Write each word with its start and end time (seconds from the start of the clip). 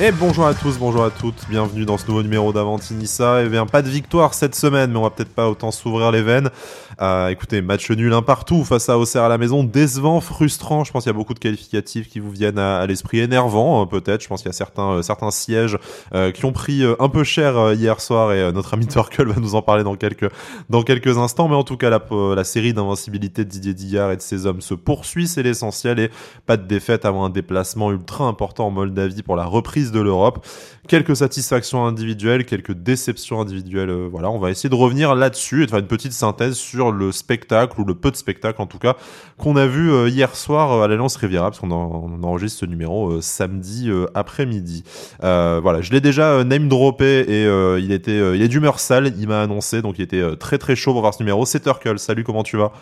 Et 0.00 0.12
bonjour 0.12 0.46
à 0.46 0.54
tous, 0.54 0.78
bonjour 0.78 1.02
à 1.02 1.10
toutes, 1.10 1.48
bienvenue 1.48 1.84
dans 1.84 1.98
ce 1.98 2.06
nouveau 2.06 2.22
numéro 2.22 2.52
d'Avantinissa. 2.52 3.42
Et 3.42 3.46
eh 3.46 3.48
bien, 3.48 3.66
pas 3.66 3.82
de 3.82 3.88
victoire 3.88 4.32
cette 4.32 4.54
semaine, 4.54 4.92
mais 4.92 4.96
on 4.96 5.02
va 5.02 5.10
peut-être 5.10 5.34
pas 5.34 5.50
autant 5.50 5.72
s'ouvrir 5.72 6.12
les 6.12 6.22
veines. 6.22 6.50
Euh, 7.00 7.26
écoutez, 7.30 7.62
match 7.62 7.90
nul 7.90 8.12
un 8.12 8.22
partout 8.22 8.64
face 8.64 8.88
à 8.88 8.96
Auxerre 8.96 9.24
à 9.24 9.28
la 9.28 9.38
maison, 9.38 9.64
décevant, 9.64 10.20
frustrant. 10.20 10.84
Je 10.84 10.92
pense 10.92 11.02
qu'il 11.02 11.10
y 11.10 11.14
a 11.14 11.18
beaucoup 11.18 11.34
de 11.34 11.40
qualificatifs 11.40 12.08
qui 12.08 12.20
vous 12.20 12.30
viennent 12.30 12.60
à, 12.60 12.86
l'esprit, 12.86 13.18
énervant 13.18 13.82
euh, 13.82 13.86
peut-être. 13.86 14.22
Je 14.22 14.28
pense 14.28 14.42
qu'il 14.42 14.48
y 14.48 14.50
a 14.50 14.52
certains, 14.52 15.00
euh, 15.00 15.30
sièges 15.30 15.76
qui 16.32 16.44
ont 16.44 16.52
pris 16.52 16.84
un 17.00 17.08
peu 17.08 17.24
cher 17.24 17.72
hier 17.72 18.00
soir 18.00 18.32
et 18.32 18.52
notre 18.52 18.74
ami 18.74 18.86
Torkel 18.88 19.26
va 19.26 19.40
nous 19.40 19.56
en 19.56 19.62
parler 19.62 19.82
dans 19.82 19.96
quelques, 19.96 20.30
dans 20.70 20.82
quelques 20.82 21.18
instants. 21.18 21.48
Mais 21.48 21.56
en 21.56 21.64
tout 21.64 21.76
cas, 21.76 21.90
la, 21.90 22.00
la 22.36 22.44
série 22.44 22.72
d'invincibilité 22.72 23.44
de 23.44 23.50
Didier 23.50 23.74
Dillard 23.74 24.12
et 24.12 24.16
de 24.16 24.22
ses 24.22 24.46
hommes 24.46 24.60
se 24.60 24.74
poursuit, 24.74 25.26
c'est 25.26 25.42
l'essentiel. 25.42 25.98
Et 25.98 26.10
pas 26.46 26.56
de 26.56 26.66
défaite 26.66 27.04
avant 27.04 27.24
un 27.24 27.30
déplacement 27.30 27.90
ultra 27.90 28.26
important 28.26 28.68
en 28.68 28.70
Moldavie 28.70 29.24
pour 29.24 29.34
la 29.34 29.44
reprise 29.44 29.87
de 29.92 30.00
l'Europe. 30.00 30.46
Quelques 30.88 31.16
satisfactions 31.16 31.84
individuelles, 31.84 32.46
quelques 32.46 32.72
déceptions 32.72 33.40
individuelles. 33.40 33.90
Euh, 33.90 34.08
voilà, 34.10 34.30
on 34.30 34.38
va 34.38 34.50
essayer 34.50 34.70
de 34.70 34.74
revenir 34.74 35.14
là-dessus 35.14 35.62
et 35.62 35.66
de 35.66 35.70
faire 35.70 35.80
une 35.80 35.86
petite 35.86 36.12
synthèse 36.12 36.54
sur 36.54 36.92
le 36.92 37.12
spectacle 37.12 37.78
ou 37.80 37.84
le 37.84 37.94
peu 37.94 38.10
de 38.10 38.16
spectacle 38.16 38.62
en 38.62 38.66
tout 38.66 38.78
cas 38.78 38.96
qu'on 39.36 39.56
a 39.56 39.66
vu 39.66 39.92
euh, 39.92 40.08
hier 40.08 40.34
soir 40.34 40.72
euh, 40.72 40.84
à 40.84 40.88
l'Alliance 40.88 41.16
Riviera 41.16 41.50
parce 41.50 41.60
qu'on 41.60 41.70
enregistre 41.70 42.60
ce 42.60 42.66
numéro 42.66 43.20
samedi 43.20 43.90
après-midi. 44.14 44.84
voilà, 45.20 45.80
je 45.82 45.92
l'ai 45.92 46.00
déjà 46.00 46.42
name 46.44 46.68
droppé 46.68 47.20
et 47.28 47.44
il 47.78 47.92
était, 47.92 48.36
il 48.36 48.42
est 48.42 48.48
d'humeur 48.48 48.80
sale. 48.80 49.12
Il 49.18 49.28
m'a 49.28 49.42
annoncé 49.42 49.82
donc 49.82 49.98
il 49.98 50.02
était 50.02 50.36
très 50.36 50.58
très 50.58 50.76
chaud 50.76 50.92
pour 50.92 51.02
voir 51.02 51.14
ce 51.14 51.22
numéro. 51.22 51.44
C'est 51.46 51.60
Turkle. 51.60 51.98
Salut, 51.98 52.24
comment 52.24 52.42
tu 52.42 52.56
vas? 52.56 52.72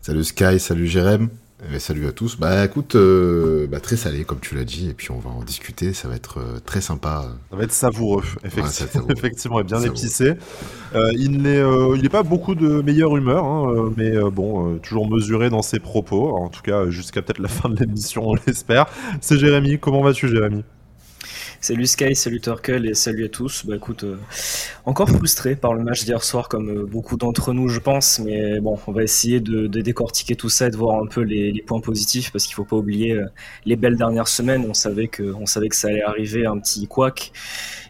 Salut 0.00 0.24
Sky, 0.24 0.58
salut 0.58 0.86
Jérém. 0.86 1.28
Eh, 1.68 1.78
salut 1.78 2.06
à 2.06 2.12
tous. 2.12 2.38
Bah 2.38 2.64
écoute, 2.64 2.94
euh, 2.94 3.66
bah, 3.66 3.80
très 3.80 3.96
salé 3.96 4.24
comme 4.24 4.40
tu 4.40 4.54
l'as 4.54 4.64
dit, 4.64 4.88
et 4.88 4.94
puis 4.94 5.10
on 5.10 5.18
va 5.18 5.28
en 5.30 5.42
discuter. 5.42 5.92
Ça 5.92 6.08
va 6.08 6.14
être 6.16 6.38
euh, 6.38 6.58
très 6.64 6.80
sympa. 6.80 7.26
Ça 7.50 7.56
va 7.56 7.64
être 7.64 7.72
savoureux, 7.72 8.24
effectivement, 8.44 9.06
effectivement 9.10 9.60
et 9.60 9.64
bien 9.64 9.82
épicé. 9.82 10.34
Euh, 10.94 11.10
il 11.18 11.42
n'est, 11.42 11.60
il 11.60 12.02
n'est 12.02 12.08
pas 12.08 12.22
beaucoup 12.22 12.54
de 12.54 12.80
meilleure 12.80 13.16
humeur, 13.16 13.44
hein, 13.44 13.92
mais 13.96 14.12
bon, 14.30 14.78
toujours 14.78 15.10
mesuré 15.10 15.50
dans 15.50 15.62
ses 15.62 15.80
propos. 15.80 16.34
En 16.36 16.48
tout 16.48 16.62
cas, 16.62 16.88
jusqu'à 16.88 17.20
peut-être 17.20 17.40
la 17.40 17.48
fin 17.48 17.68
de 17.68 17.76
l'émission, 17.76 18.26
on 18.26 18.34
l'espère. 18.46 18.86
C'est 19.20 19.38
Jérémy. 19.38 19.78
Comment 19.78 20.02
vas-tu, 20.02 20.28
Jérémy? 20.28 20.64
Salut 21.62 21.86
Sky, 21.86 22.14
salut 22.16 22.40
Turkel 22.40 22.86
et 22.86 22.94
salut 22.94 23.26
à 23.26 23.28
tous. 23.28 23.66
Bah 23.66 23.76
écoute, 23.76 24.04
euh, 24.04 24.16
encore 24.86 25.10
frustré 25.10 25.56
par 25.56 25.74
le 25.74 25.84
match 25.84 26.04
d'hier 26.06 26.24
soir 26.24 26.48
comme 26.48 26.70
euh, 26.70 26.86
beaucoup 26.86 27.18
d'entre 27.18 27.52
nous 27.52 27.68
je 27.68 27.80
pense, 27.80 28.18
mais 28.18 28.60
bon, 28.60 28.78
on 28.86 28.92
va 28.92 29.02
essayer 29.02 29.40
de, 29.40 29.66
décortiquer 29.66 30.36
tout 30.36 30.48
ça 30.48 30.68
et 30.68 30.70
de 30.70 30.76
voir 30.78 31.02
un 31.02 31.06
peu 31.06 31.20
les, 31.20 31.62
points 31.66 31.82
positifs 31.82 32.32
parce 32.32 32.46
qu'il 32.46 32.54
faut 32.54 32.64
pas 32.64 32.76
oublier 32.76 33.12
euh, 33.12 33.26
les 33.66 33.76
belles 33.76 33.98
dernières 33.98 34.28
semaines. 34.28 34.64
On 34.66 34.72
savait 34.72 35.08
que, 35.08 35.34
savait 35.44 35.68
que 35.68 35.76
ça 35.76 35.88
allait 35.88 36.02
arriver 36.02 36.46
un 36.46 36.58
petit 36.58 36.86
couac 36.86 37.30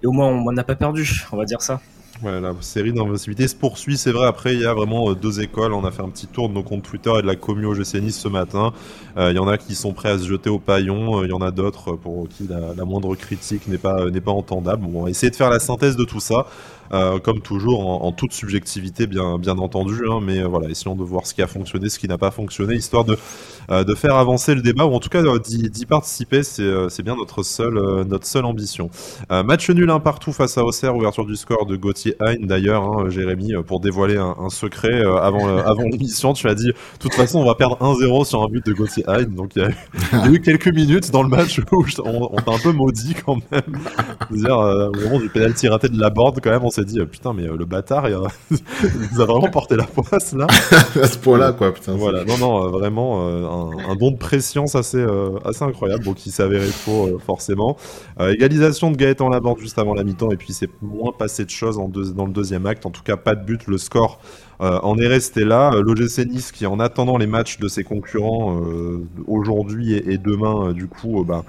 et 0.02 0.06
au 0.08 0.10
moins 0.10 0.26
on 0.26 0.50
n'a 0.50 0.64
pas 0.64 0.74
perdu, 0.74 1.22
on 1.30 1.36
va 1.36 1.44
dire 1.44 1.62
ça. 1.62 1.80
Ouais, 2.22 2.38
la 2.38 2.52
série 2.60 2.92
d'invincibilité 2.92 3.48
se 3.48 3.54
poursuit, 3.54 3.96
c'est 3.96 4.12
vrai. 4.12 4.26
Après, 4.26 4.52
il 4.52 4.60
y 4.60 4.66
a 4.66 4.74
vraiment 4.74 5.08
euh, 5.08 5.14
deux 5.14 5.40
écoles. 5.40 5.72
On 5.72 5.86
a 5.86 5.90
fait 5.90 6.02
un 6.02 6.10
petit 6.10 6.26
tour 6.26 6.50
de 6.50 6.54
nos 6.54 6.62
comptes 6.62 6.82
Twitter 6.82 7.10
et 7.18 7.22
de 7.22 7.26
la 7.26 7.34
commu 7.34 7.64
au 7.64 7.72
GC 7.72 8.10
ce 8.10 8.28
matin. 8.28 8.74
Euh, 9.16 9.30
il 9.30 9.36
y 9.36 9.38
en 9.38 9.48
a 9.48 9.56
qui 9.56 9.74
sont 9.74 9.94
prêts 9.94 10.10
à 10.10 10.18
se 10.18 10.26
jeter 10.26 10.50
au 10.50 10.58
paillon. 10.58 11.20
Euh, 11.20 11.24
il 11.24 11.30
y 11.30 11.32
en 11.32 11.40
a 11.40 11.50
d'autres 11.50 11.92
pour 11.92 12.28
qui 12.28 12.46
la, 12.46 12.84
moindre 12.84 13.14
critique 13.14 13.66
n'est 13.68 13.78
pas, 13.78 14.10
n'est 14.10 14.20
pas 14.20 14.32
entendable. 14.32 14.84
On 14.92 15.04
va 15.04 15.10
essayer 15.10 15.30
de 15.30 15.36
faire 15.36 15.48
la 15.48 15.60
synthèse 15.60 15.96
de 15.96 16.04
tout 16.04 16.20
ça. 16.20 16.46
Euh, 16.92 17.20
comme 17.20 17.40
toujours 17.40 18.04
en, 18.04 18.10
toute 18.10 18.32
subjectivité 18.32 19.06
bien, 19.06 19.38
bien 19.38 19.58
entendu, 19.58 20.02
hein, 20.10 20.18
mais 20.20 20.42
voilà, 20.42 20.68
essayons 20.68 20.96
de 20.96 21.04
voir 21.04 21.24
ce 21.24 21.34
qui 21.34 21.42
a 21.42 21.46
fonctionné, 21.46 21.88
ce 21.88 22.00
qui 22.00 22.08
n'a 22.08 22.18
pas 22.18 22.32
fonctionné, 22.32 22.74
histoire 22.74 23.04
de, 23.04 23.16
de 23.70 23.94
faire 23.94 24.16
avancer 24.16 24.56
le 24.56 24.62
débat, 24.62 24.84
ou 24.84 24.94
en 24.94 24.98
tout 24.98 25.08
cas 25.08 25.22
d'y 25.38 25.86
participer, 25.86 26.42
c'est 26.42 27.02
bien 27.02 27.14
notre 27.14 27.44
seule, 27.44 28.04
notre 28.08 28.26
seule 28.26 28.44
ambition. 28.44 28.90
match 29.30 29.70
nul 29.70 29.88
un 29.90 30.00
partout 30.00 30.32
face 30.32 30.58
à 30.58 30.64
Auxerre, 30.64 30.96
ouverture 30.96 31.24
du 31.24 31.36
score 31.36 31.64
de 31.66 31.76
Gauthier 31.76 32.16
Hein 32.20 32.34
d'ailleurs, 32.40 32.82
hein, 32.82 33.08
Jérémy, 33.08 33.52
pour 33.66 33.78
dévoiler 33.78 34.16
un, 34.16 34.50
secret 34.50 35.02
avant, 35.22 35.58
avant 35.58 35.84
l'émission, 35.84 36.32
tu 36.32 36.48
as 36.48 36.54
dit, 36.54 36.66
de 36.66 36.74
toute 36.98 37.14
façon, 37.14 37.38
on 37.38 37.44
va 37.44 37.54
perdre 37.54 37.78
1-0 37.80 38.24
sur 38.24 38.42
un 38.42 38.48
but 38.48 38.66
de 38.66 38.72
Gauthier 38.72 39.04
Hein, 39.06 39.24
donc 39.30 39.52
il 39.54 39.62
y, 39.62 39.64
a 40.14 40.28
eu 40.28 40.40
quelques 40.42 40.74
minutes 40.74 41.10
dans 41.12 41.22
le 41.22 41.28
match 41.28 41.60
où 41.70 41.84
on, 42.04 42.36
t'a 42.36 42.52
un 42.52 42.58
peu 42.58 42.72
maudit 42.72 43.14
quand 43.24 43.36
même. 43.52 43.78
C'est-à-dire, 44.30 44.58
au 44.58 45.00
moment 45.00 45.20
du 45.20 45.28
penalty 45.28 45.68
raté 45.68 45.88
de 45.88 46.00
la 46.00 46.10
board, 46.10 46.40
quand 46.42 46.50
même, 46.50 46.64
on 46.64 46.70
s'est 46.70 46.79
dit, 46.84 47.00
putain, 47.06 47.32
mais 47.32 47.44
le 47.46 47.64
bâtard, 47.64 48.08
il, 48.08 48.16
nous 49.12 49.20
a 49.20 49.24
vraiment 49.24 49.50
porté 49.52 49.76
la 49.76 49.84
poisse 49.84 50.32
là. 50.32 50.46
à 51.00 51.06
ce 51.06 51.18
point-là, 51.18 51.52
quoi, 51.52 51.72
putain. 51.72 51.94
Voilà, 51.94 52.24
non, 52.24 52.38
non, 52.38 52.70
vraiment, 52.70 53.26
un, 53.26 53.96
don 53.96 54.10
de 54.10 54.18
préscience 54.18 54.74
assez, 54.74 55.04
assez 55.44 55.64
incroyable, 55.64 56.04
bon, 56.04 56.14
qui 56.14 56.30
s'avérait 56.30 56.66
faux, 56.66 57.18
forcément. 57.24 57.76
égalisation 58.18 58.90
de 58.90 58.96
Gaëtan 58.96 59.28
Laborde 59.28 59.60
juste 59.60 59.78
avant 59.78 59.94
la 59.94 60.04
mi-temps, 60.04 60.30
et 60.30 60.36
puis 60.36 60.52
c'est 60.52 60.70
moins 60.82 61.12
passé 61.12 61.44
de 61.44 61.50
choses 61.50 61.78
en 61.78 61.88
deux 61.88 62.12
dans 62.12 62.26
le 62.26 62.32
deuxième 62.32 62.66
acte. 62.66 62.86
En 62.86 62.90
tout 62.90 63.02
cas, 63.02 63.16
pas 63.16 63.34
de 63.34 63.44
but. 63.44 63.66
Le 63.66 63.78
score 63.78 64.20
euh, 64.60 64.78
en 64.82 64.98
est 64.98 65.06
resté 65.06 65.44
là. 65.44 65.72
Euh, 65.72 65.82
L'OGC 65.82 66.26
Nice, 66.26 66.52
qui 66.52 66.66
en 66.66 66.80
attendant 66.80 67.18
les 67.18 67.26
matchs 67.26 67.58
de 67.58 67.68
ses 67.68 67.84
concurrents 67.84 68.60
euh, 68.62 69.06
aujourd'hui 69.26 69.94
et, 69.94 70.18
demain, 70.18 70.72
du 70.72 70.86
coup, 70.86 71.24
bah, 71.24 71.44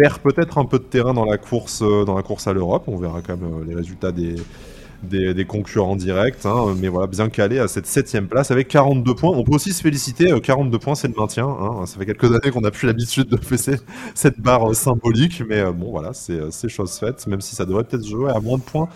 perd 0.00 0.18
peut-être 0.20 0.56
un 0.56 0.64
peu 0.64 0.78
de 0.78 0.84
terrain 0.84 1.12
dans 1.12 1.26
la 1.26 1.36
course, 1.36 1.82
dans 1.82 2.14
la 2.14 2.22
course 2.22 2.46
à 2.46 2.52
l'Europe. 2.52 2.84
On 2.86 2.96
verra 2.96 3.20
quand 3.20 3.36
même 3.36 3.68
les 3.68 3.74
résultats 3.74 4.12
des, 4.12 4.34
des, 5.02 5.44
concurrents 5.44 5.96
directs, 5.96 6.44
hein, 6.44 6.74
mais 6.78 6.88
voilà, 6.88 7.06
bien 7.06 7.28
calé 7.28 7.58
à 7.58 7.68
cette 7.68 7.86
septième 7.86 8.26
place 8.26 8.50
avec 8.50 8.68
42 8.68 9.14
points. 9.14 9.30
On 9.36 9.44
peut 9.44 9.54
aussi 9.54 9.72
se 9.72 9.82
féliciter, 9.82 10.32
42 10.40 10.78
points 10.78 10.94
c'est 10.94 11.08
le 11.08 11.14
maintien, 11.14 11.46
hein. 11.46 11.84
ça 11.86 11.98
fait 11.98 12.06
quelques 12.06 12.32
années 12.34 12.50
qu'on 12.50 12.62
n'a 12.62 12.70
plus 12.70 12.86
l'habitude 12.86 13.28
de 13.28 13.36
faire 13.36 13.78
cette 14.14 14.40
barre 14.40 14.74
symbolique, 14.74 15.42
mais 15.46 15.64
bon 15.72 15.90
voilà, 15.90 16.12
c'est 16.12 16.68
chose 16.68 16.92
faite, 16.98 17.26
même 17.26 17.40
si 17.40 17.54
ça 17.54 17.66
devrait 17.66 17.84
peut-être 17.84 18.06
jouer 18.06 18.30
à 18.30 18.40
moins 18.40 18.58
de 18.58 18.62
points 18.62 18.88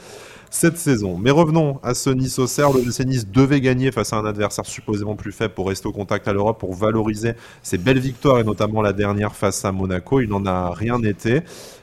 cette 0.54 0.78
saison. 0.78 1.18
Mais 1.18 1.32
revenons 1.32 1.80
à 1.82 1.94
ce 1.94 2.10
Nice 2.10 2.38
Auxerre. 2.38 2.72
Le 2.72 2.80
GC 2.80 3.04
Nice 3.04 3.26
devait 3.28 3.60
gagner 3.60 3.90
face 3.90 4.12
à 4.12 4.18
un 4.18 4.24
adversaire 4.24 4.64
supposément 4.64 5.16
plus 5.16 5.32
faible 5.32 5.52
pour 5.52 5.66
rester 5.66 5.88
au 5.88 5.92
contact 5.92 6.28
à 6.28 6.32
l'Europe, 6.32 6.60
pour 6.60 6.74
valoriser 6.74 7.32
ses 7.64 7.76
belles 7.76 7.98
victoires 7.98 8.38
et 8.38 8.44
notamment 8.44 8.80
la 8.80 8.92
dernière 8.92 9.34
face 9.34 9.64
à 9.64 9.72
Monaco. 9.72 10.20
Il 10.20 10.28
n'en 10.28 10.46
a 10.46 10.70
rien 10.70 11.02
été. 11.02 11.42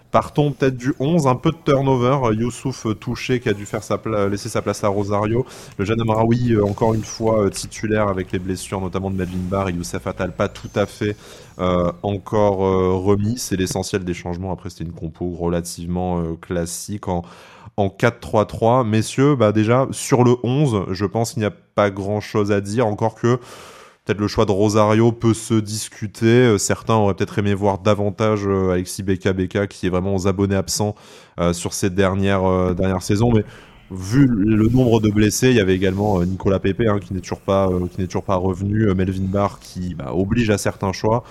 Partons 0.09 0.53
peut-être 0.53 0.77
du 0.77 0.93
11, 0.99 1.27
un 1.27 1.35
peu 1.35 1.51
de 1.51 1.57
turnover. 1.65 2.33
Youssouf 2.33 2.85
euh, 2.85 2.93
touché 2.93 3.41
qui 3.41 3.49
a 3.49 3.53
dû 3.53 3.65
faire 3.65 3.81
laisser 4.29 4.47
sa 4.47 4.61
place 4.61 4.85
à 4.85 4.87
Rosario. 4.87 5.45
Le 5.77 5.83
jeune 5.83 5.99
Amraoui, 5.99 6.53
euh, 6.53 6.65
encore 6.65 6.93
une 6.93 7.03
fois, 7.03 7.43
euh, 7.43 7.49
titulaire 7.49 8.07
avec 8.07 8.31
les 8.31 8.39
blessures 8.39 8.79
notamment 8.79 9.09
de 9.11 9.17
Medlin 9.17 9.37
Bar 9.49 9.67
et 9.67 9.73
Youssef 9.73 10.07
Attal, 10.07 10.33
pas 10.33 10.47
tout 10.47 10.71
à 10.75 10.85
fait 10.85 11.17
encore 12.01 12.57
remis. 13.03 13.37
C'est 13.37 13.55
l'essentiel 13.55 14.03
des 14.03 14.15
changements. 14.15 14.51
Après, 14.51 14.71
c'était 14.71 14.83
une 14.83 14.93
compo 14.93 15.29
relativement 15.29 16.35
classique 16.37 17.07
en, 17.07 17.23
en 17.77 17.87
4-3-3. 17.87 18.87
Messieurs, 18.87 19.35
bah 19.35 19.51
déjà, 19.51 19.87
sur 19.91 20.23
le 20.23 20.35
11, 20.43 20.85
je 20.91 21.05
pense 21.05 21.33
qu'il 21.33 21.41
n'y 21.41 21.47
a 21.47 21.51
pas 21.51 21.89
grand-chose 21.89 22.51
à 22.51 22.61
dire, 22.61 22.87
encore 22.87 23.15
que 23.15 23.39
peut-être 24.05 24.19
le 24.19 24.27
choix 24.27 24.45
de 24.45 24.51
Rosario 24.51 25.11
peut 25.11 25.33
se 25.33 25.53
discuter. 25.53 26.25
Euh, 26.25 26.57
certains 26.57 26.95
auraient 26.95 27.13
peut-être 27.13 27.39
aimé 27.39 27.53
voir 27.53 27.79
davantage 27.79 28.41
euh, 28.45 28.71
Alexis 28.71 29.03
Beka 29.03 29.33
Beka, 29.33 29.67
qui 29.67 29.87
est 29.87 29.89
vraiment 29.89 30.15
aux 30.15 30.27
abonnés 30.27 30.55
absents 30.55 30.95
euh, 31.39 31.53
sur 31.53 31.73
ces 31.73 31.89
dernières, 31.89 32.75
dernières 32.75 33.03
saisons. 33.03 33.31
Mais 33.33 33.43
vu 33.91 34.27
le 34.27 34.67
nombre 34.67 35.01
de 35.01 35.09
blessés, 35.09 35.49
il 35.49 35.57
y 35.57 35.61
avait 35.61 35.75
également 35.75 36.23
Nicolas 36.23 36.59
Pepe 36.59 36.81
hein, 36.87 36.99
qui 36.99 37.13
n'est 37.13 37.21
toujours 37.21 37.41
pas 37.41 37.69
qui 37.91 38.01
n'est 38.01 38.07
toujours 38.07 38.23
pas 38.23 38.35
revenu, 38.35 38.93
Melvin 38.93 39.25
Barr 39.25 39.59
qui 39.59 39.95
bah, 39.95 40.13
oblige 40.13 40.49
à 40.49 40.57
certains 40.57 40.93
choix. 40.93 41.23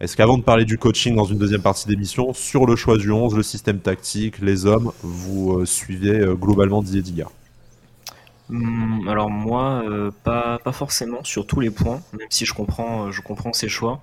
Est-ce 0.00 0.16
qu'avant 0.16 0.38
de 0.38 0.42
parler 0.42 0.64
du 0.64 0.78
coaching 0.78 1.14
dans 1.14 1.26
une 1.26 1.36
deuxième 1.36 1.60
partie 1.60 1.86
d'émission, 1.86 2.32
sur 2.32 2.64
le 2.64 2.74
choix 2.74 2.96
du 2.96 3.10
11, 3.10 3.36
le 3.36 3.42
système 3.42 3.80
tactique, 3.80 4.38
les 4.38 4.64
hommes, 4.64 4.92
vous 5.02 5.58
euh, 5.58 5.66
suivez 5.66 6.20
euh, 6.20 6.34
globalement 6.34 6.82
Didier 6.82 7.02
Digard? 7.02 7.32
Hum, 8.48 9.06
alors 9.08 9.28
moi, 9.28 9.82
euh, 9.84 10.10
pas, 10.24 10.58
pas 10.64 10.72
forcément 10.72 11.22
sur 11.22 11.46
tous 11.46 11.60
les 11.60 11.68
points, 11.68 12.00
même 12.18 12.28
si 12.30 12.46
je 12.46 12.54
comprends, 12.54 13.10
je 13.12 13.20
comprends 13.20 13.52
ses 13.52 13.68
choix. 13.68 14.00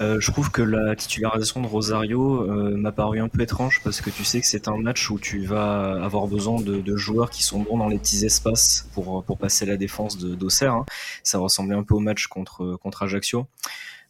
je 0.00 0.30
trouve 0.32 0.50
que 0.50 0.62
la 0.62 0.96
titularisation 0.96 1.60
de 1.60 1.68
Rosario 1.68 2.44
m'a 2.76 2.90
paru 2.90 3.20
un 3.20 3.28
peu 3.28 3.40
étrange 3.42 3.80
parce 3.84 4.00
que 4.00 4.10
tu 4.10 4.24
sais 4.24 4.40
que 4.40 4.46
c'est 4.48 4.66
un 4.66 4.76
match 4.76 5.08
où 5.08 5.20
tu 5.20 5.46
vas 5.46 6.02
avoir 6.02 6.26
besoin 6.26 6.60
de, 6.60 6.96
joueurs 6.96 7.30
qui 7.30 7.44
sont 7.44 7.60
bons 7.60 7.78
dans 7.78 7.86
les 7.86 7.98
petits 7.98 8.24
espaces 8.24 8.88
pour, 8.94 9.22
pour 9.22 9.38
passer 9.38 9.64
la 9.64 9.76
défense 9.76 10.18
d'Auxerre. 10.18 10.74
Hein. 10.74 10.86
Ça 11.22 11.38
ressemblait 11.38 11.76
un 11.76 11.84
peu 11.84 11.94
au 11.94 12.00
match 12.00 12.26
contre, 12.26 12.76
contre 12.82 13.04
Ajaccio. 13.04 13.46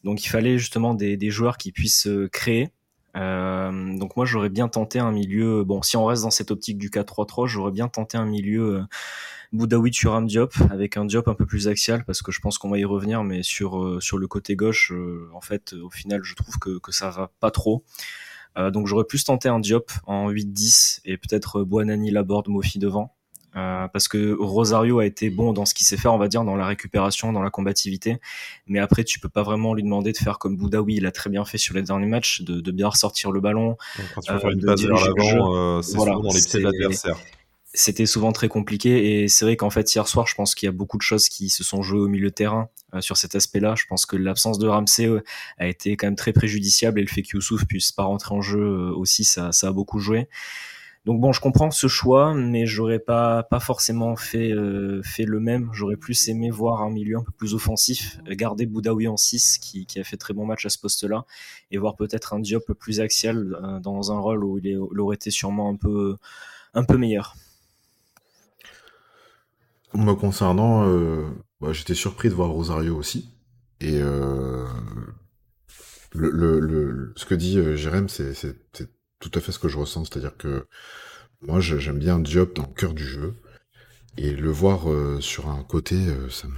Donc 0.05 0.25
il 0.25 0.29
fallait 0.29 0.59
justement 0.59 0.95
des, 0.95 1.31
joueurs 1.31 1.57
qui 1.57 1.73
puissent 1.73 2.07
euh, 2.07 2.29
créer. 2.29 2.71
Euh, 3.15 3.99
donc 3.99 4.17
moi 4.17 4.25
j'aurais 4.25 4.49
bien 4.49 4.69
tenté 4.69 4.99
un 4.99 5.13
milieu. 5.13 5.65
Bon, 5.65 5.83
si 5.83 5.97
on 5.97 6.05
reste 6.05 6.23
dans 6.23 6.31
cette 6.31 6.51
optique 6.51 6.79
du 6.79 6.89
4-3-3, 6.91 7.47
j'aurais 7.47 7.71
bien 7.71 7.89
tenté 7.89 8.17
un 8.17 8.25
milieu 8.25 8.77
euh, 8.77 8.83
Boudaoui 9.53 9.91
Thuram 9.91 10.27
Diop 10.27 10.55
avec 10.71 10.97
un 10.97 11.05
Diop 11.05 11.29
un 11.29 11.35
peu 11.35 11.47
plus 11.47 11.69
axial 11.69 12.05
parce 12.05 12.23
que 12.23 12.33
je 12.33 12.41
pense 12.41 12.59
qu'on 12.59 12.71
va 12.71 12.79
y 12.79 12.85
revenir, 12.85 13.23
mais 13.23 13.43
sur 13.43 14.03
sur 14.03 14.19
le 14.19 14.27
côté 14.27 14.57
gauche, 14.57 14.93
en 15.35 15.41
fait, 15.43 15.75
au 15.75 15.91
final, 15.91 16.23
je 16.25 16.35
trouve 16.35 16.59
que 16.59 16.79
que 16.79 16.91
ça 16.91 17.11
va 17.11 17.31
pas 17.39 17.51
trop. 17.51 17.85
donc 18.57 18.87
j'aurais 18.87 19.05
plus 19.05 19.25
tenté 19.25 19.51
un 19.51 19.61
Diop 19.61 19.93
en 20.07 20.31
8-10 20.31 21.01
et 21.05 21.19
peut-être 21.19 21.65
Boanani, 21.65 22.11
Laborde, 22.11 22.49
Mofi 22.49 22.79
devant. 22.79 23.15
Euh, 23.55 23.87
parce 23.89 24.09
que 24.09 24.35
Rosario 24.39 24.99
a 24.99 25.07
été 25.07 25.29
bon 25.29 25.53
dans 25.53 25.67
ce 25.67 25.75
qu'il 25.75 25.85
sait 25.85 25.97
faire, 25.97 26.15
on 26.15 26.19
va 26.19 26.29
dire, 26.29 26.45
dans 26.45 26.57
la 26.57 26.67
récupération, 26.67 27.33
dans 27.33 27.43
la 27.43 27.51
combativité. 27.51 28.19
Mais 28.67 28.79
après, 28.79 29.05
tu 29.05 29.21
peux 29.21 29.29
pas 29.29 29.43
vraiment 29.43 29.75
lui 29.75 29.83
demander 29.83 30.13
de 30.13 30.17
faire 30.17 30.39
comme 30.39 30.57
Boudaoui, 30.57 30.97
il 30.97 31.07
a 31.07 31.13
très 31.13 31.29
bien 31.29 31.45
fait 31.45 31.59
sur 31.59 31.75
les 31.75 31.83
derniers 31.83 32.07
matchs, 32.07 32.43
de, 32.43 32.71
bien 32.71 32.89
ressortir 32.89 33.31
le 33.31 33.41
ballon. 33.41 33.77
Quand 34.15 34.21
tu 34.23 34.33
veux 34.33 34.39
faire 34.39 34.51
une 34.51 34.65
passe 34.65 34.81
vers 34.81 34.95
l'avant, 34.95 35.83
c'est 35.83 35.93
souvent 35.93 36.21
dans 36.21 36.33
les 36.33 36.41
pieds 36.41 36.61
de 36.61 36.65
l'adversaire. 36.65 37.17
c'était 37.75 38.07
souvent 38.07 38.33
très 38.33 38.49
compliqué. 38.49 39.23
Et 39.23 39.29
c'est 39.29 39.45
vrai 39.45 39.57
qu'en 39.57 39.71
fait 39.71 39.95
hier 39.95 40.09
soir 40.09 40.27
je 40.27 40.35
pense 40.35 40.55
qu'il 40.55 40.67
y 40.67 40.71
a 40.71 40.73
beaucoup 40.73 40.97
de 40.97 41.03
choses 41.03 41.29
qui 41.29 41.51
se 41.51 41.65
sont 41.65 41.83
jouées 41.83 42.01
au 42.01 42.09
milieu 42.09 42.31
de 42.31 42.35
terrain 42.35 42.71
euh, 42.95 43.01
sur 43.01 43.17
cet 43.17 43.35
aspect-là. 43.35 43.75
Je 43.77 43.85
pense 43.87 44.07
que 44.07 44.17
l'absence 44.17 44.59
de 44.59 44.69
Ramsey 44.69 45.07
euh, 45.07 45.23
a 45.59 45.67
été 45.67 45.97
quand 45.97 46.07
même 46.07 46.17
très 46.17 46.33
préjudiciable. 46.33 47.01
Et 47.01 47.03
le 47.03 47.09
fait 47.09 47.23
qu'Youssouf 47.23 47.65
puisse 47.67 47.93
pas 47.93 48.05
rentrer 48.05 48.35
en 48.35 48.41
jeu 48.41 48.61
euh, 48.61 48.95
aussi 48.95 49.25
ça, 49.25 49.53
ça 49.53 49.69
a 49.69 49.73
beaucoup 49.73 49.99
joué 49.99 50.29
donc 51.05 51.21
bon 51.21 51.33
je 51.33 51.41
comprends 51.41 51.71
ce 51.71 51.89
choix 51.89 52.35
mais 52.35 52.65
j'aurais 52.67 52.99
pas 52.99 53.43
pas 53.43 53.61
forcément 53.61 54.15
fait 54.15 54.53
fait 55.03 55.25
le 55.25 55.41
même 55.41 55.71
j'aurais 55.73 55.97
plus 55.97 56.29
aimé 56.29 56.51
voir 56.51 56.83
un 56.83 56.91
milieu 56.91 57.19
un 57.19 57.23
peu 57.23 57.33
plus 57.33 57.55
offensif 57.55 58.21
garder 58.29 58.67
Boudaoui 58.67 59.09
en 59.09 59.17
6 59.17 59.59
qui, 59.59 59.87
a 59.99 60.05
fait 60.05 60.17
très 60.17 60.33
bon 60.33 60.47
match 60.47 60.65
à 60.65 60.69
ce 60.69 60.79
poste-là 60.79 61.25
et 61.71 61.79
voir 61.79 61.97
peut-être 61.97 62.35
un 62.35 62.39
Diop 62.39 62.73
plus 62.75 63.01
axial 63.01 63.81
dans 63.83 64.13
un 64.13 64.19
rôle 64.21 64.45
où 64.45 64.59
il, 64.59 64.69
est, 64.69 64.77
aurait 64.77 65.17
été 65.17 65.31
sûrement 65.31 65.71
un 65.71 65.77
peu 66.85 66.97
meilleur 66.97 67.35
me 69.95 70.15
concernant, 70.15 70.89
euh, 70.89 71.29
bah, 71.61 71.73
j'étais 71.73 71.95
surpris 71.95 72.29
de 72.29 72.35
voir 72.35 72.51
Rosario 72.51 72.97
aussi. 72.97 73.29
Et 73.81 74.01
euh, 74.01 74.65
ce 76.15 77.25
que 77.25 77.35
dit 77.35 77.59
euh, 77.59 77.77
Jérém, 77.77 78.09
c'est 78.09 78.33
tout 79.23 79.39
à 79.39 79.41
fait 79.41 79.53
ce 79.53 79.59
que 79.59 79.69
je 79.69 79.79
ressens. 79.79 80.05
C'est-à-dire 80.07 80.37
que 80.37 80.67
moi, 81.41 81.61
j'aime 81.61 81.99
bien 81.99 82.19
Diop 82.19 82.55
dans 82.55 82.67
le 82.67 82.75
cœur 82.75 82.93
du 82.95 83.05
jeu. 83.05 83.35
Et 84.19 84.33
le 84.33 84.51
voir 84.51 84.91
euh, 84.91 85.21
sur 85.21 85.49
un 85.49 85.63
côté, 85.63 85.95
euh, 85.95 86.29
ça, 86.29 86.47
me, 86.47 86.55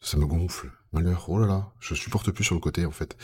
ça 0.00 0.16
me 0.16 0.24
gonfle. 0.24 0.70
Malheur, 0.92 1.26
oh 1.28 1.38
là 1.38 1.46
là, 1.46 1.72
je 1.78 1.94
supporte 1.94 2.30
plus 2.30 2.44
sur 2.44 2.54
le 2.54 2.60
côté 2.60 2.86
en 2.86 2.90
fait. 2.90 3.18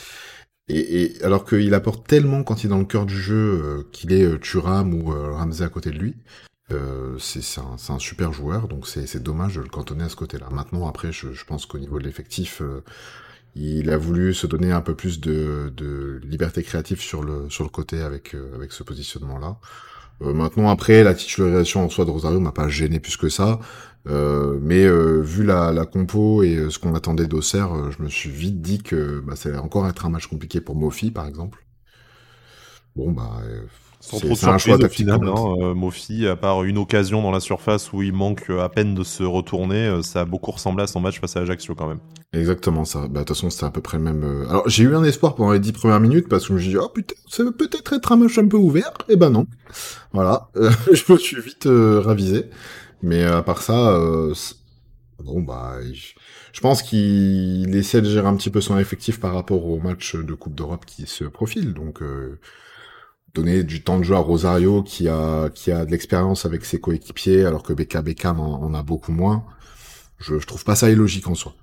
Et, 0.68 1.04
et 1.04 1.24
alors 1.24 1.46
qu'il 1.46 1.72
apporte 1.72 2.06
tellement 2.06 2.44
quand 2.44 2.62
il 2.62 2.66
est 2.66 2.68
dans 2.68 2.78
le 2.78 2.84
cœur 2.84 3.06
du 3.06 3.18
jeu, 3.18 3.88
qu'il 3.92 4.12
est 4.12 4.38
Turam 4.40 4.92
ou 4.92 5.06
Ramsey 5.06 5.64
à 5.64 5.70
côté 5.70 5.90
de 5.90 5.98
lui, 5.98 6.16
euh, 6.72 7.18
c'est 7.18 7.60
un, 7.60 7.76
un, 7.94 7.98
super 7.98 8.32
joueur, 8.32 8.68
donc 8.68 8.86
c'est 8.86 9.22
dommage 9.22 9.56
de 9.56 9.60
le 9.60 9.68
cantonner 9.68 10.04
à 10.04 10.08
ce 10.08 10.16
côté-là. 10.16 10.48
Maintenant, 10.50 10.88
après, 10.88 11.12
je, 11.12 11.44
pense 11.44 11.66
qu'au 11.66 11.78
niveau 11.78 11.98
de 11.98 12.04
l'effectif, 12.04 12.62
euh, 12.62 12.82
il 13.54 13.90
a 13.90 13.96
voulu 13.96 14.34
se 14.34 14.46
donner 14.46 14.72
un 14.72 14.80
peu 14.80 14.94
plus 14.94 15.20
de, 15.20 16.20
liberté 16.24 16.62
créative 16.62 17.00
sur 17.00 17.22
le, 17.22 17.50
sur 17.50 17.70
côté 17.70 18.00
avec, 18.00 18.34
euh, 18.34 18.66
ce 18.70 18.82
positionnement-là. 18.82 19.58
maintenant, 20.20 20.68
après, 20.68 21.02
la 21.02 21.14
titularisation 21.14 21.84
en 21.84 21.88
soi 21.88 22.04
de 22.04 22.10
Rosario 22.10 22.40
m'a 22.40 22.52
pas 22.52 22.68
gêné 22.68 23.00
plus 23.00 23.16
que 23.16 23.28
ça. 23.28 23.60
mais 24.06 24.86
vu 25.22 25.44
la, 25.44 25.72
la, 25.72 25.86
compo 25.86 26.42
et 26.42 26.70
ce 26.70 26.78
qu'on 26.78 26.94
attendait 26.94 27.26
d'Auxerre, 27.26 27.92
je 27.92 28.02
me 28.02 28.08
suis 28.08 28.30
vite 28.30 28.60
dit 28.62 28.82
que 28.82 29.20
bah, 29.20 29.36
ça 29.36 29.48
allait 29.48 29.58
encore 29.58 29.86
être 29.88 30.06
un 30.06 30.10
match 30.10 30.26
compliqué 30.26 30.60
pour 30.60 30.76
Mofi, 30.76 31.10
par 31.10 31.26
exemple. 31.26 31.64
Bon, 32.96 33.12
bah, 33.12 33.40
sans 34.02 34.18
trop 34.18 34.30
de 34.30 34.34
surprise 34.34 34.84
au 34.84 34.88
final, 34.88 35.20
hein, 35.22 35.34
euh, 35.60 35.74
Mofi, 35.74 36.26
à 36.26 36.34
part 36.34 36.64
une 36.64 36.76
occasion 36.76 37.22
dans 37.22 37.30
la 37.30 37.38
surface 37.38 37.92
où 37.92 38.02
il 38.02 38.12
manque 38.12 38.50
euh, 38.50 38.60
à 38.60 38.68
peine 38.68 38.96
de 38.96 39.04
se 39.04 39.22
retourner, 39.22 39.86
euh, 39.86 40.02
ça 40.02 40.22
a 40.22 40.24
beaucoup 40.24 40.50
ressemblé 40.50 40.82
à 40.82 40.86
son 40.88 40.98
match 40.98 41.20
face 41.20 41.36
à 41.36 41.40
Ajaccio 41.40 41.76
quand 41.76 41.86
même. 41.86 42.00
Exactement 42.32 42.84
ça. 42.84 43.02
Bah, 43.02 43.06
de 43.06 43.18
toute 43.20 43.28
façon, 43.28 43.48
c'était 43.48 43.66
à 43.66 43.70
peu 43.70 43.80
près 43.80 43.98
le 43.98 44.02
même. 44.02 44.46
Alors, 44.50 44.68
j'ai 44.68 44.82
eu 44.82 44.96
un 44.96 45.04
espoir 45.04 45.36
pendant 45.36 45.52
les 45.52 45.60
dix 45.60 45.70
premières 45.70 46.00
minutes 46.00 46.28
parce 46.28 46.42
que 46.42 46.48
je 46.48 46.54
me 46.54 46.58
suis 46.58 46.70
dit, 46.70 46.76
oh 46.76 46.88
putain, 46.88 47.14
ça 47.28 47.44
peut 47.44 47.52
peut-être 47.52 47.92
être 47.92 48.10
un 48.10 48.16
match 48.16 48.36
un 48.38 48.48
peu 48.48 48.56
ouvert. 48.56 48.92
Et 49.08 49.12
eh 49.12 49.16
ben 49.16 49.30
non. 49.30 49.46
Voilà. 50.12 50.48
je 50.92 51.12
me 51.12 51.16
suis 51.16 51.40
vite 51.40 51.68
ravisé. 51.68 52.46
Mais 53.04 53.22
à 53.22 53.42
part 53.42 53.62
ça, 53.62 54.00
bon 55.22 55.42
bah, 55.42 55.74
je 56.52 56.60
pense 56.60 56.82
qu'il 56.82 57.74
essaie 57.76 58.02
de 58.02 58.10
gérer 58.10 58.26
un 58.26 58.36
petit 58.36 58.50
peu 58.50 58.60
son 58.60 58.78
effectif 58.78 59.20
par 59.20 59.32
rapport 59.32 59.64
au 59.64 59.78
match 59.78 60.16
de 60.16 60.34
Coupe 60.34 60.56
d'Europe 60.56 60.86
qui 60.86 61.06
se 61.06 61.22
profile. 61.24 61.72
Donc 61.72 62.00
donner 63.34 63.62
du 63.62 63.82
temps 63.82 63.98
de 63.98 64.04
jeu 64.04 64.14
à 64.14 64.18
Rosario 64.18 64.82
qui 64.82 65.08
a 65.08 65.48
de 65.48 65.90
l'expérience 65.90 66.44
avec 66.46 66.64
ses 66.64 66.80
coéquipiers 66.80 67.44
alors 67.44 67.62
que 67.62 67.72
Becca 67.72 68.02
Beckham 68.02 68.40
en, 68.40 68.74
a 68.74 68.82
beaucoup 68.82 69.12
moins. 69.12 69.44
Je, 70.18 70.38
je 70.38 70.46
trouve 70.46 70.64
pas 70.64 70.76
ça 70.76 70.90
illogique 70.90 71.28
en 71.28 71.34
soi. 71.34 71.54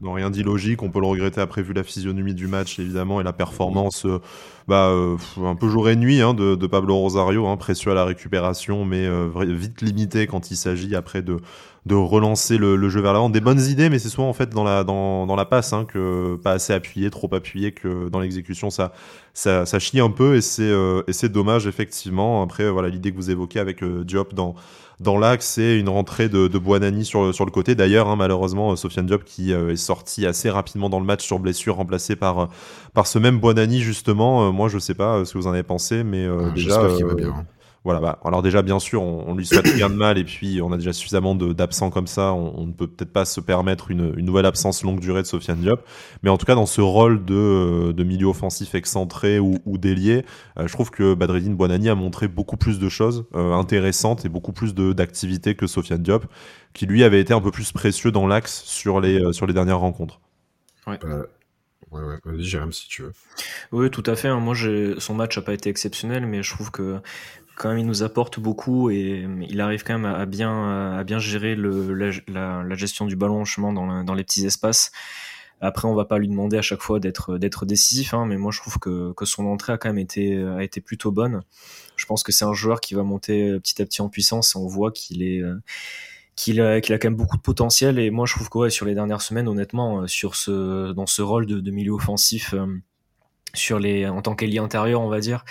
Non, 0.00 0.12
rien 0.12 0.30
d'illogique, 0.30 0.82
on 0.82 0.90
peut 0.90 1.00
le 1.00 1.06
regretter 1.06 1.40
après 1.40 1.62
vu 1.62 1.72
la 1.72 1.82
physionomie 1.82 2.34
du 2.34 2.46
match 2.46 2.78
évidemment 2.78 3.20
et 3.20 3.24
la 3.24 3.32
performance 3.32 4.06
euh, 4.06 4.20
bah, 4.68 4.88
euh, 4.88 5.16
un 5.42 5.56
peu 5.56 5.68
jour 5.68 5.88
et 5.88 5.96
nuit 5.96 6.20
hein, 6.20 6.32
de, 6.32 6.54
de, 6.54 6.66
Pablo 6.66 6.96
Rosario, 6.96 7.46
hein, 7.46 7.56
précieux 7.56 7.90
à 7.90 7.94
la 7.94 8.04
récupération 8.04 8.84
mais 8.84 9.04
euh, 9.06 9.28
vite 9.44 9.82
limité 9.82 10.26
quand 10.26 10.50
il 10.50 10.56
s'agit 10.56 10.94
après 10.94 11.22
de, 11.22 11.38
de 11.86 11.94
relancer 11.94 12.58
le, 12.58 12.76
le 12.76 12.88
jeu 12.88 13.00
vers 13.00 13.12
l'avant. 13.12 13.30
Des 13.30 13.40
bonnes 13.40 13.60
idées 13.60 13.90
mais 13.90 13.98
c'est 13.98 14.08
souvent 14.08 14.28
en 14.28 14.32
fait 14.32 14.50
dans 14.50 14.64
la, 14.64 14.84
dans, 14.84 15.26
dans 15.26 15.36
la 15.36 15.44
passe 15.44 15.72
hein, 15.72 15.84
que 15.84 16.36
pas 16.36 16.52
assez 16.52 16.72
appuyé, 16.72 17.10
trop 17.10 17.32
appuyé 17.34 17.72
que 17.72 18.08
dans 18.08 18.20
l'exécution 18.20 18.70
ça, 18.70 18.92
ça, 19.32 19.66
ça 19.66 19.78
chie 19.78 20.00
un 20.00 20.10
peu 20.10 20.36
et 20.36 20.40
c'est 20.40 20.72
et 21.06 21.12
c'est 21.12 21.28
dommage 21.30 21.66
effectivement. 21.66 22.42
Après 22.42 22.70
voilà 22.70 22.88
l'idée 22.88 23.10
que 23.10 23.16
vous 23.16 23.30
évoquez 23.30 23.60
avec 23.60 23.84
Diop 23.84 24.34
dans 24.34 24.54
dans 25.00 25.18
l'axe 25.18 25.46
c'est 25.46 25.78
une 25.78 25.88
rentrée 25.88 26.28
de, 26.28 26.48
de 26.48 26.58
Buonani 26.58 27.04
sur, 27.04 27.34
sur 27.34 27.44
le 27.44 27.50
côté. 27.50 27.74
D'ailleurs, 27.74 28.08
hein, 28.08 28.16
malheureusement, 28.16 28.74
Sofiane 28.76 29.06
Diop 29.06 29.24
qui 29.24 29.52
euh, 29.52 29.70
est 29.70 29.76
sorti 29.76 30.26
assez 30.26 30.50
rapidement 30.50 30.88
dans 30.88 31.00
le 31.00 31.04
match 31.04 31.24
sur 31.24 31.38
blessure, 31.38 31.76
remplacé 31.76 32.16
par, 32.16 32.38
euh, 32.38 32.46
par 32.94 33.06
ce 33.06 33.18
même 33.18 33.38
Buonani, 33.40 33.80
justement. 33.80 34.48
Euh, 34.48 34.50
moi, 34.52 34.68
je 34.68 34.78
sais 34.78 34.94
pas 34.94 35.24
ce 35.24 35.32
que 35.32 35.38
vous 35.38 35.46
en 35.46 35.52
avez 35.52 35.62
pensé, 35.62 36.04
mais 36.04 36.26
ah, 36.26 36.50
déjà. 36.54 36.88
qu'il 36.96 37.04
va 37.04 37.14
bien. 37.14 37.44
Voilà, 37.84 38.00
bah, 38.00 38.18
alors 38.24 38.40
déjà, 38.40 38.62
bien 38.62 38.78
sûr, 38.78 39.02
on, 39.02 39.34
lui 39.34 39.44
souhaite 39.44 39.68
rien 39.68 39.90
de 39.90 39.94
mal, 39.94 40.16
et 40.16 40.24
puis 40.24 40.62
on 40.62 40.72
a 40.72 40.78
déjà 40.78 40.94
suffisamment 40.94 41.34
d'absents 41.34 41.90
comme 41.90 42.06
ça, 42.06 42.32
on, 42.32 42.66
ne 42.66 42.72
peut 42.72 42.86
peut-être 42.86 43.12
pas 43.12 43.26
se 43.26 43.42
permettre 43.42 43.90
une, 43.90 44.14
une, 44.16 44.24
nouvelle 44.24 44.46
absence 44.46 44.82
longue 44.82 45.00
durée 45.00 45.20
de 45.20 45.26
Sofiane 45.26 45.60
Diop, 45.60 45.84
mais 46.22 46.30
en 46.30 46.38
tout 46.38 46.46
cas, 46.46 46.54
dans 46.54 46.64
ce 46.64 46.80
rôle 46.80 47.26
de, 47.26 47.92
de 47.92 48.04
milieu 48.04 48.28
offensif 48.28 48.74
excentré 48.74 49.38
ou, 49.38 49.58
ou 49.66 49.76
délié, 49.76 50.24
euh, 50.58 50.66
je 50.66 50.72
trouve 50.72 50.90
que 50.90 51.12
Badreddine 51.12 51.56
Bonani 51.56 51.90
a 51.90 51.94
montré 51.94 52.26
beaucoup 52.26 52.56
plus 52.56 52.78
de 52.78 52.88
choses 52.88 53.26
euh, 53.34 53.52
intéressantes 53.52 54.24
et 54.24 54.30
beaucoup 54.30 54.54
plus 54.54 54.74
d'activités 54.74 55.54
que 55.54 55.66
Sofiane 55.66 56.02
Diop, 56.02 56.24
qui 56.72 56.86
lui 56.86 57.04
avait 57.04 57.20
été 57.20 57.34
un 57.34 57.40
peu 57.42 57.50
plus 57.50 57.70
précieux 57.72 58.10
dans 58.10 58.26
l'axe 58.26 58.62
sur 58.64 59.02
les, 59.02 59.20
euh, 59.20 59.32
sur 59.32 59.46
les 59.46 59.52
dernières 59.52 59.80
rencontres. 59.80 60.20
Ouais. 60.86 60.98
Ouais, 61.90 62.02
ouais, 62.02 62.18
vas-y, 62.24 62.42
Jérôme, 62.42 62.72
si 62.72 62.88
tu 62.88 63.02
veux. 63.02 63.12
Oui, 63.70 63.88
tout 63.88 64.02
à 64.06 64.16
fait. 64.16 64.26
Hein. 64.26 64.40
Moi, 64.40 64.56
son 64.98 65.14
match 65.14 65.36
n'a 65.36 65.44
pas 65.44 65.54
été 65.54 65.70
exceptionnel, 65.70 66.26
mais 66.26 66.42
je 66.42 66.52
trouve 66.52 66.72
que 66.72 66.98
quand 67.56 67.68
même 67.68 67.78
il 67.78 67.86
nous 67.86 68.02
apporte 68.02 68.40
beaucoup 68.40 68.90
et 68.90 69.26
il 69.48 69.60
arrive 69.60 69.84
quand 69.84 69.98
même 69.98 70.12
à, 70.12 70.26
bien 70.26 70.96
à 70.96 71.04
bien 71.04 71.18
gérer 71.18 71.54
le, 71.54 71.94
la, 71.94 72.62
la, 72.62 72.74
gestion 72.74 73.06
du 73.06 73.16
ballon 73.16 73.40
en 73.40 73.44
chemin 73.44 73.72
dans, 73.72 74.04
dans, 74.04 74.14
les 74.14 74.24
petits 74.24 74.44
espaces. 74.44 74.92
Après, 75.60 75.88
on 75.88 75.94
va 75.94 76.04
pas 76.04 76.18
lui 76.18 76.28
demander 76.28 76.58
à 76.58 76.62
chaque 76.62 76.82
fois 76.82 77.00
d'être 77.00 77.38
d'être 77.38 77.64
décisif, 77.64 78.12
hein, 78.12 78.26
mais 78.26 78.36
moi 78.36 78.50
je 78.52 78.60
trouve 78.60 78.78
que, 78.78 79.12
que 79.12 79.24
son 79.24 79.46
entrée 79.46 79.72
a 79.72 79.78
quand 79.78 79.88
même 79.88 79.98
été 79.98 80.36
a 80.42 80.62
été 80.62 80.80
plutôt 80.80 81.12
bonne. 81.12 81.42
Je 81.96 82.06
pense 82.06 82.22
que 82.22 82.32
c'est 82.32 82.44
un 82.44 82.54
joueur 82.54 82.80
qui 82.80 82.94
va 82.94 83.02
monter 83.02 83.58
petit 83.60 83.80
à 83.80 83.84
petit 83.84 84.02
en 84.02 84.08
puissance 84.08 84.56
et 84.56 84.58
on 84.58 84.66
voit 84.66 84.90
qu'il 84.90 85.22
est 85.22 85.42
qu'il 86.36 86.60
a, 86.60 86.80
qu'il 86.80 86.92
a 86.94 86.98
quand 86.98 87.08
même 87.08 87.16
beaucoup 87.16 87.36
de 87.36 87.42
potentiel 87.42 87.98
et 87.98 88.10
moi 88.10 88.26
je 88.26 88.34
trouve 88.34 88.50
que 88.50 88.58
ouais, 88.58 88.70
sur 88.70 88.86
les 88.86 88.94
dernières 88.94 89.22
semaines 89.22 89.46
honnêtement 89.48 90.06
sur 90.08 90.34
ce 90.34 90.92
dans 90.92 91.06
ce 91.06 91.22
rôle 91.22 91.46
de, 91.46 91.60
de 91.60 91.70
milieu 91.70 91.92
offensif 91.92 92.54
euh, 92.54 92.66
sur 93.54 93.78
les 93.78 94.06
en 94.06 94.22
tant 94.22 94.34
qu'ailier 94.34 94.58
intérieur 94.58 95.00
on 95.00 95.08
va 95.08 95.20
dire 95.20 95.44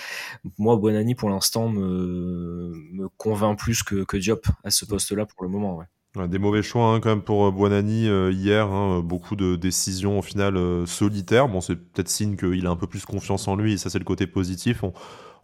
moi 0.58 0.76
Bonani 0.76 1.16
pour 1.16 1.30
l'instant 1.30 1.70
me, 1.70 2.74
me 2.92 3.10
convainc 3.18 3.58
plus 3.58 3.84
que, 3.84 4.04
que 4.04 4.18
Diop 4.18 4.48
à 4.64 4.72
ce 4.72 4.86
poste 4.86 5.12
là 5.12 5.26
pour 5.26 5.44
le 5.44 5.50
moment 5.50 5.78
ouais. 5.78 6.28
des 6.28 6.40
mauvais 6.40 6.64
choix 6.64 6.88
hein, 6.88 7.00
quand 7.00 7.10
même 7.10 7.22
pour 7.22 7.46
euh, 7.46 7.52
Buonani 7.52 8.08
euh, 8.08 8.32
hier, 8.32 8.68
hein, 8.68 9.02
beaucoup 9.04 9.36
de 9.36 9.56
décisions 9.56 10.20
au 10.20 10.22
final 10.22 10.58
euh, 10.58 10.86
solitaires. 10.86 11.48
Bon, 11.48 11.62
c'est 11.62 11.76
peut-être 11.76 12.10
signe 12.10 12.36
qu'il 12.36 12.66
a 12.68 12.70
un 12.70 12.76
peu 12.76 12.88
plus 12.88 13.06
confiance 13.06 13.48
en 13.48 13.56
lui 13.56 13.74
et 13.74 13.78
ça 13.78 13.90
c'est 13.90 14.00
le 14.00 14.06
côté 14.06 14.28
positif. 14.28 14.84
On, 14.84 14.94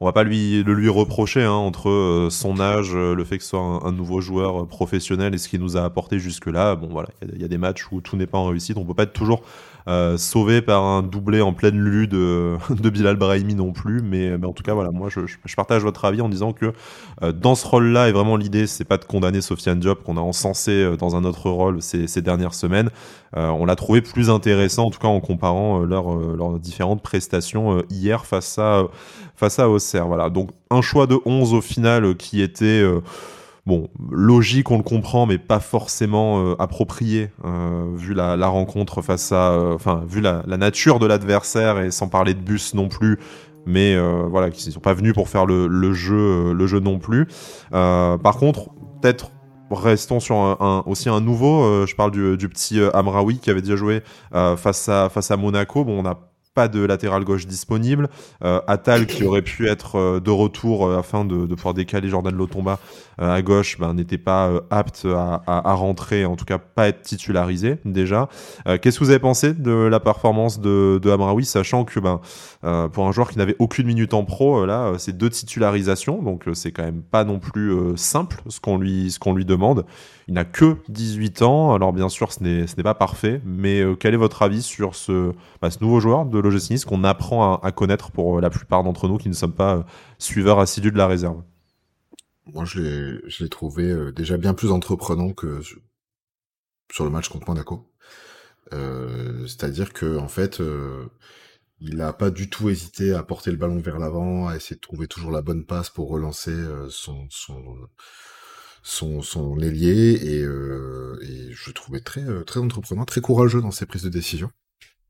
on 0.01 0.05
va 0.05 0.13
pas 0.13 0.23
lui 0.23 0.63
le 0.63 0.73
lui 0.73 0.87
reprocher 0.87 1.43
hein, 1.43 1.51
entre 1.51 2.29
son 2.31 2.59
âge, 2.61 2.95
le 2.95 3.23
fait 3.25 3.37
que 3.37 3.43
ce 3.43 3.49
soit 3.49 3.59
un, 3.59 3.91
nouveau 3.91 4.21
joueur 4.21 4.65
professionnel 4.65 5.35
et 5.35 5.37
ce 5.37 5.49
qu'il 5.49 5.59
nous 5.59 5.75
a 5.75 5.83
apporté 5.83 6.19
jusque 6.19 6.47
là. 6.47 6.75
Bon 6.75 6.87
voilà, 6.87 7.09
il 7.21 7.41
y, 7.41 7.43
a 7.43 7.49
des 7.49 7.57
matchs 7.57 7.91
où 7.91 7.99
tout 7.99 8.15
n'est 8.15 8.27
pas 8.27 8.37
en 8.37 8.45
réussite. 8.45 8.77
On 8.77 8.85
peut 8.85 8.93
pas 8.93 9.03
être 9.03 9.11
toujours 9.11 9.43
euh, 9.89 10.17
sauvé 10.17 10.61
par 10.61 10.83
un 10.83 11.01
doublé 11.01 11.41
en 11.41 11.51
pleine 11.51 11.79
lue 11.79 12.07
de, 12.07 12.57
Bilal 12.89 13.15
Brahimi 13.15 13.55
non 13.55 13.71
plus. 13.71 14.03
Mais, 14.03 14.37
mais, 14.37 14.45
en 14.45 14.53
tout 14.53 14.61
cas, 14.61 14.75
voilà, 14.75 14.91
moi 14.91 15.09
je, 15.09 15.21
partage 15.55 15.81
votre 15.81 16.05
avis 16.05 16.21
en 16.21 16.29
disant 16.29 16.53
que 16.53 16.73
euh, 17.23 17.31
dans 17.31 17.55
ce 17.55 17.65
rôle-là, 17.65 18.07
et 18.07 18.11
vraiment 18.11 18.37
l'idée, 18.37 18.67
c'est 18.67 18.83
pas 18.85 18.97
de 18.97 19.05
condamner 19.05 19.41
Sofiane 19.41 19.79
Diop 19.79 20.03
qu'on 20.03 20.17
a 20.17 20.21
encensé 20.21 20.71
euh, 20.71 20.95
dans 20.95 21.15
un 21.15 21.23
autre 21.23 21.49
rôle 21.49 21.81
ces, 21.81 22.05
ces 22.05 22.21
dernières 22.21 22.53
semaines. 22.53 22.91
on 23.35 23.65
l'a 23.65 23.75
trouvé 23.75 24.01
plus 24.01 24.29
intéressant, 24.29 24.85
en 24.85 24.91
tout 24.91 24.99
cas 24.99 25.07
en 25.07 25.21
comparant 25.21 25.79
leurs 25.79 26.15
leurs 26.15 26.59
différentes 26.59 27.01
prestations 27.01 27.83
hier 27.89 28.25
face 28.25 28.57
à 28.59 28.83
face 29.35 29.59
Auxerre. 29.59 30.29
Donc 30.31 30.51
un 30.69 30.81
choix 30.81 31.07
de 31.07 31.17
11 31.25 31.53
au 31.53 31.61
final 31.61 32.15
qui 32.15 32.41
était 32.41 32.83
bon, 33.69 33.87
logique, 34.11 34.71
on 34.71 34.77
le 34.77 34.83
comprend, 34.83 35.27
mais 35.27 35.37
pas 35.37 35.59
forcément 35.59 36.43
euh, 36.43 36.55
approprié, 36.59 37.29
euh, 37.45 37.93
vu 37.95 38.13
la, 38.13 38.47
rencontre 38.47 39.01
face 39.01 39.31
à, 39.31 39.51
euh, 39.51 39.75
enfin, 39.75 40.03
vu 40.07 40.21
la, 40.21 40.43
nature 40.57 40.99
de 40.99 41.05
l'adversaire 41.05 41.79
et 41.79 41.91
sans 41.91 42.09
parler 42.09 42.33
de 42.33 42.41
bus 42.41 42.73
non 42.73 42.89
plus. 42.89 43.19
Mais 43.65 43.95
voilà, 44.29 44.49
qui 44.49 44.67
ne 44.67 44.73
sont 44.73 44.79
pas 44.79 44.93
venus 44.93 45.13
pour 45.13 45.29
faire 45.29 45.45
le, 45.45 45.93
jeu, 45.93 46.53
le 46.53 46.67
jeu 46.67 46.79
non 46.79 46.97
plus. 46.97 47.27
par 47.69 48.37
contre, 48.37 48.69
peut-être 48.99 49.31
restons 49.69 50.19
sur 50.19 50.37
un, 50.37 50.83
aussi 50.87 51.07
un 51.07 51.21
nouveau. 51.21 51.85
je 51.85 51.93
parle 51.93 52.09
du, 52.09 52.49
petit 52.49 52.79
Amraoui 52.95 53.37
qui 53.37 53.51
avait 53.51 53.61
déjà 53.61 53.75
joué 53.75 54.01
face, 54.31 54.89
à, 54.89 55.37
Monaco. 55.37 55.83
Bon, 55.83 56.03
on 56.03 56.05
a 56.07 56.17
pas 56.55 56.67
de 56.67 56.83
latéral 56.83 57.23
gauche 57.25 57.45
disponible. 57.45 58.09
Atal, 58.41 59.05
qui 59.05 59.23
aurait 59.23 59.43
pu 59.43 59.67
être 59.67 60.19
de 60.19 60.31
retour 60.31 60.91
afin 60.91 61.23
de, 61.23 61.45
pouvoir 61.53 61.75
décaler 61.75 62.09
Jordan 62.09 62.35
Lotomba 62.35 62.79
à 63.19 63.41
gauche, 63.41 63.77
ben, 63.79 63.93
n'était 63.93 64.17
pas 64.17 64.51
apte 64.69 65.05
à, 65.05 65.73
rentrer, 65.73 66.25
en 66.25 66.35
tout 66.35 66.45
cas 66.45 66.57
pas 66.57 66.87
être 66.87 67.01
titularisé 67.01 67.77
déjà. 67.85 68.29
Qu'est-ce 68.65 68.99
que 68.99 69.03
vous 69.03 69.09
avez 69.09 69.19
pensé 69.19 69.53
de 69.53 69.71
la 69.71 69.99
performance 69.99 70.59
de, 70.59 70.99
de 71.01 71.11
Amraoui, 71.11 71.45
sachant 71.45 71.83
que 71.83 71.99
ben, 71.99 72.21
pour 72.89 73.07
un 73.07 73.11
joueur 73.11 73.29
qui 73.29 73.37
n'avait 73.37 73.55
aucune 73.59 73.87
minute 73.87 74.13
en 74.13 74.23
pro, 74.23 74.65
là, 74.65 74.93
c'est 74.97 75.17
deux 75.17 75.29
titularisations, 75.29 76.21
donc 76.21 76.45
c'est 76.53 76.71
quand 76.71 76.83
même 76.83 77.01
pas 77.01 77.23
non 77.23 77.39
plus 77.39 77.73
simple 77.95 78.41
ce 78.47 78.59
qu'on 78.59 78.77
lui, 78.77 79.15
lui 79.35 79.45
demande. 79.45 79.85
Il 80.27 80.35
n'a 80.35 80.45
que 80.45 80.77
18 80.89 81.41
ans, 81.41 81.73
alors 81.73 81.91
bien 81.91 82.07
sûr 82.07 82.31
ce 82.31 82.43
n'est, 82.43 82.83
pas 82.83 82.93
parfait, 82.93 83.41
mais 83.45 83.83
quel 83.99 84.13
est 84.13 84.17
votre 84.17 84.41
avis 84.41 84.61
sur 84.61 84.95
ce, 84.95 85.33
bah, 85.61 85.69
ce 85.69 85.79
nouveau 85.81 85.99
joueur 85.99 86.25
de 86.25 86.39
l'OGC 86.39 86.85
qu'on 86.85 87.03
apprend 87.03 87.55
à, 87.57 87.71
connaître 87.71 88.11
pour 88.11 88.37
euh, 88.37 88.41
la 88.41 88.49
plupart 88.49 88.83
d'entre 88.83 89.07
nous 89.07 89.17
qui 89.17 89.29
ne 89.29 89.33
sommes 89.33 89.53
pas 89.53 89.75
euh, 89.75 89.83
suiveurs 90.17 90.59
assidus 90.59 90.91
de 90.91 90.97
la 90.97 91.07
réserve? 91.07 91.41
Moi, 92.53 92.65
je 92.65 93.43
l'ai, 93.43 93.49
trouvé 93.49 93.89
euh, 93.89 94.11
déjà 94.11 94.37
bien 94.37 94.53
plus 94.53 94.71
entreprenant 94.71 95.33
que 95.33 95.61
sur 96.91 97.03
le 97.03 97.09
match 97.09 97.29
contre 97.29 97.47
Monaco. 97.49 97.91
c'est-à-dire 98.71 99.93
que 99.93 100.17
en 100.17 100.27
fait, 100.27 100.61
il 101.79 101.97
n'a 101.97 102.13
pas 102.13 102.29
du 102.31 102.49
tout 102.49 102.69
hésité 102.69 103.13
à 103.13 103.23
porter 103.23 103.51
le 103.51 103.57
ballon 103.57 103.79
vers 103.79 103.99
l'avant, 103.99 104.47
à 104.47 104.55
essayer 104.55 104.75
de 104.75 104.81
trouver 104.81 105.07
toujours 105.07 105.31
la 105.31 105.41
bonne 105.41 105.65
passe 105.65 105.89
pour 105.89 106.09
relancer 106.09 106.55
son, 106.89 107.27
son, 108.81 109.59
ailier 109.59 110.13
et, 110.23 110.43
je 110.43 111.71
trouvais 111.71 112.01
très, 112.01 112.23
très 112.45 112.59
entreprenant, 112.59 113.05
très 113.05 113.21
courageux 113.21 113.61
dans 113.61 113.71
ses 113.71 113.85
prises 113.85 114.03
de 114.03 114.09
décision. 114.09 114.51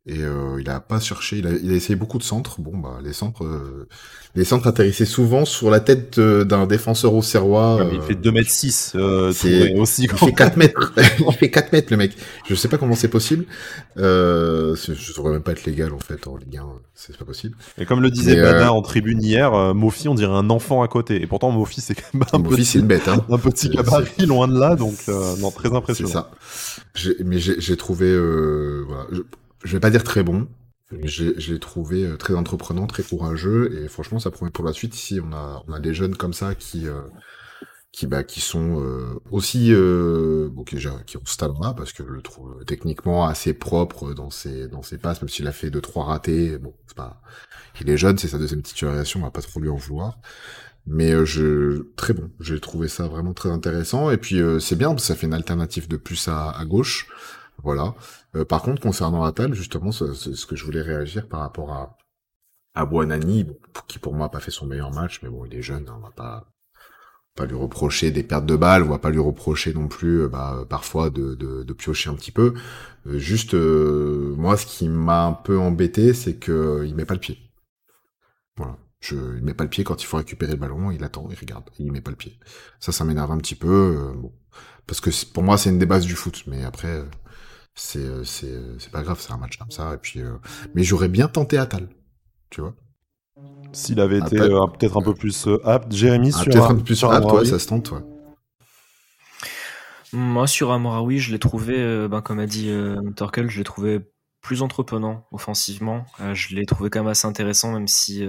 Et 0.06 0.24
euh, 0.24 0.58
il 0.62 0.70
a 0.70 0.79
pas 0.79 1.00
cherché, 1.00 1.38
il 1.39 1.48
a, 1.48 1.51
il 1.51 1.72
a, 1.72 1.75
essayé 1.75 1.96
beaucoup 1.96 2.18
de 2.18 2.24
centres. 2.24 2.62
Bon 2.62 2.75
bah 2.77 3.00
les 3.03 3.12
centres, 3.12 3.44
euh, 3.44 3.88
les 4.34 4.46
centres 4.46 4.65
atterrissaient 4.65 5.06
souvent 5.06 5.44
sur 5.44 5.70
la 5.70 5.82
tête 5.82 6.18
euh, 6.20 6.46
d'un 6.46 6.68
défenseur 6.68 7.13
au 7.13 7.22
serrois. 7.22 7.86
il 7.91 8.01
fait 8.01 8.15
2 8.15 8.32
mètres 8.32 8.50
6 8.50 8.96
c'est 9.34 9.74
aussi. 9.77 10.03
Il 10.03 10.12
fait 10.12 10.32
4 10.32 10.56
mètres. 10.56 10.94
il 11.20 11.34
fait 11.34 11.51
4 11.51 11.74
mètres 11.74 11.88
le 11.91 11.98
mec. 11.98 12.13
Je 12.48 12.56
sais 12.56 12.70
pas 12.70 12.77
comment 12.77 12.96
c'est 12.96 13.10
possible. 13.10 13.46
Euh, 13.98 14.75
je 14.77 15.13
devrais 15.13 15.34
même 15.34 15.44
pas 15.44 15.51
être 15.51 15.65
légal 15.65 15.94
en 15.94 16.00
fait 16.00 16.27
en 16.27 16.38
Ligue 16.38 16.58
1. 16.58 16.65
C'est 16.96 17.18
pas 17.18 17.25
possible. 17.25 17.58
Et 17.77 17.86
comme 17.86 18.01
le 18.01 18.10
disait 18.10 18.41
Bada 18.41 18.72
en 18.72 18.82
tribune 18.82 19.22
hier, 19.22 19.51
Mofi 19.75 20.08
on 20.08 20.15
dirait 20.15 20.34
un 20.34 20.50
enfant 20.50 20.82
à 20.82 20.88
côté. 20.88 21.22
Et 21.22 21.27
pourtant 21.27 21.51
Mofi 21.51 21.82
c'est 21.82 21.96
quand 21.96 22.13
même 22.13 22.24
un 22.32 22.38
Mofi 22.39 22.63
c'est 22.63 22.79
une 22.79 22.88
bête. 22.88 23.10
Hein. 23.10 23.25
un 23.29 23.38
petit 23.38 23.70
gabarit 23.70 24.25
loin 24.25 24.48
de 24.48 24.58
là, 24.58 24.75
donc 24.75 24.96
non 25.39 25.51
très 25.51 25.74
impressionnant. 25.75 26.25
C'est 26.96 27.10
ça. 27.10 27.13
Mais 27.25 27.38
j'ai 27.39 27.77
trouvé 27.77 28.18
voilà 28.88 29.06
je 29.12 29.22
vais 29.68 29.80
pas 29.80 29.89
dire 29.89 30.04
très 30.04 30.24
bon, 30.24 30.48
mais 30.92 31.08
je 31.08 31.51
l'ai 31.51 31.60
trouvé 31.60 32.06
euh, 32.06 32.18
très 32.18 32.34
entreprenant, 32.34 32.88
très 32.88 33.04
courageux, 33.04 33.84
et 33.84 33.88
franchement, 33.88 34.20
ça 34.20 34.32
promet 34.32 34.51
pour 34.51 34.66
la 34.66 34.74
suite. 34.74 34.96
Ici, 34.96 35.20
on 35.24 35.32
a, 35.34 35.63
on 35.68 35.74
a 35.74 35.80
des 35.80 35.94
jeunes 35.94 36.16
comme 36.16 36.34
ça 36.34 36.56
qui, 36.56 36.88
euh, 36.88 37.01
qui, 37.92 38.08
bah, 38.08 38.24
qui 38.24 38.42
sont 38.42 38.82
euh, 38.82 39.20
aussi, 39.32 39.72
bon, 39.72 40.63
qui, 40.63 40.78
qui 41.06 41.18
ont 41.18 41.22
ce 41.25 41.38
talent-là, 41.38 41.74
parce 41.74 41.94
que 41.94 42.04
je 42.04 42.10
le 42.10 42.22
trouve 42.22 42.63
techniquement 42.66 43.28
assez 43.28 43.54
propre 43.54 44.13
dans 44.13 44.30
ses, 44.30 44.68
dans 44.68 44.82
ses 44.82 44.98
passes, 44.98 45.22
même 45.22 45.30
s'il 45.30 45.48
a 45.48 45.51
fait 45.51 45.70
deux 45.70 45.82
trois 45.82 46.06
ratés. 46.06 46.58
Bon, 46.58 46.74
c'est 46.88 46.98
pas, 46.98 47.22
il 47.82 47.89
est 47.89 47.98
jeune, 47.98 48.18
c'est 48.18 48.30
sa 48.30 48.38
deuxième 48.39 48.62
titularisation, 48.62 49.20
on 49.20 49.24
va 49.24 49.32
pas 49.32 49.42
trop 49.42 49.60
lui 49.60 49.70
en 49.70 49.75
vouloir. 49.75 50.20
Mais 50.88 51.24
je 51.25 51.84
très 51.98 52.13
bon, 52.13 52.32
j'ai 52.39 52.60
trouvé 52.60 52.88
ça 52.88 53.08
vraiment 53.08 53.34
très 53.34 53.50
intéressant. 53.51 54.10
Et 54.10 54.18
puis 54.18 54.42
c'est 54.60 54.75
bien, 54.75 54.98
ça 54.98 55.16
fait 55.16 55.28
une 55.28 55.34
alternative 55.34 55.88
de 55.88 55.98
plus 55.98 56.28
à, 56.28 56.50
à 56.50 56.66
gauche. 56.66 57.08
Voilà. 57.63 57.94
Euh, 58.36 58.45
par 58.45 58.62
contre, 58.62 58.81
concernant 58.81 59.24
Atal, 59.24 59.53
justement, 59.53 59.91
c'est 59.91 60.13
ce 60.13 60.45
que 60.45 60.55
je 60.55 60.65
voulais 60.65 60.81
réagir 60.81 61.27
par 61.27 61.39
rapport 61.41 61.71
à, 61.71 61.98
à 62.75 62.86
Buonani, 62.86 63.48
qui 63.88 64.00
pour 64.00 64.13
moi 64.13 64.25
n'a 64.25 64.29
pas 64.29 64.39
fait 64.39 64.51
son 64.51 64.67
meilleur 64.67 64.91
match, 64.91 65.21
mais 65.24 65.29
bon, 65.29 65.45
il 65.45 65.55
est 65.55 65.62
jeune, 65.62 65.88
hein, 65.89 65.95
on 65.98 66.01
va 66.01 66.12
pas 66.12 66.45
pas 67.36 67.45
lui 67.45 67.55
reprocher 67.55 68.12
des 68.12 68.24
pertes 68.24 68.45
de 68.45 68.57
balles, 68.57 68.83
on 68.83 68.89
va 68.89 68.98
pas 68.98 69.12
lui 69.12 69.19
reprocher 69.19 69.74
non 69.74 69.88
plus 69.88 70.24
euh, 70.24 70.27
bah, 70.27 70.65
parfois 70.67 71.09
de, 71.09 71.36
de, 71.36 71.74
piocher 71.74 72.09
un 72.09 72.15
petit 72.15 72.31
peu. 72.31 72.53
Euh, 73.07 73.17
juste, 73.17 73.53
moi, 73.53 74.57
ce 74.57 74.65
qui 74.65 74.89
m'a 74.89 75.25
un 75.25 75.33
peu 75.33 75.57
embêté, 75.57 76.13
c'est 76.13 76.36
que 76.36 76.83
il 76.86 76.95
met 76.95 77.05
pas 77.05 77.13
le 77.13 77.19
pied. 77.21 77.38
Voilà. 78.57 78.77
Je, 79.00 79.15
il 79.38 79.43
met 79.43 79.53
pas 79.53 79.63
le 79.63 79.69
pied 79.69 79.86
quand 79.86 80.03
il 80.03 80.05
faut 80.05 80.17
récupérer 80.17 80.51
le 80.51 80.57
ballon, 80.57 80.91
il 80.91 81.03
attend, 81.05 81.27
il 81.31 81.39
regarde, 81.39 81.63
il 81.79 81.91
met 81.91 82.01
pas 82.01 82.12
le 82.12 82.17
pied. 82.17 82.38
Ça, 82.81 82.91
ça 82.91 83.05
m'énerve 83.05 83.31
un 83.31 83.38
petit 83.38 83.55
peu, 83.55 84.12
parce 84.86 85.00
que 85.00 85.09
pour 85.31 85.43
moi, 85.43 85.57
c'est 85.57 85.69
une 85.69 85.79
des 85.79 85.86
bases 85.86 86.05
du 86.05 86.15
foot, 86.15 86.43
mais 86.48 86.65
après, 86.65 87.05
c'est 87.76 88.00
euh, 88.00 88.24
c'est 88.24 88.52
euh, 88.52 88.78
c'est 88.80 88.92
pas 88.92 89.02
grave, 89.02 89.20
c'est 89.20 89.32
un 89.32 89.38
match 89.38 89.58
comme 89.58 89.72
ça. 89.72 89.94
Et 89.94 89.98
puis, 89.98 90.22
euh, 90.22 90.34
mais 90.76 90.84
j'aurais 90.84 91.10
bien 91.10 91.28
tenté 91.28 91.58
Atal, 91.58 91.90
tu 92.50 92.62
vois. 92.62 92.76
S'il 93.72 94.00
avait 94.00 94.18
été 94.18 94.36
peut-être 94.38 94.98
un 94.98 95.02
peu 95.02 95.14
plus 95.14 95.48
apte, 95.64 95.92
Jérémy 95.94 96.32
ah, 96.34 96.38
sur 96.38 96.52
peut-être 96.52 96.72
un 96.72 96.76
peu 96.76 96.84
plus 96.84 97.04
apte, 97.04 97.32
ouais, 97.32 97.46
ça 97.46 97.60
se 97.60 97.68
tente, 97.68 97.92
ouais. 97.92 98.02
Moi, 100.12 100.48
sur 100.48 100.72
Amoraoui, 100.72 101.20
je 101.20 101.32
l'ai 101.32 101.40
trouvé, 101.40 102.08
ben, 102.10 102.22
comme 102.22 102.40
a 102.40 102.48
dit 102.48 102.72
Torkel, 103.16 103.50
je 103.50 103.60
l'ai 103.60 103.64
trouvé 103.64 104.00
plus 104.42 104.64
entreprenant 104.64 105.28
offensivement. 105.32 106.06
je 106.34 106.56
l'ai 106.56 106.66
trouvé 106.66 106.90
quand 106.90 107.00
même 107.00 107.10
assez 107.10 107.28
intéressant, 107.28 107.72
même 107.72 107.88
si 107.88 108.28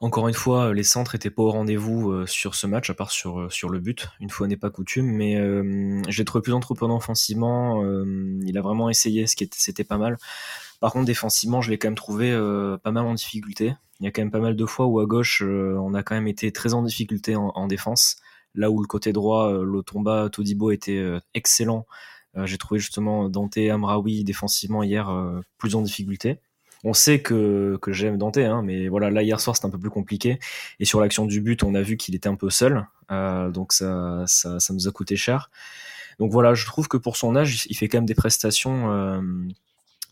encore 0.00 0.28
une 0.28 0.34
fois, 0.34 0.72
les 0.74 0.84
centres 0.84 1.16
étaient 1.16 1.30
pas 1.30 1.42
au 1.42 1.50
rendez-vous 1.50 2.12
euh, 2.12 2.26
sur 2.26 2.54
ce 2.54 2.68
match, 2.68 2.88
à 2.88 2.94
part 2.94 3.10
sur, 3.10 3.40
euh, 3.40 3.50
sur 3.50 3.68
le 3.68 3.80
but. 3.80 4.08
Une 4.20 4.30
fois 4.30 4.46
n'est 4.46 4.56
pas 4.56 4.70
coutume, 4.70 5.06
mais 5.06 5.36
euh, 5.36 6.00
j'ai 6.08 6.24
trouvé 6.24 6.40
plus 6.40 6.52
entreprenant 6.52 6.96
offensivement. 6.96 7.82
il 8.44 8.56
a 8.56 8.62
vraiment 8.62 8.90
essayé, 8.90 9.26
ce 9.26 9.34
qui 9.34 9.44
était, 9.44 9.58
c'était 9.58 9.84
pas 9.84 9.98
mal. 9.98 10.16
Par 10.80 10.92
contre, 10.92 11.06
défensivement, 11.06 11.60
je 11.62 11.70
l'ai 11.70 11.78
quand 11.78 11.88
même 11.88 11.96
trouvé 11.96 12.30
pas 12.82 12.92
mal 12.92 13.04
en 13.06 13.14
difficulté. 13.14 13.74
Il 14.00 14.04
y 14.04 14.06
a 14.06 14.12
quand 14.12 14.22
même 14.22 14.30
pas 14.30 14.38
mal 14.38 14.54
de 14.54 14.66
fois 14.66 14.86
où 14.86 15.00
à 15.00 15.06
gauche, 15.06 15.42
on 15.42 15.94
a 15.94 16.02
quand 16.04 16.14
même 16.14 16.28
été 16.28 16.52
très 16.52 16.74
en 16.74 16.82
difficulté 16.82 17.34
en, 17.34 17.66
défense. 17.66 18.16
Là 18.54 18.70
où 18.70 18.80
le 18.80 18.86
côté 18.86 19.12
droit, 19.12 19.50
Lotomba, 19.52 20.28
Todibo 20.30 20.70
était 20.70 21.04
excellent. 21.34 21.86
j'ai 22.44 22.58
trouvé 22.58 22.78
justement 22.78 23.28
Dante 23.28 23.58
Amraoui 23.58 24.22
défensivement 24.22 24.84
hier 24.84 25.10
plus 25.58 25.74
en 25.74 25.82
difficulté 25.82 26.38
on 26.84 26.92
sait 26.92 27.20
que, 27.20 27.78
que 27.82 27.92
j'aime 27.92 28.18
Dante, 28.18 28.38
hein, 28.38 28.62
mais 28.64 28.88
voilà, 28.88 29.10
là 29.10 29.22
hier 29.22 29.40
soir 29.40 29.56
c'était 29.56 29.66
un 29.66 29.70
peu 29.70 29.78
plus 29.78 29.90
compliqué. 29.90 30.38
Et 30.80 30.84
sur 30.84 31.00
l'action 31.00 31.26
du 31.26 31.40
but, 31.40 31.62
on 31.62 31.74
a 31.74 31.82
vu 31.82 31.96
qu'il 31.96 32.14
était 32.14 32.28
un 32.28 32.36
peu 32.36 32.50
seul, 32.50 32.86
euh, 33.10 33.50
donc 33.50 33.72
ça, 33.72 34.24
ça, 34.26 34.60
ça, 34.60 34.74
nous 34.74 34.88
a 34.88 34.92
coûté 34.92 35.16
cher. 35.16 35.50
Donc 36.18 36.32
voilà, 36.32 36.54
je 36.54 36.66
trouve 36.66 36.88
que 36.88 36.96
pour 36.96 37.16
son 37.16 37.36
âge, 37.36 37.66
il 37.68 37.76
fait 37.76 37.88
quand 37.88 37.98
même 37.98 38.06
des 38.06 38.14
prestations, 38.14 38.90
euh, 38.90 39.20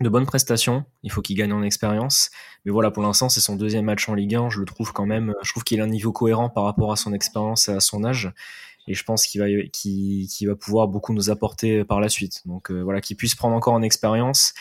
de 0.01 0.09
bonnes 0.09 0.27
prestations. 0.27 0.85
Il 1.03 1.11
faut 1.11 1.23
qu'il 1.23 1.37
gagne 1.37 1.53
en 1.53 1.63
expérience, 1.63 2.31
mais 2.65 2.73
voilà, 2.73 2.91
pour 2.91 3.03
l'instant 3.03 3.29
c'est 3.29 3.41
son 3.41 3.57
deuxième 3.57 3.85
match 3.85 4.09
en 4.09 4.15
Ligue 4.15 4.35
1. 4.35 4.51
Je 4.51 4.61
le 4.61 4.67
trouve 4.67 4.93
quand 4.93 5.07
même, 5.07 5.35
je 5.43 5.53
trouve 5.53 5.65
qu'il 5.65 5.81
a 5.81 5.85
un 5.85 5.89
niveau 5.89 6.13
cohérent 6.13 6.49
par 6.49 6.65
rapport 6.65 6.93
à 6.93 6.97
son 6.97 7.13
expérience 7.13 7.69
et 7.69 7.73
à 7.73 7.81
son 7.81 8.05
âge 8.05 8.33
et 8.87 8.95
je 8.95 9.05
pense 9.05 9.27
qu'il 9.27 9.41
va, 9.41 9.47
va 9.47 10.57
pouvoir 10.57 10.89
beaucoup 10.89 11.13
nous 11.13 11.31
apporter 11.31 11.85
par 11.85 12.01
la 12.01 12.09
suite. 12.09 12.43
Donc 12.47 12.71
euh, 12.71 12.83
voilà, 12.83 13.01
qu'il 13.01 13.17
puisse 13.17 13.35
prendre 13.35 13.57
encore 13.57 13.75
en 13.75 13.83
expérience 13.83 14.55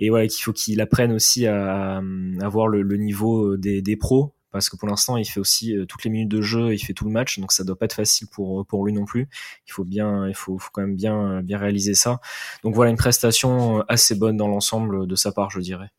et 0.00 0.10
voilà 0.10 0.26
qu'il 0.28 0.42
faut 0.42 0.52
qu'il 0.52 0.80
apprenne 0.80 1.12
aussi 1.12 1.46
à, 1.46 2.00
avoir 2.40 2.68
le, 2.68 2.96
niveau 2.96 3.56
des, 3.56 3.82
des, 3.82 3.96
pros 3.96 4.34
parce 4.50 4.68
que 4.68 4.76
pour 4.76 4.88
l'instant 4.88 5.16
il 5.16 5.24
fait 5.24 5.40
aussi 5.40 5.76
euh, 5.76 5.84
toutes 5.84 6.04
les 6.04 6.10
minutes 6.10 6.28
de 6.28 6.40
jeu, 6.40 6.72
il 6.72 6.78
fait 6.78 6.92
tout 6.92 7.04
le 7.04 7.10
match, 7.10 7.40
donc 7.40 7.52
ça 7.52 7.64
doit 7.64 7.76
pas 7.76 7.86
être 7.86 7.94
facile 7.94 8.28
pour 8.28 8.64
pour 8.66 8.86
lui 8.86 8.92
non 8.92 9.04
plus. 9.04 9.28
Il 9.66 9.72
faut 9.72 9.84
bien, 9.84 10.28
il 10.28 10.34
faut, 10.34 10.58
faut 10.58 10.70
quand 10.72 10.82
même 10.82 10.96
bien 10.96 11.42
bien 11.42 11.58
réaliser 11.58 11.94
ça. 11.94 12.20
Donc 12.62 12.74
voilà 12.74 12.90
une 12.90 12.96
prestation 12.96 13.80
assez 13.88 14.14
bonne 14.14 14.36
dans 14.36 14.48
l'ensemble 14.48 15.06
de 15.06 15.16
sa 15.16 15.32
part, 15.32 15.50
je 15.50 15.60
dirais. 15.60 15.90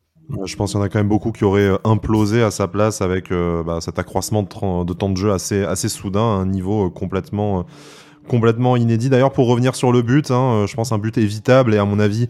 Je 0.45 0.55
pense 0.55 0.71
qu'il 0.71 0.79
y 0.79 0.81
en 0.81 0.85
a 0.85 0.89
quand 0.89 0.99
même 0.99 1.09
beaucoup 1.09 1.31
qui 1.31 1.43
auraient 1.43 1.67
euh, 1.67 1.77
implosé 1.83 2.41
à 2.41 2.51
sa 2.51 2.67
place 2.67 3.01
avec 3.01 3.31
euh, 3.31 3.63
bah, 3.63 3.79
cet 3.81 3.99
accroissement 3.99 4.43
de, 4.43 4.93
temps 4.93 5.09
de 5.09 5.17
jeu 5.17 5.31
assez, 5.31 5.63
assez 5.63 5.89
soudain, 5.89 6.21
un 6.21 6.45
niveau 6.45 6.87
euh, 6.87 6.89
complètement, 6.89 7.65
complètement 8.27 8.75
inédit. 8.75 9.09
D'ailleurs, 9.09 9.31
pour 9.31 9.47
revenir 9.47 9.75
sur 9.75 9.91
le 9.91 10.01
but, 10.01 10.31
hein, 10.31 10.65
je 10.67 10.75
pense 10.75 10.91
un 10.91 10.97
but 10.97 11.17
évitable 11.17 11.73
et 11.73 11.77
à 11.77 11.85
mon 11.85 11.99
avis, 11.99 12.27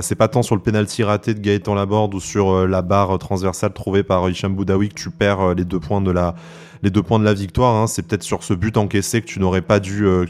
c'est 0.00 0.14
pas 0.14 0.28
tant 0.28 0.42
sur 0.42 0.54
le 0.54 0.62
penalty 0.62 1.02
raté 1.02 1.34
de 1.34 1.40
Gaëtan 1.40 1.74
Laborde 1.74 2.14
ou 2.14 2.20
sur 2.20 2.66
la 2.66 2.82
barre 2.82 3.18
transversale 3.18 3.72
trouvée 3.72 4.02
par 4.02 4.28
Hicham 4.28 4.54
Boudaoui 4.54 4.88
que 4.88 4.94
tu 4.94 5.10
perds 5.10 5.54
les 5.54 5.64
deux 5.64 5.80
points 5.80 6.00
de 6.00 7.24
la 7.24 7.34
victoire. 7.34 7.76
Hein, 7.76 7.86
c'est 7.86 8.02
peut-être 8.02 8.22
sur 8.22 8.42
ce 8.42 8.54
but 8.54 8.76
encaissé 8.76 9.20
que 9.20 9.26
tu 9.26 9.40
n'aurais 9.40 9.62
pas 9.62 9.80
dû, 9.80 10.06
euh, 10.06 10.26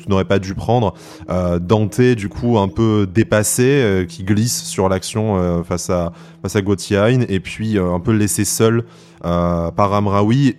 prendre. 0.56 0.94
Euh, 1.30 1.58
Dante, 1.58 2.00
du 2.00 2.28
coup, 2.28 2.58
un 2.58 2.68
peu 2.68 3.06
dépassé, 3.12 3.64
euh, 3.82 4.04
qui 4.04 4.24
glisse 4.24 4.62
sur 4.64 4.88
l'action 4.88 5.62
face 5.64 5.90
à 5.90 6.12
face 6.42 6.56
à 6.56 6.62
Gauthier 6.62 7.18
et 7.28 7.40
puis 7.40 7.78
un 7.78 8.00
peu 8.00 8.12
laissé 8.12 8.44
seul 8.44 8.84
par 9.22 9.92
Amraoui. 9.94 10.56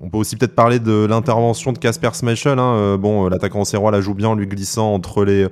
On 0.00 0.08
peut 0.08 0.18
aussi 0.18 0.36
peut-être 0.36 0.54
parler 0.54 0.78
de 0.78 1.06
l'intervention 1.06 1.72
de 1.72 1.78
Casper 1.78 2.10
Schmeichel. 2.14 2.58
Hein. 2.58 2.96
bon, 2.98 3.28
l'attaquant 3.28 3.64
serrois 3.64 3.90
la 3.90 4.00
joue 4.00 4.14
bien 4.14 4.28
en 4.28 4.34
lui 4.34 4.46
glissant 4.46 4.92
entre 4.92 5.24
les 5.24 5.46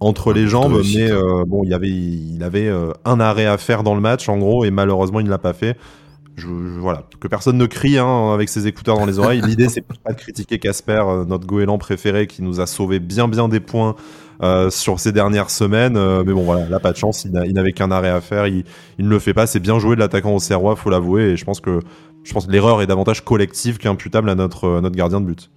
entre 0.00 0.32
les 0.32 0.48
jambes, 0.48 0.82
mais 0.94 1.10
bon, 1.46 1.62
il 1.64 1.70
y 1.70 1.74
avait 1.74 1.88
il 1.88 2.42
avait 2.42 2.70
un 3.04 3.20
arrêt 3.20 3.46
à 3.46 3.58
faire 3.58 3.82
dans 3.82 3.94
le 3.94 4.00
match 4.00 4.28
en 4.28 4.38
gros 4.38 4.64
et 4.64 4.70
malheureusement 4.70 5.20
il 5.20 5.26
ne 5.26 5.30
l'a 5.30 5.38
pas 5.38 5.52
fait. 5.52 5.76
Je, 6.36 6.48
voilà, 6.48 7.06
que 7.20 7.28
personne 7.28 7.56
ne 7.56 7.66
crie 7.66 7.98
hein, 7.98 8.32
avec 8.32 8.48
ses 8.48 8.66
écouteurs 8.66 8.98
dans 8.98 9.06
les 9.06 9.18
oreilles. 9.18 9.40
L'idée, 9.46 9.68
c'est 9.68 9.82
pas 9.82 10.12
de 10.12 10.18
critiquer 10.18 10.58
Casper, 10.58 11.02
euh, 11.06 11.24
notre 11.24 11.46
goéland 11.46 11.78
préféré, 11.78 12.26
qui 12.26 12.42
nous 12.42 12.60
a 12.60 12.66
sauvé 12.66 12.98
bien 12.98 13.28
bien 13.28 13.48
des 13.48 13.60
points 13.60 13.94
euh, 14.42 14.68
sur 14.70 14.98
ces 14.98 15.12
dernières 15.12 15.50
semaines. 15.50 15.96
Euh, 15.96 16.24
mais 16.26 16.32
bon, 16.32 16.42
voilà, 16.42 16.68
là, 16.68 16.80
pas 16.80 16.92
de 16.92 16.96
chance. 16.96 17.24
Il 17.24 17.32
n'avait 17.54 17.72
qu'un 17.72 17.90
arrêt 17.90 18.08
à 18.08 18.20
faire. 18.20 18.46
Il, 18.46 18.64
il, 18.98 19.04
ne 19.04 19.10
le 19.10 19.18
fait 19.18 19.34
pas. 19.34 19.46
C'est 19.46 19.60
bien 19.60 19.78
joué 19.78 19.94
de 19.94 20.00
l'attaquant 20.00 20.34
au 20.34 20.40
Serrois, 20.40 20.74
faut 20.74 20.90
l'avouer. 20.90 21.30
Et 21.30 21.36
je 21.36 21.44
pense 21.44 21.60
que, 21.60 21.80
je 22.24 22.32
pense 22.32 22.46
que 22.46 22.52
l'erreur 22.52 22.82
est 22.82 22.86
davantage 22.86 23.24
collective 23.24 23.78
qu'imputable 23.78 24.28
à 24.28 24.34
notre, 24.34 24.80
notre 24.80 24.96
gardien 24.96 25.20
de 25.20 25.26
but. 25.26 25.50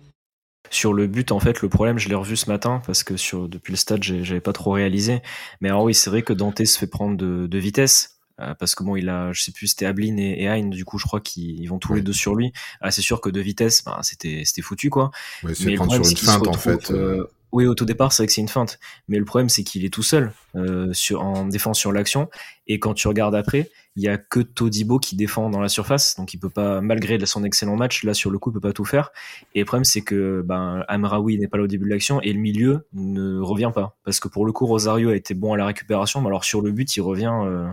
Sur 0.69 0.93
le 0.93 1.07
but, 1.07 1.31
en 1.31 1.39
fait, 1.39 1.61
le 1.61 1.69
problème, 1.69 1.97
je 1.97 2.09
l'ai 2.09 2.15
revu 2.15 2.35
ce 2.35 2.49
matin 2.49 2.81
parce 2.85 3.03
que 3.03 3.15
sur 3.15 3.47
depuis 3.47 3.71
le 3.71 3.77
stade, 3.77 4.03
j'avais 4.03 4.41
pas 4.41 4.53
trop 4.53 4.71
réalisé. 4.71 5.21
Mais 5.61 5.69
alors 5.69 5.83
oui, 5.83 5.93
c'est 5.93 6.09
vrai 6.09 6.21
que 6.21 6.33
Dante 6.33 6.63
se 6.65 6.77
fait 6.77 6.87
prendre 6.87 7.17
de, 7.17 7.47
de 7.47 7.57
vitesse. 7.57 8.16
Euh, 8.39 8.53
parce 8.53 8.75
que 8.75 8.83
bon, 8.83 8.95
il 8.95 9.09
a, 9.09 9.33
je 9.33 9.41
sais 9.41 9.51
plus, 9.51 9.67
c'était 9.67 9.85
Ablin 9.85 10.17
et, 10.17 10.43
et 10.43 10.47
Hein, 10.47 10.69
du 10.69 10.85
coup, 10.85 10.97
je 10.97 11.05
crois 11.05 11.19
qu'ils 11.21 11.67
vont 11.67 11.79
tous 11.79 11.93
les 11.93 12.01
deux 12.01 12.13
sur 12.13 12.35
lui. 12.35 12.53
Ah, 12.81 12.91
c'est 12.91 13.01
sûr 13.01 13.21
que 13.21 13.29
de 13.29 13.41
vitesse, 13.41 13.83
bah, 13.83 13.99
c'était, 14.03 14.43
c'était 14.45 14.61
foutu, 14.61 14.89
quoi. 14.89 15.11
Ouais, 15.43 15.53
mais 15.63 15.71
le 15.71 15.77
problème, 15.77 16.03
c'est 16.03 16.13
qu'il 16.13 16.27
se 16.27 16.37
retrouve, 16.37 16.55
en 16.55 16.59
fait, 16.59 16.91
euh... 16.91 17.19
euh 17.19 17.31
oui, 17.53 17.65
au 17.65 17.75
tout 17.75 17.85
départ, 17.85 18.11
c'est 18.11 18.23
vrai 18.23 18.27
que 18.27 18.33
c'est 18.33 18.41
une 18.41 18.49
feinte. 18.49 18.77
Mais 19.07 19.17
le 19.17 19.25
problème, 19.25 19.47
c'est 19.47 19.63
qu'il 19.63 19.85
est 19.85 19.93
tout 19.93 20.03
seul 20.03 20.33
euh, 20.55 20.91
sur, 20.91 21.21
en 21.21 21.45
défense 21.45 21.79
sur 21.79 21.93
l'action. 21.93 22.29
Et 22.67 22.77
quand 22.77 22.93
tu 22.93 23.07
regardes 23.07 23.35
après, 23.35 23.69
il 23.95 24.03
y 24.03 24.09
a 24.09 24.17
que 24.17 24.41
Todibo 24.41 24.99
qui 24.99 25.15
défend 25.15 25.49
dans 25.49 25.61
la 25.61 25.69
surface. 25.69 26.15
Donc 26.17 26.33
il 26.33 26.39
peut 26.39 26.49
pas, 26.49 26.81
malgré 26.81 27.25
son 27.25 27.43
excellent 27.45 27.77
match, 27.77 28.03
là 28.03 28.13
sur 28.13 28.31
le 28.31 28.37
coup, 28.37 28.49
il 28.49 28.53
peut 28.53 28.59
pas 28.59 28.73
tout 28.73 28.83
faire. 28.83 29.11
Et 29.55 29.59
le 29.59 29.65
problème, 29.65 29.85
c'est 29.85 30.01
que 30.01 30.43
ben, 30.45 30.83
Amraoui 30.89 31.37
n'est 31.39 31.47
pas 31.47 31.57
là 31.57 31.63
au 31.63 31.67
début 31.67 31.85
de 31.85 31.89
l'action 31.89 32.21
et 32.21 32.33
le 32.33 32.39
milieu 32.39 32.85
ne 32.93 33.39
revient 33.39 33.71
pas. 33.73 33.95
Parce 34.03 34.19
que 34.19 34.27
pour 34.27 34.45
le 34.45 34.51
coup, 34.51 34.65
Rosario 34.65 35.09
a 35.09 35.15
été 35.15 35.33
bon 35.33 35.53
à 35.53 35.57
la 35.57 35.65
récupération. 35.65 36.19
Mais 36.21 36.27
alors 36.27 36.43
sur 36.43 36.61
le 36.61 36.71
but, 36.71 36.97
il 36.97 37.01
revient 37.01 37.33
euh, 37.45 37.69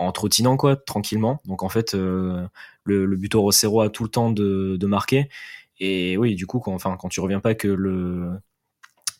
en 0.00 0.12
trottinant, 0.12 0.56
quoi, 0.56 0.76
tranquillement. 0.76 1.40
Donc 1.44 1.62
en 1.62 1.68
fait, 1.68 1.94
euh, 1.94 2.46
le, 2.84 3.04
le 3.04 3.16
buteur 3.16 3.42
Rosero 3.42 3.82
a 3.82 3.90
tout 3.90 4.02
le 4.02 4.08
temps 4.08 4.30
de, 4.30 4.86
marquer. 4.86 5.28
Et 5.78 6.16
oui, 6.16 6.34
du 6.34 6.46
coup, 6.46 6.58
quand, 6.58 6.74
enfin, 6.74 6.96
quand 6.98 7.08
tu 7.08 7.20
reviens 7.20 7.40
pas 7.40 7.54
que 7.54 7.68
le 7.68 8.32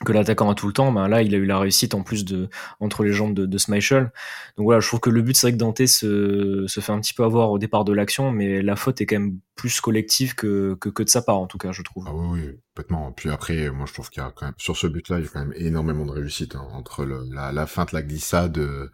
que 0.03 0.13
l'attaquant 0.13 0.49
a 0.49 0.55
tout 0.55 0.67
le 0.67 0.73
temps, 0.73 0.93
ben 0.93 1.09
là 1.09 1.21
il 1.21 1.35
a 1.35 1.37
eu 1.37 1.45
la 1.45 1.59
réussite 1.59 1.93
en 1.93 2.03
plus 2.03 2.25
de 2.25 2.49
entre 2.81 3.05
les 3.05 3.13
jambes 3.13 3.35
de, 3.35 3.45
de. 3.45 3.59
Donc 4.01 4.11
voilà, 4.57 4.81
je 4.81 4.87
trouve 4.87 5.01
que 5.01 5.11
le 5.11 5.21
but 5.21 5.37
c'est 5.37 5.49
vrai 5.49 5.53
que 5.53 5.59
Dante 5.59 5.85
se, 5.85 6.65
se 6.67 6.81
fait 6.81 6.93
un 6.93 7.01
petit 7.01 7.13
peu 7.13 7.23
avoir 7.23 7.51
au 7.51 7.59
départ 7.59 7.85
de 7.85 7.93
l'action, 7.93 8.33
mais 8.33 8.63
la 8.63 8.77
faute 8.77 9.03
est 9.03 9.07
quand 9.07 9.19
même 9.19 9.39
plus 9.57 9.83
collective 9.83 10.35
que, 10.35 10.75
que, 10.81 10.89
que 10.89 11.03
de 11.03 11.11
sa 11.11 11.21
part 11.21 11.37
en 11.37 11.47
tout 11.47 11.59
cas, 11.59 11.73
je 11.73 11.83
trouve. 11.83 12.07
Ah 12.09 12.15
oui, 12.15 12.41
oui, 12.41 12.59
complètement. 12.75 13.13
Puis 13.13 13.29
après, 13.29 13.71
moi 13.71 13.85
je 13.87 13.93
trouve 13.93 14.09
qu'il 14.09 14.23
y 14.23 14.27
a 14.27 14.33
quand 14.35 14.47
même 14.47 14.55
sur 14.57 14.79
ce 14.79 14.87
but-là, 14.87 15.19
il 15.19 15.27
y 15.27 15.29
a 15.29 15.31
quand 15.31 15.41
même 15.41 15.55
énormément 15.55 16.07
de 16.07 16.13
réussite 16.13 16.57
hein, 16.57 16.67
entre 16.73 17.05
la, 17.05 17.53
la 17.53 17.67
feinte, 17.67 17.93
la 17.93 18.01
glissade. 18.01 18.57
Euh, 18.57 18.91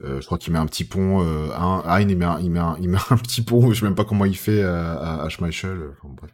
je 0.00 0.24
crois 0.24 0.38
qu'il 0.38 0.52
met 0.52 0.58
un 0.58 0.66
petit 0.66 0.84
pont. 0.84 1.22
Euh, 1.22 1.50
un, 1.56 1.82
Hein, 1.86 2.00
il 2.00 2.16
met 2.16 2.24
un, 2.24 2.38
il 2.40 2.50
met 2.50 2.60
un, 2.60 2.76
il 2.80 2.88
met 2.88 2.98
un 3.10 3.16
petit 3.22 3.42
pont. 3.42 3.72
Je 3.72 3.80
sais 3.80 3.86
même 3.86 3.94
pas 3.94 4.04
comment 4.04 4.24
il 4.24 4.36
fait 4.36 4.62
à, 4.62 4.94
à, 4.94 5.22
à 5.24 5.28
Schmeichel. 5.28 5.78
Enfin, 5.92 6.14
bref 6.16 6.30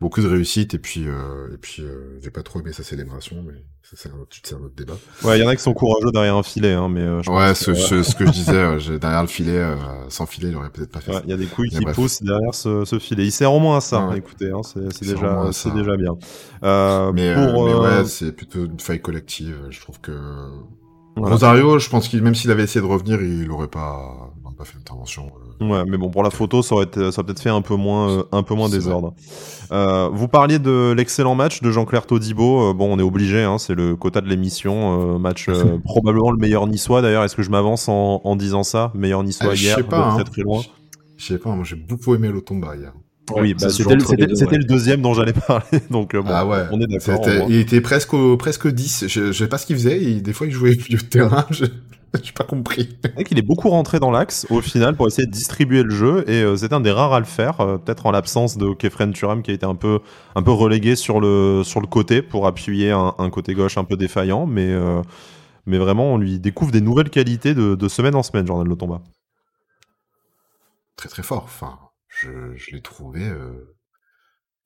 beaucoup 0.00 0.22
de 0.22 0.28
réussite 0.28 0.72
et 0.74 0.78
puis 0.78 1.04
euh, 1.06 1.52
et 1.52 1.58
puis 1.58 1.82
euh, 1.82 2.18
j'ai 2.22 2.30
pas 2.30 2.42
trop 2.42 2.60
aimé 2.60 2.72
sa 2.72 2.82
célébration 2.82 3.44
mais 3.46 3.52
ça 3.82 3.96
c'est 3.96 4.08
un 4.08 4.14
un 4.14 4.64
autre 4.64 4.74
débat 4.74 4.94
ouais 5.24 5.38
il 5.38 5.42
y 5.42 5.44
en 5.44 5.48
a 5.48 5.54
qui 5.54 5.62
sont 5.62 5.74
courageux 5.74 6.10
derrière 6.10 6.36
un 6.36 6.42
filet 6.42 6.72
hein, 6.72 6.88
mais 6.88 7.02
euh, 7.02 7.22
je 7.22 7.30
ouais 7.30 7.54
ce, 7.54 7.66
que, 7.72 7.74
ce, 7.74 8.02
ce, 8.02 8.16
que 8.16 8.24
je 8.24 8.30
disais 8.30 8.52
euh, 8.54 8.98
derrière 8.98 9.20
le 9.20 9.28
filet 9.28 9.58
euh, 9.58 9.76
sans 10.08 10.24
filet 10.24 10.48
il 10.48 10.56
aurait 10.56 10.70
peut-être 10.70 10.90
pas 10.90 11.00
fait 11.00 11.12
il 11.12 11.16
ouais, 11.16 11.22
y 11.26 11.32
a 11.34 11.36
des 11.36 11.46
couilles 11.46 11.68
mais 11.72 11.78
qui 11.80 11.84
bref. 11.84 11.94
poussent 11.94 12.22
derrière 12.22 12.54
ce, 12.54 12.86
ce, 12.86 12.98
filet 12.98 13.26
il 13.26 13.30
sert 13.30 13.52
au 13.52 13.60
moins 13.60 13.76
à 13.76 13.80
ça 13.82 14.06
ouais. 14.06 14.18
écoutez 14.18 14.50
hein, 14.50 14.62
c'est 14.62 15.04
déjà 15.04 15.50
c'est 15.52 15.74
déjà 15.74 15.96
bien 15.98 16.16
mais, 17.12 17.34
pour, 17.34 17.66
mais 17.66 17.74
ouais 17.74 18.04
c'est 18.06 18.32
plutôt 18.32 18.64
une 18.64 18.80
faille 18.80 19.02
collective 19.02 19.58
je 19.68 19.80
trouve 19.80 20.00
que 20.00 20.12
voilà. 21.16 21.34
Rosario 21.34 21.78
je 21.78 21.88
pense 21.88 22.08
qu'il 22.08 22.22
même 22.22 22.34
s'il 22.34 22.50
avait 22.50 22.64
essayé 22.64 22.80
de 22.80 22.90
revenir 22.90 23.20
il 23.20 23.50
aurait 23.50 23.68
pas 23.68 24.30
pas 24.60 24.66
fait 24.66 24.76
d'intervention. 24.76 25.32
Euh... 25.60 25.68
Ouais, 25.68 25.84
mais 25.88 25.96
bon, 25.96 26.10
pour 26.10 26.22
la 26.22 26.30
photo, 26.30 26.62
ça 26.62 26.74
aurait, 26.74 26.84
été, 26.84 27.00
ça 27.00 27.20
aurait 27.20 27.26
peut-être 27.26 27.40
fait 27.40 27.50
un 27.50 27.62
peu 27.62 27.76
moins, 27.76 28.10
euh, 28.10 28.22
un 28.32 28.42
peu 28.42 28.54
moins 28.54 28.68
désordre. 28.68 29.14
Euh, 29.72 30.08
vous 30.12 30.28
parliez 30.28 30.58
de 30.58 30.92
l'excellent 30.96 31.34
match 31.34 31.62
de 31.62 31.70
Jean-Claire 31.70 32.06
Todibo. 32.06 32.74
Bon, 32.74 32.92
on 32.92 32.98
est 32.98 33.02
obligé, 33.02 33.42
hein, 33.42 33.58
c'est 33.58 33.74
le 33.74 33.96
quota 33.96 34.20
de 34.20 34.28
l'émission. 34.28 35.18
Match 35.18 35.48
probablement 35.84 36.30
le 36.30 36.38
meilleur 36.38 36.66
niçois 36.66 37.00
d'ailleurs. 37.02 37.24
Est-ce 37.24 37.36
que 37.36 37.42
je 37.42 37.50
m'avance 37.50 37.88
en, 37.88 38.20
en, 38.22 38.36
disant 38.36 38.62
ça? 38.62 38.92
Meilleur 38.94 39.22
niçois 39.22 39.54
hier, 39.54 39.78
je 39.78 39.82
sais 39.82 39.88
pas, 39.88 40.12
hein. 40.12 40.24
très 40.24 40.42
loin. 40.42 40.60
Je 41.16 41.24
sais 41.24 41.38
pas, 41.38 41.50
moi 41.50 41.64
j'ai 41.64 41.76
beaucoup 41.76 42.14
aimé 42.14 42.28
l'Otomba 42.28 42.76
hier. 42.76 42.92
Oui, 43.36 43.54
bah, 43.54 43.68
c'était 43.68 43.94
le, 43.94 44.06
ouais. 44.06 44.16
le, 44.58 44.64
deuxième 44.64 45.02
dont 45.02 45.14
j'allais 45.14 45.32
parler, 45.46 45.80
donc 45.90 46.14
bon, 46.16 46.24
ah 46.28 46.46
ouais. 46.46 46.64
on 46.72 46.80
est 46.80 46.86
d'accord. 46.86 47.24
Il 47.48 47.56
était 47.56 47.80
presque 47.80 48.14
au, 48.14 48.36
presque 48.36 48.68
10. 48.68 49.06
Je, 49.08 49.32
je 49.32 49.32
sais 49.32 49.48
pas 49.48 49.58
ce 49.58 49.66
qu'il 49.66 49.76
faisait. 49.76 50.02
Il, 50.02 50.22
des 50.22 50.32
fois, 50.32 50.46
il 50.46 50.52
jouait 50.52 50.76
de 50.76 50.96
terrain. 50.96 51.46
Je... 51.50 51.64
J'ai 52.22 52.32
pas 52.32 52.44
compris. 52.44 52.98
Il 53.30 53.38
est 53.38 53.42
beaucoup 53.42 53.68
rentré 53.68 54.00
dans 54.00 54.10
l'axe 54.10 54.46
au 54.50 54.60
final 54.60 54.96
pour 54.96 55.06
essayer 55.06 55.26
de 55.26 55.30
distribuer 55.30 55.84
le 55.84 55.90
jeu 55.90 56.28
et 56.28 56.42
euh, 56.42 56.56
c'était 56.56 56.74
un 56.74 56.80
des 56.80 56.90
rares 56.90 57.12
à 57.12 57.20
le 57.20 57.24
faire, 57.26 57.60
euh, 57.60 57.78
peut-être 57.78 58.06
en 58.06 58.10
l'absence 58.10 58.58
de 58.58 58.74
Kefren 58.74 59.12
Turam 59.12 59.42
qui 59.42 59.52
a 59.52 59.54
été 59.54 59.64
un 59.64 59.76
peu, 59.76 60.00
un 60.34 60.42
peu 60.42 60.50
relégué 60.50 60.96
sur 60.96 61.20
le, 61.20 61.62
sur 61.64 61.80
le 61.80 61.86
côté 61.86 62.20
pour 62.20 62.48
appuyer 62.48 62.90
un, 62.90 63.14
un 63.18 63.30
côté 63.30 63.54
gauche 63.54 63.78
un 63.78 63.84
peu 63.84 63.96
défaillant, 63.96 64.46
mais, 64.46 64.72
euh, 64.72 65.02
mais 65.66 65.78
vraiment 65.78 66.14
on 66.14 66.18
lui 66.18 66.40
découvre 66.40 66.72
des 66.72 66.80
nouvelles 66.80 67.10
qualités 67.10 67.54
de, 67.54 67.76
de 67.76 67.88
semaine 67.88 68.16
en 68.16 68.24
semaine, 68.24 68.46
Jordan 68.46 68.68
Lotomba. 68.68 69.02
Très 70.96 71.08
très 71.08 71.22
fort. 71.22 71.44
Enfin, 71.44 71.78
je, 72.10 72.54
je 72.56 72.72
l'ai 72.72 72.82
trouvé. 72.82 73.26
Euh... 73.26 73.76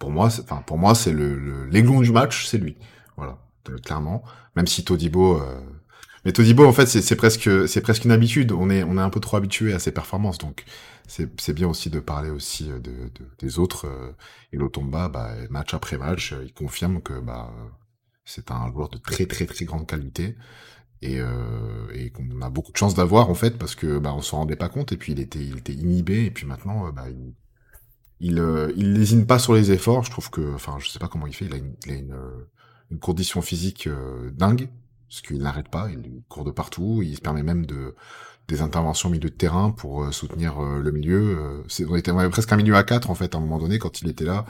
Pour 0.01 0.11
moi, 0.11 0.27
enfin 0.27 0.63
pour 0.67 0.77
moi 0.77 0.95
c'est 0.97 1.13
le 1.13 1.67
l'aiglon 1.67 2.01
du 2.01 2.11
match, 2.11 2.47
c'est 2.47 2.59
lui. 2.59 2.77
Voilà, 3.17 3.39
clairement. 3.85 4.25
Même 4.57 4.67
si 4.67 4.85
Todibo 4.85 5.41
euh, 5.41 5.61
mais 6.25 6.33
Todibo, 6.33 6.65
en 6.65 6.73
fait, 6.73 6.87
c'est 6.87 7.17
presque, 7.17 7.69
c'est 7.69 7.83
presque 7.83 8.05
une 8.05 8.11
habitude. 8.11 8.53
On 8.53 8.71
est, 8.71 8.83
on 8.83 8.97
est 8.97 9.01
un 9.01 9.11
peu 9.11 9.21
trop 9.21 9.37
habitué 9.37 9.75
à 9.75 9.79
ses 9.79 9.93
performances, 9.93 10.39
donc 10.39 10.65
c'est 11.07 11.53
bien 11.53 11.69
aussi 11.69 11.91
de 11.91 12.01
parler 12.01 12.31
aussi 12.31 12.65
de, 12.69 12.79
de 12.79 13.11
des 13.39 13.59
autres. 13.59 13.87
Euh, 13.87 14.13
et 14.53 14.57
Lotomba, 14.57 15.09
bah, 15.09 15.35
match 15.51 15.75
après 15.75 15.99
match, 15.99 16.33
euh, 16.33 16.45
il 16.45 16.55
confirme 16.55 17.03
que 17.03 17.21
bah, 17.21 17.53
c'est 18.25 18.51
un 18.51 18.73
joueur 18.73 18.89
de 18.89 18.97
très 18.97 19.27
très 19.27 19.45
très 19.45 19.67
grande 19.67 19.87
qualité 19.87 20.37
et, 21.05 21.21
euh, 21.21 21.87
et 21.93 22.11
qu'on 22.11 22.41
a 22.41 22.51
beaucoup 22.51 22.73
de 22.73 22.77
chance 22.77 22.95
d'avoir 22.95 23.29
en 23.29 23.35
fait 23.35 23.59
parce 23.59 23.75
que 23.75 23.99
bah, 23.99 24.15
on 24.15 24.23
s'en 24.23 24.39
rendait 24.39 24.57
pas 24.57 24.71
compte 24.71 24.91
et 24.93 24.97
puis 24.97 25.13
il 25.13 25.21
était, 25.21 25.45
il 25.45 25.59
était 25.59 25.75
inhibé 25.75 26.25
et 26.25 26.31
puis 26.31 26.47
maintenant, 26.47 26.91
bah, 26.93 27.05
il, 27.11 27.35
il, 28.21 28.39
euh, 28.39 28.73
il 28.77 28.95
lésine 28.95 29.27
pas 29.27 29.39
sur 29.39 29.55
les 29.55 29.71
efforts. 29.71 30.05
Je 30.05 30.11
trouve 30.11 30.31
que, 30.31 30.55
enfin, 30.55 30.79
je 30.81 30.89
sais 30.89 30.99
pas 30.99 31.09
comment 31.09 31.27
il 31.27 31.35
fait. 31.35 31.45
Il 31.45 31.53
a 31.53 31.57
une, 31.57 31.75
a 31.89 31.95
une, 32.91 32.99
condition 33.01 33.43
physique 33.43 33.87
euh, 33.87 34.31
dingue 34.31 34.69
parce 35.09 35.21
qu'il 35.21 35.39
n'arrête 35.39 35.69
pas, 35.69 35.91
il 35.91 36.23
court 36.29 36.45
de 36.45 36.51
partout, 36.51 37.01
il 37.03 37.17
se 37.17 37.21
permet 37.21 37.43
même 37.43 37.67
de 37.67 37.95
des 38.49 38.61
interventions 38.61 39.09
au 39.09 39.13
milieu 39.13 39.31
de 39.31 39.35
terrain 39.35 39.71
pour 39.71 40.05
euh, 40.05 40.13
soutenir 40.13 40.63
euh, 40.63 40.81
le 40.81 40.91
milieu. 40.93 41.39
Euh, 41.81 41.87
on 41.89 41.97
était 41.97 42.11
avait 42.11 42.29
presque 42.29 42.53
un 42.53 42.57
milieu 42.57 42.75
à 42.77 42.83
4 42.85 43.11
en 43.11 43.15
fait 43.15 43.35
à 43.35 43.39
un 43.39 43.41
moment 43.41 43.59
donné 43.59 43.79
quand 43.79 44.03
il 44.03 44.09
était 44.09 44.25
là 44.25 44.45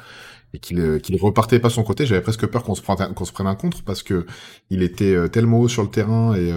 et 0.53 0.59
qu'il 0.59 0.81
euh, 0.81 1.01
repartait 1.21 1.61
pas 1.61 1.71
son 1.71 1.85
côté. 1.85 2.07
J'avais 2.07 2.21
presque 2.21 2.47
peur 2.47 2.65
qu'on 2.65 2.75
se 2.75 2.83
prenne 2.83 3.15
se 3.17 3.33
prenne 3.33 3.47
un 3.47 3.55
contre 3.55 3.83
parce 3.85 4.03
que 4.03 4.27
il 4.71 4.83
était 4.83 5.15
euh, 5.15 5.29
tellement 5.29 5.61
haut 5.61 5.69
sur 5.69 5.83
le 5.83 5.91
terrain 5.91 6.35
et 6.35 6.53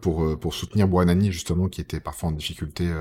pour 0.00 0.38
pour 0.40 0.54
soutenir 0.54 0.88
Buonani 0.88 1.30
justement 1.32 1.68
qui 1.68 1.80
était 1.80 2.00
parfois 2.00 2.30
en 2.30 2.32
difficulté 2.32 2.92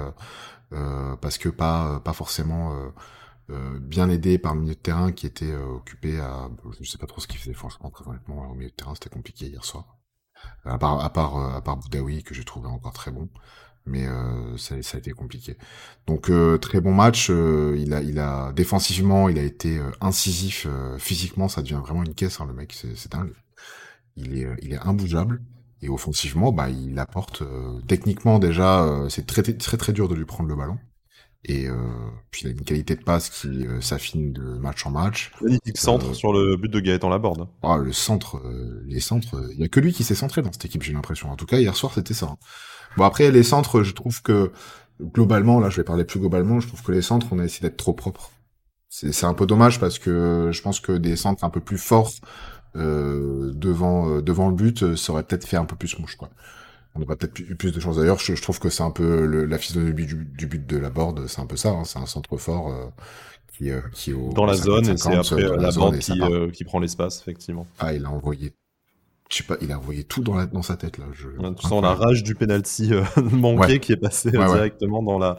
parce 1.22 1.38
que 1.38 1.50
pas 1.50 2.00
pas 2.02 2.14
forcément 2.14 2.76
bien 3.82 4.10
aidé 4.10 4.38
par 4.38 4.56
le 4.56 4.62
milieu 4.62 4.76
de 4.76 4.80
terrain 4.80 5.12
qui 5.12 5.26
était 5.26 5.56
occupé 5.56 6.20
à 6.20 6.50
je 6.80 6.90
sais 6.90 6.98
pas 6.98 7.08
trop 7.08 7.22
ce 7.22 7.28
qu'il 7.28 7.40
faisait 7.40 7.54
franchement 7.54 7.90
très 7.90 8.08
honnêtement 8.08 8.50
au 8.52 8.56
milieu 8.56 8.70
de 8.70 8.76
terrain 8.76 8.94
c'était 8.94 9.10
compliqué 9.10 9.48
hier 9.48 9.64
soir 9.66 9.98
à 10.66 10.78
part 10.78 11.04
à 11.04 11.10
part 11.12 11.56
à 11.56 11.62
part 11.62 11.78
Boudaoui 11.78 12.24
que 12.24 12.34
j'ai 12.34 12.44
trouvé 12.44 12.68
encore 12.68 12.94
très 12.94 13.12
bon 13.12 13.30
mais 13.90 14.06
euh, 14.06 14.58
ça, 14.58 14.82
ça, 14.82 14.98
a 14.98 15.00
été 15.00 15.12
compliqué 15.12 15.58
donc 16.08 16.30
euh, 16.30 16.58
très 16.58 16.80
bon 16.82 16.94
match 16.94 17.30
euh, 17.30 17.76
il 17.78 17.94
a 17.94 18.02
il 18.02 18.20
a 18.20 18.52
défensivement 18.54 19.30
il 19.30 19.38
a 19.38 19.44
été 19.44 19.78
euh, 19.78 19.92
incisif 20.02 20.68
euh, 20.70 20.98
physiquement 20.98 21.48
ça 21.48 21.62
devient 21.62 21.80
vraiment 21.82 22.04
une 22.04 22.14
caisse 22.14 22.40
hein, 22.40 22.46
le 22.48 22.54
mec 22.54 22.74
c'est 22.74 23.12
dingue 23.12 23.34
il 24.16 24.38
est 24.38 24.48
il 24.62 24.74
est 24.74 24.80
imbougeable 24.80 25.42
et 25.82 25.90
offensivement 25.90 26.52
bah 26.52 26.70
il 26.70 26.98
apporte 27.00 27.44
techniquement 27.88 28.40
déjà 28.40 29.06
c'est 29.10 29.26
très, 29.26 29.44
très 29.44 29.78
très 29.78 29.94
dur 29.94 30.10
de 30.10 30.16
lui 30.16 30.26
prendre 30.26 30.50
le 30.50 30.56
ballon 30.56 30.78
et 31.46 31.68
euh, 31.68 31.76
puis 32.32 32.42
il 32.44 32.48
a 32.48 32.52
une 32.52 32.62
qualité 32.62 32.96
de 32.96 33.04
passe 33.04 33.30
qui 33.30 33.66
euh, 33.66 33.80
s'affine 33.80 34.34
de 34.34 34.42
match 34.42 34.86
en 34.86 34.92
match. 34.92 35.32
Magnifique 35.42 35.78
centre 35.78 36.10
euh, 36.10 36.14
sur 36.14 36.34
le 36.34 36.58
but 36.58 36.70
de 36.70 36.80
Gaëtan 36.82 37.10
Laborde. 37.10 37.48
Ah, 37.64 37.78
le 37.78 37.94
centre, 37.94 38.38
euh, 38.38 38.84
les 38.86 39.00
centres, 39.00 39.50
il 39.54 39.60
y 39.62 39.64
a 39.64 39.70
que 39.70 39.80
lui 39.80 39.94
qui 39.94 40.04
s'est 40.04 40.16
centré 40.16 40.42
dans 40.42 40.52
cette 40.52 40.66
équipe, 40.66 40.84
j'ai 40.84 40.92
l'impression. 40.92 41.32
En 41.32 41.38
tout 41.38 41.46
cas, 41.46 41.60
hier 41.60 41.76
soir, 41.76 41.94
c'était 41.94 42.14
ça. 42.14 42.26
Hein. 42.26 42.38
Bon, 42.98 43.04
après, 43.06 43.32
les 43.32 43.44
centres, 43.44 43.84
je 43.84 43.94
trouve 43.94 44.22
que 44.22 44.52
globalement, 45.02 45.60
là, 45.60 45.70
je 45.70 45.78
vais 45.78 45.84
parler 45.84 46.04
plus 46.04 46.20
globalement, 46.20 46.60
je 46.60 46.68
trouve 46.68 46.84
que 46.84 46.92
les 46.92 47.02
centres, 47.02 47.28
on 47.32 47.40
a 47.40 47.46
essayé 47.46 47.68
d'être 47.68 47.78
trop 47.78 47.94
propres. 47.94 48.32
C'est 48.90 49.26
un 49.26 49.36
peu 49.36 49.46
dommage 49.46 49.80
parce 49.80 50.00
que 50.00 50.50
je 50.52 50.62
pense 50.64 50.80
que 50.80 50.94
des 50.94 51.16
centres 51.16 51.44
un 51.44 51.52
peu 51.52 51.60
plus 51.60 51.78
forts 51.78 52.12
devant 52.74 54.20
devant 54.22 54.50
le 54.50 54.56
but, 54.56 54.96
ça 54.96 55.14
aurait 55.14 55.22
peut-être 55.24 55.46
fait 55.46 55.58
un 55.58 55.66
peu 55.66 55.76
plus 55.76 56.00
mouche, 56.00 56.16
quoi 56.16 56.30
on 56.96 57.00
n'a 57.00 57.16
peut-être 57.16 57.40
eu 57.40 57.56
plus 57.56 57.72
de 57.72 57.80
chance. 57.80 57.98
D'ailleurs, 57.98 58.20
je, 58.20 58.36
je, 58.36 58.42
trouve 58.42 58.60
que 58.60 58.70
c'est 58.70 58.84
un 58.84 58.92
peu 58.92 59.26
le, 59.26 59.46
la 59.46 59.58
physionomie 59.58 60.06
du, 60.06 60.26
du, 60.26 60.48
but 60.48 60.66
de 60.66 60.78
la 60.78 60.90
board, 60.90 61.28
c'est 61.28 61.42
un 61.42 61.46
peu 61.46 61.58
ça. 61.58 61.70
Hein, 61.70 61.84
c'est 61.86 62.00
un 62.00 62.06
centre 62.06 62.38
fort 62.38 62.70
euh, 62.70 62.86
qui, 63.54 63.70
euh, 63.70 63.82
qui 63.94 64.12
est 64.12 64.14
au, 64.14 64.34
dans 64.34 64.46
la 64.46 64.56
zone 64.56 64.88
et 64.90 64.98
c'est 64.98 65.14
après 65.14 65.42
la, 65.42 65.56
la 65.56 65.72
bande 65.72 66.00
qui, 66.00 66.20
euh, 66.22 66.50
qui, 66.50 66.64
prend 66.64 66.80
l'espace, 66.80 67.22
effectivement. 67.22 67.68
Ah, 67.80 67.94
il 67.94 68.06
a 68.06 68.10
envoyé 68.10 68.54
je 69.30 69.38
sais 69.38 69.44
pas, 69.44 69.58
il 69.62 69.72
a 69.72 69.78
envoyé 69.78 70.04
tout 70.04 70.24
dans, 70.24 70.36
la, 70.36 70.48
dans 70.48 70.64
sa 70.64 70.76
tête 70.76 70.98
là. 70.98 71.06
Je... 71.14 71.28
tu 71.28 71.68
sens 71.68 71.84
la 71.84 71.94
rage 71.94 72.24
du 72.24 72.34
penalty 72.34 72.94
euh, 72.94 73.04
manqué 73.32 73.80
qui 73.80 73.92
est 73.92 73.98
passé 73.98 74.32
directement 74.32 75.04
dans 75.04 75.20
la 75.20 75.38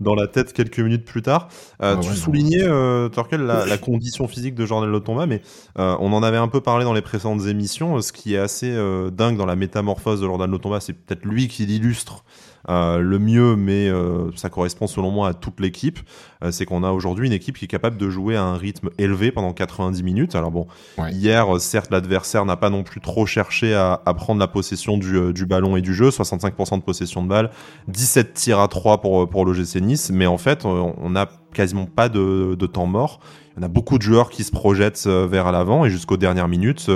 dans 0.00 0.14
la 0.14 0.26
tête 0.26 0.52
quelques 0.52 0.80
minutes 0.80 1.04
plus 1.04 1.22
tard. 1.22 1.48
Euh, 1.82 1.96
tu 1.96 2.14
soulignais, 2.14 2.62
euh, 2.62 3.08
Torquel, 3.08 3.42
la, 3.42 3.66
la, 3.66 3.78
condition 3.78 4.26
physique 4.26 4.54
de 4.54 4.66
Jordan 4.66 4.90
Lotomba, 4.90 5.26
mais 5.26 5.42
euh, 5.78 5.96
on 6.00 6.12
en 6.12 6.22
avait 6.22 6.38
un 6.38 6.48
peu 6.48 6.60
parlé 6.60 6.84
dans 6.84 6.94
les 6.94 7.02
précédentes 7.02 7.46
émissions. 7.46 8.00
Ce 8.00 8.12
qui 8.12 8.34
est 8.34 8.38
assez 8.38 8.74
dingue 9.12 9.36
dans 9.36 9.46
la 9.46 9.56
métamorphose 9.56 10.20
de 10.20 10.26
Jordan 10.26 10.50
Lotomba, 10.50 10.80
c'est 10.80 10.94
peut-être 10.94 11.24
lui 11.24 11.48
qui 11.48 11.66
l'illustre 11.66 12.24
le 12.68 13.18
mieux, 13.18 13.56
mais 13.56 13.88
euh, 13.88 14.30
ça 14.36 14.50
correspond 14.50 14.86
selon 14.86 15.10
moi 15.10 15.28
à 15.28 15.34
toute 15.34 15.60
l'équipe, 15.60 15.98
euh, 16.42 16.50
c'est 16.50 16.66
qu'on 16.66 16.82
a 16.82 16.90
aujourd'hui 16.90 17.26
une 17.26 17.32
équipe 17.32 17.58
qui 17.58 17.64
est 17.64 17.68
capable 17.68 17.96
de 17.96 18.10
jouer 18.10 18.36
à 18.36 18.42
un 18.42 18.56
rythme 18.56 18.90
élevé 18.98 19.32
pendant 19.32 19.52
90 19.52 20.02
minutes. 20.02 20.34
Alors 20.34 20.50
bon, 20.50 20.66
hier, 21.10 21.46
certes, 21.60 21.90
l'adversaire 21.90 22.44
n'a 22.44 22.56
pas 22.56 22.70
non 22.70 22.82
plus 22.82 23.00
trop 23.00 23.26
cherché 23.26 23.74
à, 23.74 24.00
à 24.04 24.14
prendre 24.14 24.40
la 24.40 24.48
possession 24.48 24.98
du, 24.98 25.32
du, 25.32 25.46
ballon 25.46 25.76
et 25.76 25.80
du 25.80 25.94
jeu, 25.94 26.10
65% 26.10 26.78
de 26.78 26.82
possession 26.82 27.22
de 27.22 27.28
balle, 27.28 27.50
17 27.88 28.34
tirs 28.34 28.60
à 28.60 28.68
3 28.68 29.00
pour, 29.00 29.28
pour 29.28 29.44
l'OGC 29.44 29.76
Nice, 29.76 30.10
mais 30.10 30.26
en 30.26 30.38
fait, 30.38 30.64
on 30.64 31.10
n'a 31.10 31.28
quasiment 31.54 31.86
pas 31.86 32.08
de, 32.08 32.54
de, 32.54 32.66
temps 32.66 32.86
mort. 32.86 33.20
Il 33.52 33.60
y 33.60 33.64
en 33.64 33.66
a 33.66 33.68
beaucoup 33.68 33.98
de 33.98 34.02
joueurs 34.02 34.30
qui 34.30 34.44
se 34.44 34.52
projettent 34.52 35.06
vers 35.06 35.50
l'avant 35.50 35.84
et 35.84 35.90
jusqu'aux 35.90 36.16
dernières 36.16 36.48
minutes, 36.48 36.90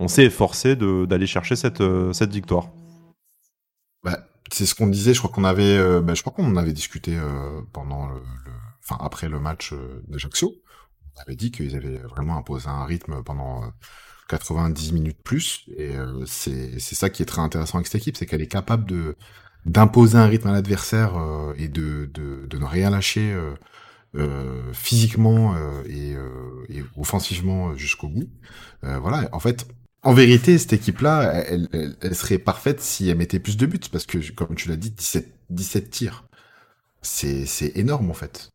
on 0.00 0.08
s'est 0.08 0.24
efforcé 0.24 0.76
d'aller 0.76 1.26
chercher 1.26 1.56
cette, 1.56 1.82
cette 2.12 2.32
victoire. 2.32 2.68
Bah, 4.02 4.18
c'est 4.52 4.66
ce 4.66 4.74
qu'on 4.74 4.86
disait. 4.86 5.14
Je 5.14 5.18
crois 5.18 5.30
qu'on 5.30 5.44
avait, 5.44 5.76
euh, 5.76 6.00
bah, 6.00 6.14
je 6.14 6.22
crois 6.22 6.32
qu'on 6.32 6.56
avait 6.56 6.72
discuté 6.72 7.16
euh, 7.16 7.60
pendant 7.72 8.08
le, 8.08 8.20
enfin 8.82 8.98
après 9.04 9.28
le 9.28 9.40
match 9.40 9.72
euh, 9.72 10.02
d'Ajaccio. 10.08 10.54
On 11.16 11.20
avait 11.22 11.36
dit 11.36 11.50
qu'ils 11.50 11.76
avaient 11.76 11.98
vraiment 11.98 12.36
imposé 12.36 12.68
un 12.68 12.84
rythme 12.84 13.22
pendant 13.22 13.62
90 14.28 14.92
minutes 14.92 15.22
plus. 15.22 15.64
Et 15.76 15.92
c'est 16.26 16.80
c'est 16.80 16.96
ça 16.96 17.08
qui 17.08 17.22
est 17.22 17.26
très 17.26 17.40
intéressant 17.40 17.78
avec 17.78 17.86
cette 17.86 18.00
équipe, 18.00 18.16
c'est 18.16 18.26
qu'elle 18.26 18.42
est 18.42 18.48
capable 18.48 18.84
de 18.86 19.16
d'imposer 19.64 20.18
un 20.18 20.26
rythme 20.26 20.48
à 20.48 20.52
l'adversaire 20.52 21.14
et 21.56 21.68
de, 21.68 22.10
de, 22.12 22.46
de 22.46 22.58
ne 22.58 22.64
rien 22.64 22.90
lâcher. 22.90 23.32
Euh, 24.16 24.72
physiquement 24.72 25.56
et, 25.86 26.14
et, 26.68 26.84
offensivement 26.96 27.74
jusqu'au 27.76 28.08
bout. 28.08 28.28
voilà, 28.82 29.28
en 29.32 29.40
fait, 29.40 29.66
en 30.04 30.12
vérité, 30.12 30.58
cette 30.58 30.72
équipe-là, 30.72 31.44
elle, 31.46 31.96
elle, 32.00 32.14
serait 32.14 32.38
parfaite 32.38 32.80
si 32.80 33.08
elle 33.08 33.16
mettait 33.16 33.40
plus 33.40 33.56
de 33.56 33.66
buts, 33.66 33.80
parce 33.90 34.06
que, 34.06 34.18
comme 34.32 34.54
tu 34.54 34.68
l'as 34.68 34.76
dit, 34.76 34.90
17, 34.90 35.32
17 35.50 35.90
tirs. 35.90 36.24
C'est 37.02 37.72
énorme, 37.74 38.10
en 38.10 38.14
fait. 38.14 38.53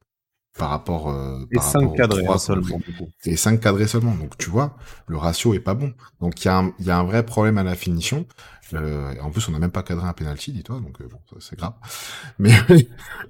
Par 0.59 0.69
rapport, 0.69 1.09
euh, 1.09 1.39
et 1.51 1.59
5 1.59 1.95
cadrés 1.95 2.27
hein, 2.27 2.37
seulement. 2.37 2.79
Et 3.25 3.35
5 3.35 3.59
cadrés 3.59 3.87
seulement. 3.87 4.13
Donc, 4.13 4.37
tu 4.37 4.49
vois, 4.49 4.75
le 5.07 5.17
ratio 5.17 5.53
est 5.53 5.59
pas 5.59 5.73
bon. 5.73 5.93
Donc, 6.21 6.43
il 6.43 6.47
y, 6.47 6.49
a 6.49 6.57
un, 6.57 6.73
y 6.79 6.91
a 6.91 6.97
un 6.97 7.03
vrai 7.03 7.25
problème 7.25 7.57
à 7.57 7.63
la 7.63 7.75
finition. 7.75 8.25
Euh, 8.73 9.15
en 9.21 9.31
plus, 9.31 9.47
on 9.47 9.51
n'a 9.51 9.59
même 9.59 9.71
pas 9.71 9.83
cadré 9.83 10.07
un 10.07 10.13
penalty, 10.13 10.51
dis-toi, 10.51 10.79
donc 10.79 11.01
euh, 11.01 11.07
bon, 11.09 11.19
c'est 11.39 11.57
grave. 11.57 11.73
Mais, 12.39 12.53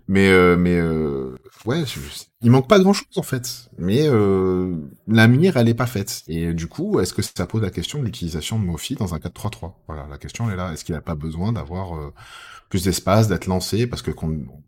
mais, 0.08 0.30
euh, 0.30 0.56
mais, 0.58 0.78
euh, 0.78 1.38
ouais, 1.66 1.84
il 2.42 2.52
manque 2.52 2.68
pas 2.68 2.80
grand-chose 2.80 3.18
en 3.18 3.24
fait. 3.24 3.70
Mais 3.78 4.08
euh, 4.08 4.76
la 5.08 5.28
mire, 5.28 5.58
elle 5.58 5.70
est 5.70 5.74
pas 5.74 5.86
faite. 5.86 6.24
Et 6.28 6.54
du 6.54 6.68
coup, 6.68 7.00
est-ce 7.00 7.14
que 7.14 7.22
ça 7.22 7.46
pose 7.48 7.62
la 7.62 7.70
question 7.70 8.00
de 8.00 8.06
l'utilisation 8.06 8.60
de 8.60 8.66
Mofi 8.66 8.96
dans 8.96 9.14
un 9.14 9.18
4-3-3 9.18 9.74
Voilà, 9.88 10.08
la 10.10 10.18
question 10.18 10.48
elle 10.48 10.54
est 10.54 10.58
là. 10.58 10.74
Est-ce 10.74 10.84
qu'il 10.84 10.96
a 10.96 11.02
pas 11.02 11.16
besoin 11.16 11.54
d'avoir 11.54 12.12
plus 12.70 12.84
d'espace, 12.84 13.28
d'être 13.28 13.48
lancé 13.48 13.88
Parce 13.88 14.02
que 14.02 14.12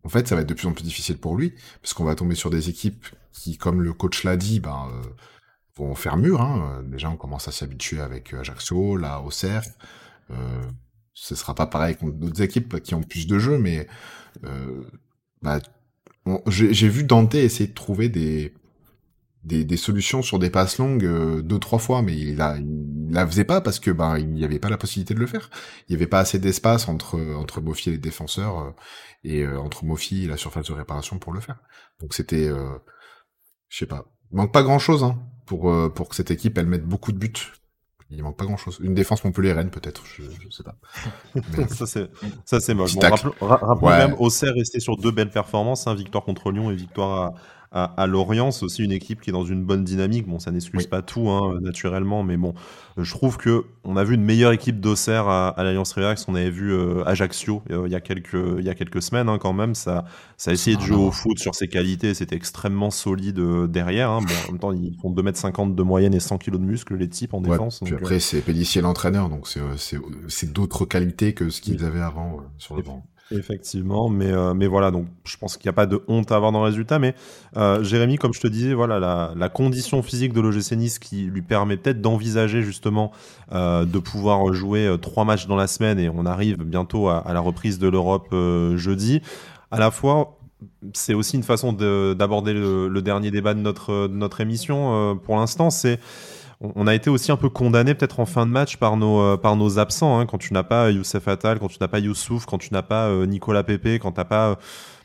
en 0.04 0.10
fait, 0.10 0.28
ça 0.28 0.36
va 0.36 0.42
être 0.42 0.50
de 0.50 0.54
plus 0.54 0.68
en 0.68 0.74
plus 0.74 0.84
difficile 0.84 1.18
pour 1.18 1.38
lui, 1.38 1.54
parce 1.82 1.94
qu'on 1.94 2.04
va 2.04 2.16
tomber 2.16 2.36
sur 2.36 2.50
des 2.50 2.70
équipes 2.70 3.06
qui, 3.32 3.58
comme 3.58 3.82
le 3.82 3.94
coach 3.94 4.24
l'a 4.24 4.36
dit, 4.36 4.60
ben 4.60 4.90
vont 5.76 5.96
faire 5.96 6.18
mur. 6.18 6.42
Hein. 6.42 6.84
Déjà, 6.86 7.10
on 7.10 7.18
commence 7.18 7.48
à 7.48 7.52
s'habituer 7.52 8.02
avec 8.02 8.34
Ajaccio, 8.34 8.98
là, 8.98 9.22
Auxerre. 9.22 9.64
Euh, 10.32 10.62
ce 11.14 11.36
sera 11.36 11.56
pas 11.56 11.68
pareil 11.68 11.96
contre 11.96 12.18
d'autres 12.18 12.42
équipes 12.42 12.82
qui 12.82 12.96
ont 12.96 13.04
plus 13.04 13.28
de 13.28 13.40
jeux, 13.40 13.58
mais 13.58 13.88
euh, 14.44 14.84
bah, 15.42 15.60
j'ai 16.48 16.90
vu 16.90 17.04
Dante 17.04 17.36
essayer 17.36 17.68
de 17.68 17.74
trouver 17.74 18.10
des, 18.10 18.54
des, 19.44 19.64
des, 19.64 19.78
solutions 19.78 20.22
sur 20.22 20.40
des 20.40 20.50
passes 20.50 20.78
longues 20.78 21.06
euh, 21.06 21.42
deux 21.42 21.60
trois 21.60 21.80
fois, 21.80 22.02
mais 22.02 22.16
il 22.16 22.38
la 22.38 22.58
il 22.58 23.12
la 23.12 23.26
faisait 23.26 23.44
pas 23.44 23.62
parce 23.62 23.80
que 23.80 23.92
bah 23.92 24.20
il 24.20 24.30
n'y 24.30 24.44
avait 24.44 24.60
pas 24.60 24.70
la 24.70 24.78
possibilité 24.78 25.14
de 25.14 25.20
le 25.20 25.28
faire. 25.28 25.50
Il 25.88 25.92
n'y 25.92 25.96
avait 25.96 26.08
pas 26.08 26.20
assez 26.20 26.40
d'espace 26.40 26.88
entre 26.88 27.20
entre 27.36 27.62
Mofi 27.62 27.90
et 27.90 27.92
les 27.94 27.98
défenseurs 27.98 28.60
euh, 28.60 28.72
et 29.24 29.42
euh, 29.44 29.60
entre 29.60 29.86
Mofi 29.86 30.26
et 30.26 30.28
la 30.28 30.38
surface 30.38 30.68
de 30.68 30.74
réparation 30.74 31.18
pour 31.20 31.34
le 31.34 31.42
faire. 31.42 31.58
Donc 32.00 32.14
c'était, 32.14 32.50
je 33.70 33.78
sais 33.78 33.86
pas, 33.86 34.06
il 34.32 34.38
manque 34.38 34.54
pas 34.54 34.64
grand 34.64 34.80
chose 34.80 35.04
hein, 35.04 35.20
pour 35.46 35.72
pour 35.94 36.10
que 36.10 36.16
cette 36.16 36.32
équipe 36.32 36.58
elle 36.58 36.68
mette 36.68 36.86
beaucoup 36.86 37.12
de 37.12 37.18
buts 37.18 37.34
il 38.12 38.24
manque 38.24 38.38
pas 38.38 38.46
grand 38.46 38.58
chose. 38.58 38.78
Une 38.82 38.94
défense 38.94 39.24
Montpellier-Rennes, 39.24 39.70
peut-être, 39.70 40.04
je, 40.06 40.24
je, 40.24 40.50
sais 40.50 40.64
pas. 40.64 40.76
ça, 41.70 41.86
c'est, 41.86 42.10
ça, 42.46 42.60
c'est 42.60 42.74
moche. 42.74 42.96
Bon, 42.96 43.02
rappelons, 43.10 43.34
ouais. 43.88 43.98
même, 43.98 44.16
Auxerre 44.20 44.54
resté 44.54 44.80
sur 44.80 44.98
deux 44.98 45.12
belles 45.12 45.30
performances, 45.30 45.88
hein, 45.88 45.96
victoire 45.96 46.26
contre 46.26 46.52
Lyon 46.52 46.72
et 46.72 46.76
victoire 46.76 47.22
à, 47.22 47.34
à, 47.72 48.06
Lorient. 48.06 48.52
C'est 48.52 48.66
aussi 48.66 48.84
une 48.84 48.92
équipe 48.92 49.22
qui 49.22 49.30
est 49.30 49.34
dans 49.34 49.46
une 49.46 49.64
bonne 49.64 49.84
dynamique. 49.84 50.28
Bon, 50.28 50.40
ça 50.40 50.52
n'excuse 50.52 50.88
pas 50.88 51.02
tout, 51.02 51.30
hein, 51.30 51.60
naturellement, 51.62 52.24
mais 52.24 52.36
bon, 52.36 52.54
je 52.98 53.10
trouve 53.12 53.38
que 53.38 53.66
on 53.84 53.96
a 53.96 54.04
vu 54.04 54.16
une 54.16 54.24
meilleure 54.24 54.52
équipe 54.52 54.80
d'Auxerre 54.80 55.28
à, 55.28 55.50
à 55.50 55.64
l'Alliance 55.64 55.94
Riviera 55.94 56.16
qu'on 56.16 56.36
avait 56.36 56.50
vu 56.50 56.74
euh, 56.74 57.04
Ajaccio 57.06 57.64
euh, 57.72 57.84
il 57.86 57.92
y 57.92 57.96
a 57.96 58.02
quelques 58.02 58.38
il 58.60 58.66
y 58.66 58.70
a 58.70 58.76
quelques 58.76 59.02
semaines 59.02 59.30
hein, 59.30 59.38
quand 59.40 59.54
même. 59.54 59.76
Ça 59.76 60.06
ça 60.38 60.52
a 60.52 60.54
essayé 60.54 60.76
de 60.76 60.82
jouer 60.82 60.98
au 60.98 61.12
foot 61.12 61.40
sur 61.40 61.56
ses 61.56 61.68
qualités. 61.68 62.14
C'était 62.14 62.36
extrêmement 62.36 62.92
solide 62.92 63.40
euh, 63.40 63.68
derrière. 63.68 64.12
Hein. 64.12 64.20
Bon, 64.22 64.34
en 64.48 64.52
même 64.52 64.60
temps, 64.60 64.72
ils 64.74 64.98
font 65.02 65.14
2m50 65.14 65.76
de 65.76 65.84
moyenne 65.84 66.14
et 66.14 66.20
100 66.20 66.40
kg 66.40 66.52
de 66.54 66.58
muscle 66.58 66.96
les 66.96 67.10
types 67.10 67.34
en 67.34 67.42
défense. 67.42 67.82
puis 67.84 67.94
après, 67.96 68.20
c'est 68.20 68.42
Pellissier 68.42 68.82
l'entraîneur, 68.82 69.30
donc 69.30 69.48
c'est 70.28 70.52
d'autres 70.52 70.86
qualités 70.86 71.34
que 71.34 71.50
ce 71.50 71.62
qu'ils 71.62 71.86
avaient 71.86 72.02
avant 72.02 72.38
sur 72.58 72.76
le 72.76 72.84
banc. 72.84 73.06
Effectivement, 73.32 74.10
mais, 74.10 74.32
euh, 74.32 74.54
mais 74.54 74.68
voilà, 74.68 74.92
donc 74.92 75.08
je 75.24 75.38
pense 75.38 75.56
qu'il 75.56 75.68
n'y 75.68 75.72
a 75.72 75.74
pas 75.74 75.86
de 75.86 76.02
honte 76.08 76.32
à 76.32 76.36
avoir 76.36 76.52
dans 76.52 76.60
le 76.60 76.66
résultat. 76.66 77.00
Mais 77.00 77.16
euh, 77.56 77.82
Jérémy, 77.84 78.18
comme 78.18 78.34
je 78.34 78.42
te 78.42 78.48
disais, 78.48 78.74
voilà, 78.74 79.00
la, 79.36 79.50
condition 79.50 80.02
physique 80.02 80.34
de 80.34 80.42
l'OGC 80.42 80.74
Nice 80.74 81.00
qui 81.00 81.24
lui 81.24 81.42
permet 81.42 81.78
peut-être 81.78 82.02
d'envisager 82.02 82.62
justement 82.62 83.12
euh, 83.52 83.86
de 83.86 84.00
pouvoir 84.00 84.54
jouer 84.54 84.96
trois 85.02 85.26
matchs 85.26 85.48
dans 85.48 85.56
la 85.56 85.68
semaine 85.68 86.00
et 86.00 86.10
on 86.10 86.26
arrive 86.26 86.58
bientôt 86.64 87.10
à, 87.10 87.24
la 87.34 87.40
reprise 87.40 87.80
de 87.80 87.88
l'Europe 87.88 88.34
jeudi. 88.76 89.22
À 89.72 89.80
la 89.80 89.92
fois, 89.92 90.38
c'est 90.94 91.14
aussi 91.14 91.38
une 91.38 91.44
façon 91.44 91.74
d'aborder 91.74 92.54
le, 92.54 92.88
le, 92.88 93.02
dernier 93.02 93.32
débat 93.32 93.54
de 93.54 93.60
notre, 93.60 94.08
de 94.08 94.16
notre 94.16 94.42
émission 94.42 95.18
pour 95.24 95.38
l'instant, 95.38 95.70
c'est 95.70 96.00
on 96.62 96.86
a 96.86 96.94
été 96.94 97.10
aussi 97.10 97.32
un 97.32 97.38
peu 97.38 97.50
condamné 97.50 97.96
peut-être 97.96 98.20
en 98.20 98.28
fin 98.28 98.46
de 98.46 98.52
match 98.52 98.78
par 98.78 98.96
nos, 98.96 99.20
euh, 99.20 99.38
par 99.38 99.56
nos 99.56 99.80
absents. 99.80 100.20
Hein, 100.20 100.28
quand 100.28 100.38
tu 100.38 100.54
n'as 100.54 100.64
pas 100.64 100.92
Youssef 100.92 101.28
Attal, 101.28 101.60
quand 101.60 101.68
tu 101.68 101.78
n'as 101.82 101.88
pas 101.88 102.00
Youssouf, 102.00 102.46
quand 102.46 102.60
tu 102.60 102.72
n'as 102.72 102.84
pas 102.84 103.08
euh, 103.08 103.26
Nicolas 103.26 103.64
Pepe, 103.64 104.00
quand 104.00 104.12
tu 104.12 104.20
n'as 104.20 104.26
pas 104.26 104.50
euh, 104.50 104.56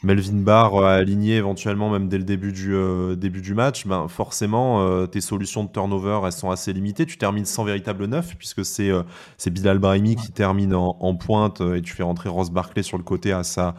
Melvin 0.02 0.42
Barr 0.42 0.84
aligné 0.84 1.36
éventuellement 1.36 1.88
même 1.88 2.08
dès 2.08 2.18
le 2.18 2.24
début 2.24 2.52
du, 2.52 2.76
début 3.16 3.40
du 3.40 3.54
match, 3.54 3.86
ben 3.86 4.06
forcément 4.08 5.06
tes 5.06 5.22
solutions 5.22 5.64
de 5.64 5.70
turnover 5.70 6.20
elles 6.24 6.32
sont 6.32 6.50
assez 6.50 6.72
limitées. 6.74 7.06
Tu 7.06 7.16
termines 7.16 7.46
sans 7.46 7.64
véritable 7.64 8.04
neuf 8.04 8.36
puisque 8.36 8.64
c'est 8.64 8.90
c'est 9.38 9.50
Bilal 9.50 9.78
Brahimi 9.78 10.14
qui 10.14 10.30
termine 10.30 10.74
en, 10.74 10.96
en, 11.00 11.14
pointe 11.16 11.62
et 11.62 11.80
tu 11.80 11.94
fais 11.94 12.02
rentrer 12.02 12.28
Ross 12.28 12.50
Barclay 12.50 12.82
sur 12.82 12.98
le 12.98 13.04
côté 13.04 13.32
à 13.32 13.42
sa 13.42 13.74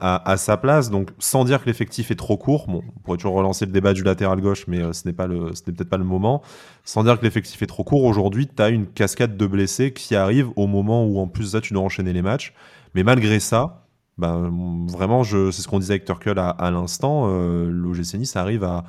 à, 0.00 0.36
sa 0.36 0.56
place. 0.56 0.90
Donc, 0.90 1.10
sans 1.18 1.44
dire 1.44 1.62
que 1.62 1.66
l'effectif 1.66 2.10
est 2.10 2.16
trop 2.16 2.36
court, 2.36 2.66
bon, 2.68 2.82
on 2.96 3.00
pourrait 3.00 3.18
toujours 3.18 3.34
relancer 3.34 3.66
le 3.66 3.72
débat 3.72 3.92
du 3.92 4.02
latéral 4.02 4.40
gauche, 4.40 4.64
mais 4.66 4.80
euh, 4.80 4.92
ce 4.92 5.06
n'est 5.06 5.12
pas 5.12 5.26
le, 5.26 5.54
ce 5.54 5.62
n'est 5.66 5.74
peut-être 5.74 5.90
pas 5.90 5.98
le 5.98 6.04
moment. 6.04 6.42
Sans 6.84 7.04
dire 7.04 7.18
que 7.18 7.24
l'effectif 7.24 7.60
est 7.62 7.66
trop 7.66 7.84
court, 7.84 8.04
aujourd'hui, 8.04 8.48
tu 8.48 8.62
as 8.62 8.70
une 8.70 8.86
cascade 8.86 9.36
de 9.36 9.46
blessés 9.46 9.92
qui 9.92 10.16
arrive 10.16 10.48
au 10.56 10.66
moment 10.66 11.04
où, 11.04 11.18
en 11.18 11.26
plus 11.26 11.44
de 11.44 11.48
ça, 11.50 11.60
tu 11.60 11.74
dois 11.74 11.82
enchaîner 11.82 12.12
les 12.12 12.22
matchs. 12.22 12.54
Mais 12.94 13.02
malgré 13.02 13.40
ça, 13.40 13.86
ben, 14.18 14.50
vraiment, 14.88 15.22
c'est 15.24 15.52
ce 15.52 15.68
qu'on 15.68 15.78
disait 15.78 15.94
avec 15.94 16.04
Turkel 16.04 16.38
à, 16.38 16.70
l'instant, 16.70 17.24
euh, 17.26 17.70
l'OGC 17.70 18.36
arrive 18.36 18.64
à, 18.64 18.84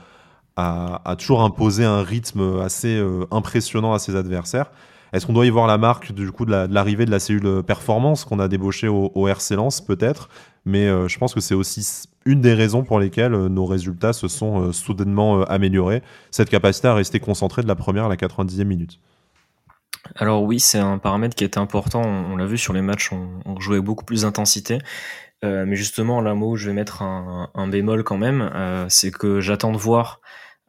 à, 0.56 1.02
à, 1.10 1.15
toujours 1.15 1.41
imposer 1.43 1.86
un 1.86 2.04
rythme 2.04 2.60
assez 2.62 2.97
euh, 2.97 3.26
impressionnant 3.32 3.93
à 3.93 4.00
ses 4.00 4.15
adversaires. 4.15 4.71
Est-ce 5.13 5.26
qu'on 5.26 5.34
doit 5.34 5.45
y 5.45 5.50
voir 5.50 5.67
la 5.67 5.78
marque 5.78 6.12
du 6.13 6.32
coup 6.32 6.45
de 6.45 6.52
l'arrivée 6.69 7.06
de, 7.06 7.12
la 7.12 7.19
cellule 7.19 7.63
performance 7.63 8.24
qu'on 8.24 8.39
a 8.39 8.47
débauché 8.47 8.88
au, 8.88 9.12
au 9.13 9.28
RC 9.28 9.56
Lens 9.56 9.82
peut-être? 9.82 10.30
Mais 10.65 10.88
euh, 10.88 11.08
je 11.08 11.17
pense 11.17 11.34
que 11.34 11.39
c'est 11.41 11.56
aussi 11.56 12.08
une 12.26 12.39
des 12.39 12.54
raisons 12.54 12.84
pour 12.84 13.00
lesquelles 13.00 13.34
euh, 13.34 13.50
nos 13.50 13.65
résultats 13.65 14.13
se 14.13 14.28
sont 14.28 14.62
euh, 14.62 14.71
soudainement 14.71 15.43
améliorés, 15.43 16.04
cette 16.30 16.50
capacité 16.50 16.88
à 16.88 16.93
rester 16.93 17.19
concentré 17.19 17.63
de 17.63 17.67
la 17.67 17.76
première 17.76 18.06
à 18.06 18.10
la 18.10 18.15
90e 18.15 18.63
minute. 18.63 19.00
Alors 20.15 20.43
oui, 20.43 20.60
c'est 20.60 20.80
un 20.80 20.97
paramètre 20.97 21.36
qui 21.36 21.43
est 21.43 21.58
important. 21.58 22.02
On, 22.02 22.36
l'a 22.36 22.45
vu 22.45 22.58
sur 22.58 22.74
les 22.74 22.82
matchs, 22.82 23.12
on, 23.12 23.60
jouait 23.60 23.82
beaucoup 23.82 24.06
plus 24.06 24.21
d'intensité. 24.24 24.80
Euh, 25.43 25.65
mais 25.65 25.76
justement, 25.76 26.21
là, 26.21 26.36
où 26.36 26.56
je 26.56 26.67
vais 26.67 26.74
mettre 26.74 27.02
un, 27.02 27.67
bémol 27.67 28.04
quand 28.04 28.17
même, 28.17 28.50
euh, 28.54 28.86
c'est 28.89 29.12
que 29.12 29.41
j'attends 29.41 29.71
de 29.71 29.78
voir 29.78 30.21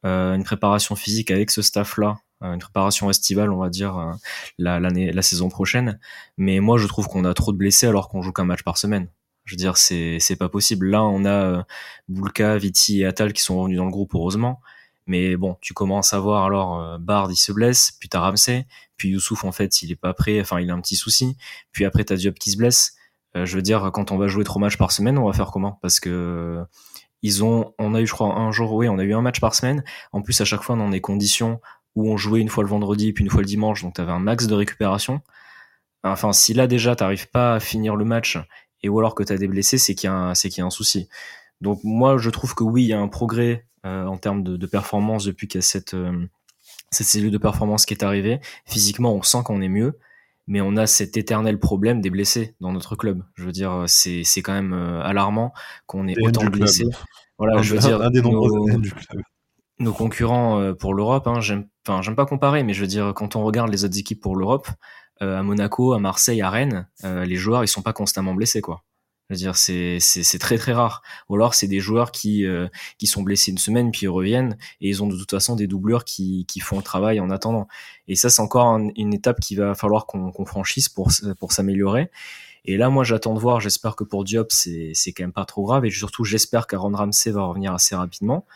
euh, 0.04 0.34
une 0.34 0.44
préparation 0.44 0.96
physique 0.96 1.30
avec 1.30 1.50
ce 1.50 1.62
staff-là, 1.62 2.18
une 2.42 2.58
préparation 2.58 3.08
estivale, 3.10 3.50
on 3.52 3.58
va 3.58 3.70
dire, 3.70 4.16
la, 4.58 4.80
la 4.80 5.22
saison 5.22 5.48
prochaine. 5.48 5.98
Mais 6.36 6.60
moi, 6.60 6.78
je 6.78 6.86
trouve 6.86 7.08
qu'on 7.08 7.24
a 7.24 7.34
trop 7.34 7.52
de 7.52 7.56
blessés 7.58 7.86
alors 7.86 8.08
qu'on 8.08 8.22
joue 8.22 8.32
qu'un 8.32 8.44
match 8.44 8.62
par 8.62 8.78
semaine. 8.78 9.08
Je 9.44 9.54
veux 9.54 9.58
dire, 9.58 9.76
c'est 9.76 10.18
c'est 10.20 10.36
pas 10.36 10.48
possible. 10.48 10.88
Là, 10.88 11.02
on 11.02 11.24
a 11.24 11.30
euh, 11.30 11.62
Bulka, 12.08 12.56
Viti 12.58 13.00
et 13.00 13.06
Atal 13.06 13.32
qui 13.32 13.42
sont 13.42 13.58
revenus 13.58 13.78
dans 13.78 13.84
le 13.84 13.90
groupe 13.90 14.14
heureusement, 14.14 14.60
Mais 15.06 15.36
bon, 15.36 15.56
tu 15.60 15.74
commences 15.74 16.12
à 16.12 16.20
voir 16.20 16.44
alors 16.44 16.80
euh, 16.80 16.98
Bard 16.98 17.30
il 17.30 17.36
se 17.36 17.52
blesse, 17.52 17.92
puis 17.98 18.08
t'as 18.08 18.20
Ramsey, 18.20 18.66
puis 18.96 19.10
Youssouf 19.10 19.44
en 19.44 19.52
fait 19.52 19.82
il 19.82 19.90
est 19.90 19.96
pas 19.96 20.14
prêt, 20.14 20.40
enfin 20.40 20.60
il 20.60 20.70
a 20.70 20.74
un 20.74 20.80
petit 20.80 20.96
souci, 20.96 21.36
puis 21.72 21.84
après 21.84 22.04
t'as 22.04 22.16
Diop 22.16 22.38
qui 22.38 22.50
se 22.50 22.56
blesse. 22.56 22.94
Euh, 23.36 23.44
je 23.46 23.56
veux 23.56 23.62
dire, 23.62 23.90
quand 23.92 24.12
on 24.12 24.18
va 24.18 24.28
jouer 24.28 24.44
trois 24.44 24.60
matchs 24.60 24.76
par 24.76 24.92
semaine, 24.92 25.18
on 25.18 25.26
va 25.26 25.32
faire 25.32 25.50
comment? 25.50 25.78
Parce 25.82 25.98
que 26.00 26.62
ils 27.22 27.44
ont, 27.44 27.74
on 27.78 27.94
a 27.94 28.00
eu 28.00 28.06
je 28.06 28.12
crois 28.12 28.34
un 28.34 28.52
jour, 28.52 28.72
oui, 28.72 28.88
on 28.88 28.98
a 28.98 29.04
eu 29.04 29.14
un 29.14 29.22
match 29.22 29.40
par 29.40 29.54
semaine. 29.54 29.82
En 30.12 30.22
plus 30.22 30.40
à 30.40 30.44
chaque 30.44 30.62
fois 30.62 30.76
dans 30.76 30.90
des 30.90 31.00
conditions 31.00 31.60
où 31.94 32.10
on 32.10 32.16
jouait 32.16 32.40
une 32.40 32.48
fois 32.48 32.64
le 32.64 32.70
vendredi 32.70 33.12
puis 33.12 33.24
une 33.24 33.30
fois 33.30 33.40
le 33.40 33.46
dimanche, 33.46 33.82
donc 33.82 33.94
t'avais 33.94 34.12
un 34.12 34.18
max 34.18 34.46
de 34.46 34.54
récupération. 34.54 35.20
Enfin, 36.04 36.32
si 36.32 36.54
là 36.54 36.66
déjà 36.66 36.96
t'arrives 36.96 37.28
pas 37.28 37.54
à 37.54 37.60
finir 37.60 37.96
le 37.96 38.04
match 38.04 38.38
et 38.82 38.88
ou 38.88 38.98
alors 38.98 39.14
que 39.14 39.22
t'as 39.22 39.36
des 39.36 39.48
blessés, 39.48 39.78
c'est 39.78 39.94
qu'il 39.94 40.08
y 40.08 40.10
a 40.10 40.14
un, 40.14 40.34
c'est 40.34 40.48
qu'il 40.48 40.58
y 40.58 40.62
a 40.62 40.66
un 40.66 40.70
souci. 40.70 41.08
Donc 41.60 41.80
moi 41.84 42.18
je 42.18 42.30
trouve 42.30 42.54
que 42.54 42.64
oui, 42.64 42.84
il 42.84 42.88
y 42.88 42.92
a 42.92 43.00
un 43.00 43.08
progrès 43.08 43.66
euh, 43.86 44.06
en 44.06 44.16
termes 44.16 44.42
de, 44.42 44.56
de, 44.56 44.66
performance 44.66 45.24
depuis 45.24 45.48
qu'il 45.48 45.58
y 45.58 45.60
a 45.60 45.62
cette, 45.62 45.94
euh, 45.94 46.26
cette 46.90 47.06
cellule 47.06 47.30
de 47.30 47.38
performance 47.38 47.84
qui 47.84 47.94
est 47.94 48.04
arrivée. 48.04 48.40
Physiquement, 48.64 49.14
on 49.14 49.22
sent 49.22 49.38
qu'on 49.44 49.60
est 49.60 49.68
mieux, 49.68 49.98
mais 50.46 50.60
on 50.60 50.76
a 50.76 50.86
cet 50.86 51.16
éternel 51.16 51.58
problème 51.58 52.00
des 52.00 52.10
blessés 52.10 52.54
dans 52.60 52.72
notre 52.72 52.96
club. 52.96 53.24
Je 53.34 53.44
veux 53.44 53.52
dire, 53.52 53.84
c'est, 53.86 54.22
c'est 54.24 54.40
quand 54.40 54.52
même 54.52 54.72
euh, 54.72 55.02
alarmant 55.02 55.52
qu'on 55.86 56.06
ait 56.06 56.14
autant 56.20 56.44
de 56.44 56.50
blessés. 56.50 56.86
Voilà, 57.38 57.60
je 57.60 57.74
veux 57.74 57.80
dire, 57.80 58.00
un 58.00 58.10
des 58.10 58.22
nos, 58.22 58.78
du 58.78 58.92
club. 58.92 59.22
nos 59.80 59.92
concurrents 59.92 60.74
pour 60.74 60.94
l'Europe, 60.94 61.26
hein, 61.26 61.40
j'aime, 61.40 61.66
enfin, 61.86 62.02
j'aime 62.02 62.16
pas 62.16 62.26
comparer, 62.26 62.62
mais 62.62 62.74
je 62.74 62.80
veux 62.80 62.86
dire, 62.86 63.12
quand 63.14 63.36
on 63.36 63.44
regarde 63.44 63.70
les 63.70 63.84
autres 63.84 63.98
équipes 63.98 64.20
pour 64.20 64.36
l'Europe, 64.36 64.68
à 65.20 65.42
Monaco, 65.42 65.92
à 65.92 65.98
Marseille, 66.00 66.42
à 66.42 66.50
Rennes, 66.50 66.88
les 67.04 67.36
joueurs 67.36 67.62
ils 67.62 67.68
sont 67.68 67.82
pas 67.82 67.92
constamment 67.92 68.34
blessés 68.34 68.60
quoi 68.60 68.82
dire, 69.36 69.56
c'est 69.56 69.98
très 70.38 70.58
très 70.58 70.72
rare. 70.72 71.02
Ou 71.28 71.34
alors 71.34 71.54
c'est 71.54 71.66
des 71.66 71.80
joueurs 71.80 72.12
qui 72.12 72.46
euh, 72.46 72.68
qui 72.98 73.06
sont 73.06 73.22
blessés 73.22 73.50
une 73.50 73.58
semaine 73.58 73.90
puis 73.90 74.02
ils 74.02 74.08
reviennent 74.08 74.56
et 74.80 74.88
ils 74.88 75.02
ont 75.02 75.06
de 75.06 75.16
toute 75.16 75.30
façon 75.30 75.56
des 75.56 75.66
doubleurs 75.66 76.04
qui 76.04 76.46
qui 76.46 76.60
font 76.60 76.76
le 76.76 76.82
travail 76.82 77.20
en 77.20 77.30
attendant. 77.30 77.68
Et 78.08 78.16
ça 78.16 78.30
c'est 78.30 78.42
encore 78.42 78.78
une 78.96 79.14
étape 79.14 79.40
qu'il 79.40 79.58
va 79.58 79.74
falloir 79.74 80.06
qu'on 80.06 80.44
franchisse 80.44 80.88
pour 80.88 81.10
pour 81.38 81.52
s'améliorer. 81.52 82.10
Et 82.64 82.76
là 82.76 82.90
moi 82.90 83.04
j'attends 83.04 83.34
de 83.34 83.40
voir. 83.40 83.60
J'espère 83.60 83.96
que 83.96 84.04
pour 84.04 84.24
Diop 84.24 84.52
c'est 84.52 84.92
c'est 84.94 85.12
quand 85.12 85.24
même 85.24 85.32
pas 85.32 85.44
trop 85.44 85.64
grave 85.64 85.84
et 85.84 85.90
surtout 85.90 86.24
j'espère 86.24 86.66
qu'Aaron 86.66 86.92
Ramsey 86.92 87.30
va 87.30 87.42
revenir 87.42 87.72
assez 87.72 87.94
rapidement 87.94 88.46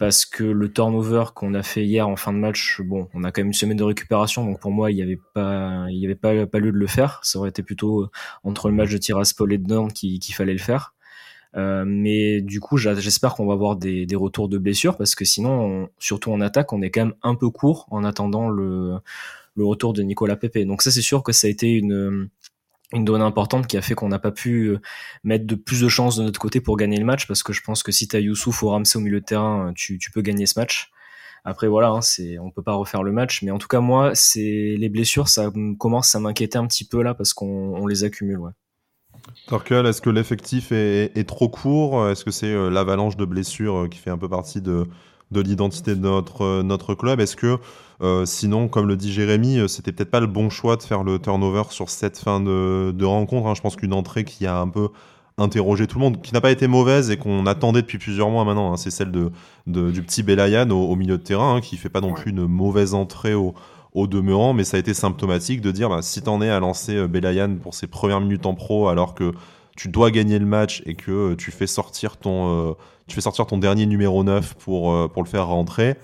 parce 0.00 0.24
que 0.24 0.44
le 0.44 0.72
turnover 0.72 1.24
qu'on 1.34 1.52
a 1.52 1.62
fait 1.62 1.84
hier 1.84 2.08
en 2.08 2.16
fin 2.16 2.32
de 2.32 2.38
match, 2.38 2.80
bon, 2.80 3.10
on 3.12 3.22
a 3.22 3.30
quand 3.30 3.42
même 3.42 3.48
une 3.48 3.52
semaine 3.52 3.76
de 3.76 3.84
récupération, 3.84 4.46
donc 4.46 4.58
pour 4.58 4.70
moi, 4.70 4.90
il 4.90 4.94
n'y 4.94 5.02
avait 5.02 5.20
pas, 5.34 5.84
il 5.90 5.98
y 5.98 6.06
avait 6.06 6.14
pas, 6.14 6.46
pas 6.46 6.58
lieu 6.58 6.72
de 6.72 6.78
le 6.78 6.86
faire. 6.86 7.20
Ça 7.22 7.38
aurait 7.38 7.50
été 7.50 7.62
plutôt 7.62 8.04
euh, 8.04 8.10
entre 8.42 8.70
le 8.70 8.74
match 8.74 8.90
de 8.90 8.96
Tiraspol 8.96 9.52
et 9.52 9.58
de 9.58 9.68
Nantes 9.70 9.92
qu'il 9.92 10.34
fallait 10.34 10.54
le 10.54 10.58
faire. 10.58 10.94
Euh, 11.54 11.84
mais 11.86 12.40
du 12.40 12.60
coup, 12.60 12.78
j'espère 12.78 13.34
qu'on 13.34 13.44
va 13.44 13.52
avoir 13.52 13.76
des, 13.76 14.06
des, 14.06 14.16
retours 14.16 14.48
de 14.48 14.56
blessures 14.56 14.96
parce 14.96 15.14
que 15.14 15.26
sinon, 15.26 15.90
surtout 15.98 16.32
en 16.32 16.40
attaque, 16.40 16.72
on 16.72 16.80
est 16.80 16.90
quand 16.90 17.04
même 17.04 17.14
un 17.22 17.34
peu 17.34 17.50
court 17.50 17.86
en 17.90 18.02
attendant 18.02 18.48
le, 18.48 18.94
le 19.54 19.66
retour 19.66 19.92
de 19.92 20.00
Nicolas 20.02 20.36
Pepe. 20.36 20.60
Donc 20.66 20.80
ça, 20.80 20.90
c'est 20.90 21.02
sûr 21.02 21.22
que 21.22 21.32
ça 21.32 21.46
a 21.46 21.50
été 21.50 21.72
une, 21.72 22.30
une 22.92 23.04
donnée 23.04 23.24
importante 23.24 23.66
qui 23.66 23.76
a 23.76 23.82
fait 23.82 23.94
qu'on 23.94 24.08
n'a 24.08 24.18
pas 24.18 24.32
pu 24.32 24.66
euh, 24.66 24.80
mettre 25.22 25.46
de 25.46 25.54
plus 25.54 25.80
de 25.80 25.88
chances 25.88 26.16
de 26.16 26.24
notre 26.24 26.40
côté 26.40 26.60
pour 26.60 26.76
gagner 26.76 26.98
le 26.98 27.04
match 27.04 27.26
parce 27.26 27.42
que 27.42 27.52
je 27.52 27.62
pense 27.62 27.82
que 27.82 27.92
si 27.92 28.08
tu 28.08 28.16
as 28.16 28.20
Youssouf 28.20 28.62
ou 28.62 28.68
Ramsey 28.68 28.98
au 28.98 29.00
milieu 29.00 29.20
de 29.20 29.24
terrain, 29.24 29.68
euh, 29.68 29.72
tu, 29.74 29.98
peux 30.12 30.22
gagner 30.22 30.46
ce 30.46 30.58
match. 30.58 30.90
Après 31.44 31.68
voilà, 31.68 31.90
hein, 31.90 32.00
c'est 32.00 32.38
on 32.38 32.50
peut 32.50 32.62
pas 32.62 32.74
refaire 32.74 33.02
le 33.02 33.12
match, 33.12 33.42
mais 33.42 33.50
en 33.50 33.58
tout 33.58 33.68
cas 33.68 33.80
moi, 33.80 34.12
les 34.34 34.88
blessures, 34.90 35.28
ça 35.28 35.50
commence 35.78 36.14
à 36.14 36.20
m'inquiéter 36.20 36.58
un 36.58 36.66
petit 36.66 36.86
peu 36.86 37.02
là 37.02 37.14
parce 37.14 37.32
qu'on 37.32 37.76
on 37.76 37.86
les 37.86 38.04
accumule. 38.04 38.38
Ouais. 38.38 38.50
Torkel, 39.46 39.86
est-ce 39.86 40.02
que 40.02 40.10
l'effectif 40.10 40.72
est, 40.72 41.26
trop 41.26 41.48
court? 41.48 42.08
Est-ce 42.08 42.24
que 42.24 42.30
c'est 42.30 42.52
euh, 42.52 42.70
l'avalanche 42.70 43.16
de 43.16 43.24
blessures 43.24 43.88
qui 43.90 43.98
fait 43.98 44.10
un 44.10 44.18
peu 44.18 44.28
partie 44.28 44.60
de, 44.60 44.86
de 45.30 45.40
l'identité 45.40 45.94
de 45.94 46.00
notre, 46.00 46.62
notre 46.62 46.94
club? 46.94 47.20
Est-ce 47.20 47.36
que 47.36 47.58
euh, 48.02 48.24
sinon, 48.24 48.68
comme 48.68 48.88
le 48.88 48.96
dit 48.96 49.12
Jérémy, 49.12 49.58
euh, 49.58 49.68
c'était 49.68 49.92
peut-être 49.92 50.10
pas 50.10 50.20
le 50.20 50.26
bon 50.26 50.48
choix 50.48 50.76
de 50.76 50.82
faire 50.82 51.04
le 51.04 51.18
turnover 51.18 51.64
sur 51.70 51.90
cette 51.90 52.18
fin 52.18 52.40
de, 52.40 53.04
rencontre. 53.04 53.46
Hein. 53.46 53.54
Je 53.54 53.60
pense 53.60 53.76
qu'une 53.76 53.92
entrée 53.92 54.24
qui 54.24 54.46
a 54.46 54.58
un 54.58 54.68
peu 54.68 54.88
interrogé 55.36 55.86
tout 55.86 55.98
le 55.98 56.04
monde, 56.04 56.22
qui 56.22 56.32
n'a 56.32 56.40
pas 56.40 56.50
été 56.50 56.66
mauvaise 56.66 57.10
et 57.10 57.16
qu'on 57.16 57.46
attendait 57.46 57.82
depuis 57.82 57.98
plusieurs 57.98 58.30
mois 58.30 58.44
maintenant, 58.44 58.72
hein. 58.72 58.76
c'est 58.76 58.90
celle 58.90 59.10
de, 59.10 59.30
du 59.66 60.02
petit 60.02 60.22
Belayan 60.22 60.70
au, 60.70 60.94
milieu 60.96 61.18
de 61.18 61.22
terrain, 61.22 61.56
hein, 61.56 61.60
qui 61.60 61.76
fait 61.76 61.88
pas 61.88 62.00
non 62.00 62.12
plus 62.12 62.30
une 62.30 62.46
mauvaise 62.46 62.94
entrée 62.94 63.34
au, 63.34 63.54
au 63.94 64.06
demeurant, 64.06 64.54
mais 64.54 64.64
ça 64.64 64.76
a 64.76 64.80
été 64.80 64.94
symptomatique 64.94 65.60
de 65.60 65.70
dire 65.70 65.88
bah, 65.88 66.02
si 66.02 66.22
t'en 66.22 66.42
es 66.42 66.50
à 66.50 66.60
lancer 66.60 66.96
euh, 66.96 67.06
Belayan 67.06 67.56
pour 67.56 67.74
ses 67.74 67.86
premières 67.86 68.20
minutes 68.20 68.46
en 68.46 68.54
pro 68.54 68.88
alors 68.88 69.14
que 69.14 69.32
tu 69.76 69.88
dois 69.88 70.10
gagner 70.10 70.38
le 70.38 70.46
match 70.46 70.82
et 70.84 70.94
que 70.94 71.34
tu 71.34 71.50
fais 71.50 71.66
sortir 71.66 72.18
ton, 72.18 72.76
tu 73.06 73.14
fais 73.14 73.22
sortir 73.22 73.46
ton 73.46 73.56
dernier 73.56 73.86
numéro 73.86 74.22
9 74.22 74.54
pour, 74.56 75.10
pour 75.10 75.22
le 75.22 75.28
faire 75.28 75.46
rentrer 75.46 75.96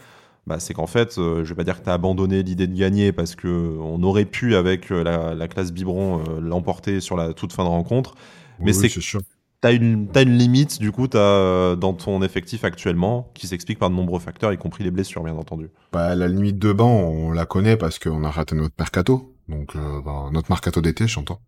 bah, 0.46 0.60
c'est 0.60 0.74
qu'en 0.74 0.86
fait, 0.86 1.18
euh, 1.18 1.44
je 1.44 1.48
vais 1.48 1.56
pas 1.56 1.64
dire 1.64 1.78
que 1.78 1.84
tu 1.84 1.90
as 1.90 1.94
abandonné 1.94 2.42
l'idée 2.42 2.68
de 2.68 2.76
gagner 2.76 3.10
parce 3.10 3.34
que 3.34 3.48
on 3.80 4.02
aurait 4.04 4.26
pu, 4.26 4.54
avec 4.54 4.92
euh, 4.92 5.02
la, 5.02 5.48
classe 5.48 5.72
Biberon, 5.72 6.20
euh, 6.20 6.40
l'emporter 6.40 7.00
sur 7.00 7.16
la 7.16 7.34
toute 7.34 7.52
fin 7.52 7.64
de 7.64 7.68
rencontre. 7.68 8.14
Mais 8.60 8.72
c'est 8.72 8.88
que 8.88 9.00
tu 9.00 9.18
as 9.62 9.72
une, 9.72 10.08
as 10.14 10.22
une 10.22 10.38
limite, 10.38 10.78
du 10.78 10.92
coup, 10.92 11.08
as, 11.14 11.74
dans 11.76 11.94
ton 11.94 12.22
effectif 12.22 12.62
actuellement, 12.62 13.32
qui 13.34 13.48
s'explique 13.48 13.80
par 13.80 13.90
de 13.90 13.96
nombreux 13.96 14.20
facteurs, 14.20 14.52
y 14.52 14.56
compris 14.56 14.84
les 14.84 14.92
blessures, 14.92 15.24
bien 15.24 15.34
entendu. 15.34 15.68
Bah, 15.92 16.14
la 16.14 16.28
limite 16.28 16.58
de 16.60 16.72
banc, 16.72 16.92
on 16.92 17.32
la 17.32 17.44
connaît 17.44 17.76
parce 17.76 17.98
qu'on 17.98 18.22
a 18.22 18.30
raté 18.30 18.54
notre 18.54 18.74
mercato. 18.78 19.34
Donc, 19.48 19.76
bah, 19.76 20.28
notre 20.32 20.50
mercato 20.50 20.80
d'été, 20.80 21.08
j'entends. 21.08 21.40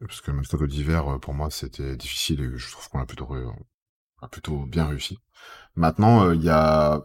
Parce 0.00 0.22
que 0.22 0.30
le 0.30 0.38
mercato 0.38 0.66
d'hiver, 0.66 1.18
pour 1.20 1.34
moi, 1.34 1.50
c'était 1.50 1.94
difficile 1.96 2.40
et 2.40 2.56
je 2.56 2.72
trouve 2.72 2.88
qu'on 2.88 3.00
a 3.00 3.06
plutôt, 3.06 3.28
a 4.22 4.28
plutôt 4.28 4.64
bien 4.64 4.86
réussi. 4.86 5.18
Maintenant, 5.76 6.32
il 6.32 6.42
y 6.42 6.48
a 6.48 7.02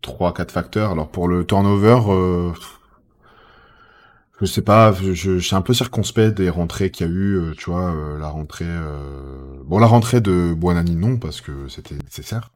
trois 0.00 0.34
quatre 0.34 0.52
facteurs. 0.52 0.92
Alors 0.92 1.10
pour 1.10 1.28
le 1.28 1.46
turnover, 1.46 2.00
euh, 2.08 2.52
je 4.40 4.46
sais 4.46 4.62
pas, 4.62 4.92
je, 4.92 5.38
suis 5.38 5.54
un 5.56 5.62
peu 5.62 5.74
circonspect 5.74 6.36
des 6.36 6.50
rentrées 6.50 6.90
qu'il 6.90 7.06
y 7.06 7.10
a 7.10 7.12
eu, 7.12 7.36
euh, 7.36 7.54
tu 7.56 7.70
vois, 7.70 7.94
euh, 7.94 8.18
la 8.18 8.28
rentrée 8.28 8.66
bon 9.64 9.78
la 9.78 9.86
rentrée 9.86 10.20
de 10.20 10.54
Buonani 10.54 10.96
non 10.96 11.16
parce 11.18 11.40
que 11.40 11.68
c'était 11.68 11.94
nécessaire. 11.94 12.50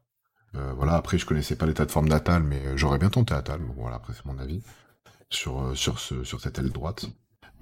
voilà, 0.75 0.95
après 0.95 1.17
je 1.17 1.25
connaissais 1.25 1.55
pas 1.55 1.65
l'état 1.65 1.85
de 1.85 1.91
forme 1.91 2.09
d'Atal 2.09 2.43
mais 2.43 2.61
j'aurais 2.75 2.99
bien 2.99 3.09
tenté 3.09 3.33
Atal, 3.33 3.61
voilà, 3.77 3.97
après 3.97 4.13
c'est 4.13 4.25
mon 4.25 4.37
avis 4.39 4.61
sur 5.29 5.75
cette 6.39 6.59
aile 6.59 6.71
droite. 6.71 7.05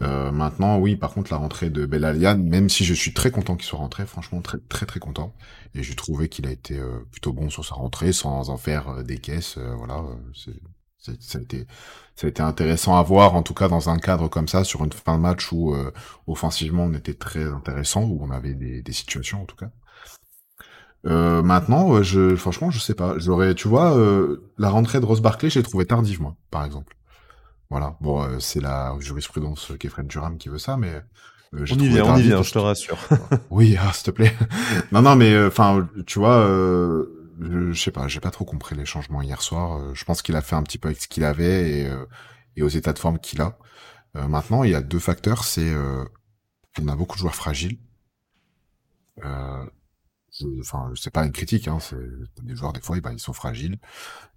Euh, 0.02 0.32
maintenant, 0.32 0.78
oui, 0.78 0.96
par 0.96 1.14
contre, 1.14 1.32
la 1.32 1.38
rentrée 1.38 1.70
de 1.70 1.86
Belalian, 1.86 2.38
même 2.38 2.70
si 2.70 2.84
je 2.84 2.94
suis 2.94 3.14
très 3.14 3.32
content 3.32 3.56
qu'il 3.56 3.66
soit 3.66 3.80
rentré, 3.80 4.06
franchement 4.06 4.42
très 4.42 4.58
très 4.70 4.86
très 4.86 5.00
content, 5.00 5.34
et 5.74 5.84
j'ai 5.84 5.96
trouvé 5.96 6.28
qu'il 6.28 6.48
a 6.48 6.52
été 6.52 6.78
euh, 6.78 7.00
plutôt 7.12 7.32
bon 7.32 7.50
sur 7.50 7.64
sa 7.66 7.76
rentrée, 7.76 8.12
sans 8.12 8.50
en 8.50 8.58
faire 8.58 8.90
euh, 8.90 9.04
des 9.04 9.18
caisses, 9.20 9.58
voilà, 9.58 10.04
c'est, 10.34 10.60
ça 11.22 11.38
a 11.38 11.42
été 11.42 11.66
ça 12.16 12.28
a 12.28 12.30
été 12.30 12.42
intéressant 12.42 12.98
à 12.98 13.04
voir, 13.04 13.36
en 13.36 13.44
tout 13.44 13.54
cas 13.54 13.68
dans 13.70 13.90
un 13.90 13.98
cadre 13.98 14.28
comme 14.28 14.48
ça, 14.48 14.64
sur 14.64 14.84
une 14.84 14.92
fin 14.92 15.18
de 15.18 15.22
match 15.22 15.52
où 15.52 15.76
offensivement 16.28 16.86
on 16.86 16.94
était 16.94 17.14
très 17.14 17.46
intéressant, 17.46 18.04
où 18.04 18.20
on 18.22 18.32
avait 18.32 18.54
des, 18.54 18.82
des 18.82 18.94
situations 18.94 19.42
en 19.44 19.46
tout 19.46 19.56
cas. 19.56 19.70
maintenant, 21.04 22.02
je 22.04 22.36
franchement, 22.36 22.72
je 22.72 22.80
sais 22.80 22.96
pas. 22.96 23.18
J'aurais, 23.18 23.54
tu 23.56 23.68
vois, 23.68 23.96
la 24.58 24.70
rentrée 24.70 25.00
de 25.00 25.06
Rose 25.06 25.22
Barclay, 25.22 25.50
j'ai 25.50 25.64
trouvé 25.64 25.86
tardive 25.86 26.22
moi, 26.22 26.36
par 26.52 26.66
exemple. 26.66 26.96
Voilà. 27.70 27.98
Bon, 28.02 28.24
euh, 28.24 28.40
c'est 28.40 28.62
la 28.62 28.96
jurisprudence 29.00 29.72
Kefren 29.80 30.08
Durham 30.08 30.38
qui 30.38 30.50
veut 30.50 30.60
ça, 30.60 30.78
mais 30.78 30.94
euh, 31.54 31.66
on 31.72 31.80
y 31.80 31.88
vient, 31.88 32.06
on 32.06 32.18
y 32.18 32.24
vient, 32.24 32.44
je 32.44 32.52
te 32.52 32.60
rassure. 32.60 32.98
oui, 33.50 33.78
ah, 33.80 33.92
s'il 33.94 34.06
te 34.06 34.12
plaît. 34.12 34.36
non, 34.92 35.02
non, 35.02 35.16
mais 35.16 35.34
euh, 35.34 35.48
enfin, 35.48 35.88
tu 36.06 36.20
vois, 36.20 36.46
je, 37.42 37.74
sais 37.74 37.92
pas, 37.92 38.08
j'ai 38.08 38.20
pas 38.20 38.32
trop 38.32 38.46
compris 38.46 38.76
les 38.76 38.86
changements 38.86 39.22
hier 39.22 39.42
soir. 39.42 39.94
je 39.94 40.06
pense 40.06 40.22
qu'il 40.22 40.36
a 40.36 40.42
fait 40.42 40.56
un 40.56 40.64
petit 40.64 40.78
peu 40.78 40.90
avec 40.90 41.02
ce 41.02 41.08
qu'il 41.08 41.24
avait 41.24 41.70
et, 41.72 41.92
et 42.56 42.64
aux 42.64 42.70
états 42.70 42.94
de 42.94 43.00
forme 43.00 43.20
qu'il 43.20 43.42
a. 43.42 43.58
maintenant, 44.14 44.64
il 44.64 44.72
y 44.72 44.76
a 44.76 44.82
deux 44.82 45.00
facteurs, 45.00 45.44
c'est 45.44 45.74
on 46.82 46.88
a 46.88 46.96
beaucoup 46.96 47.16
de 47.16 47.22
joueurs 47.22 47.36
fragiles. 47.36 47.80
Enfin, 50.60 50.92
c'est 50.96 51.14
pas 51.14 51.26
une 51.26 51.32
critique, 51.32 51.68
hein, 51.68 51.80
c'est 51.80 51.96
des 52.44 52.56
joueurs 52.56 52.74
des 52.74 52.82
fois, 52.82 53.00
ben, 53.00 53.14
ils 53.14 53.20
sont 53.20 53.32
fragiles 53.32 53.80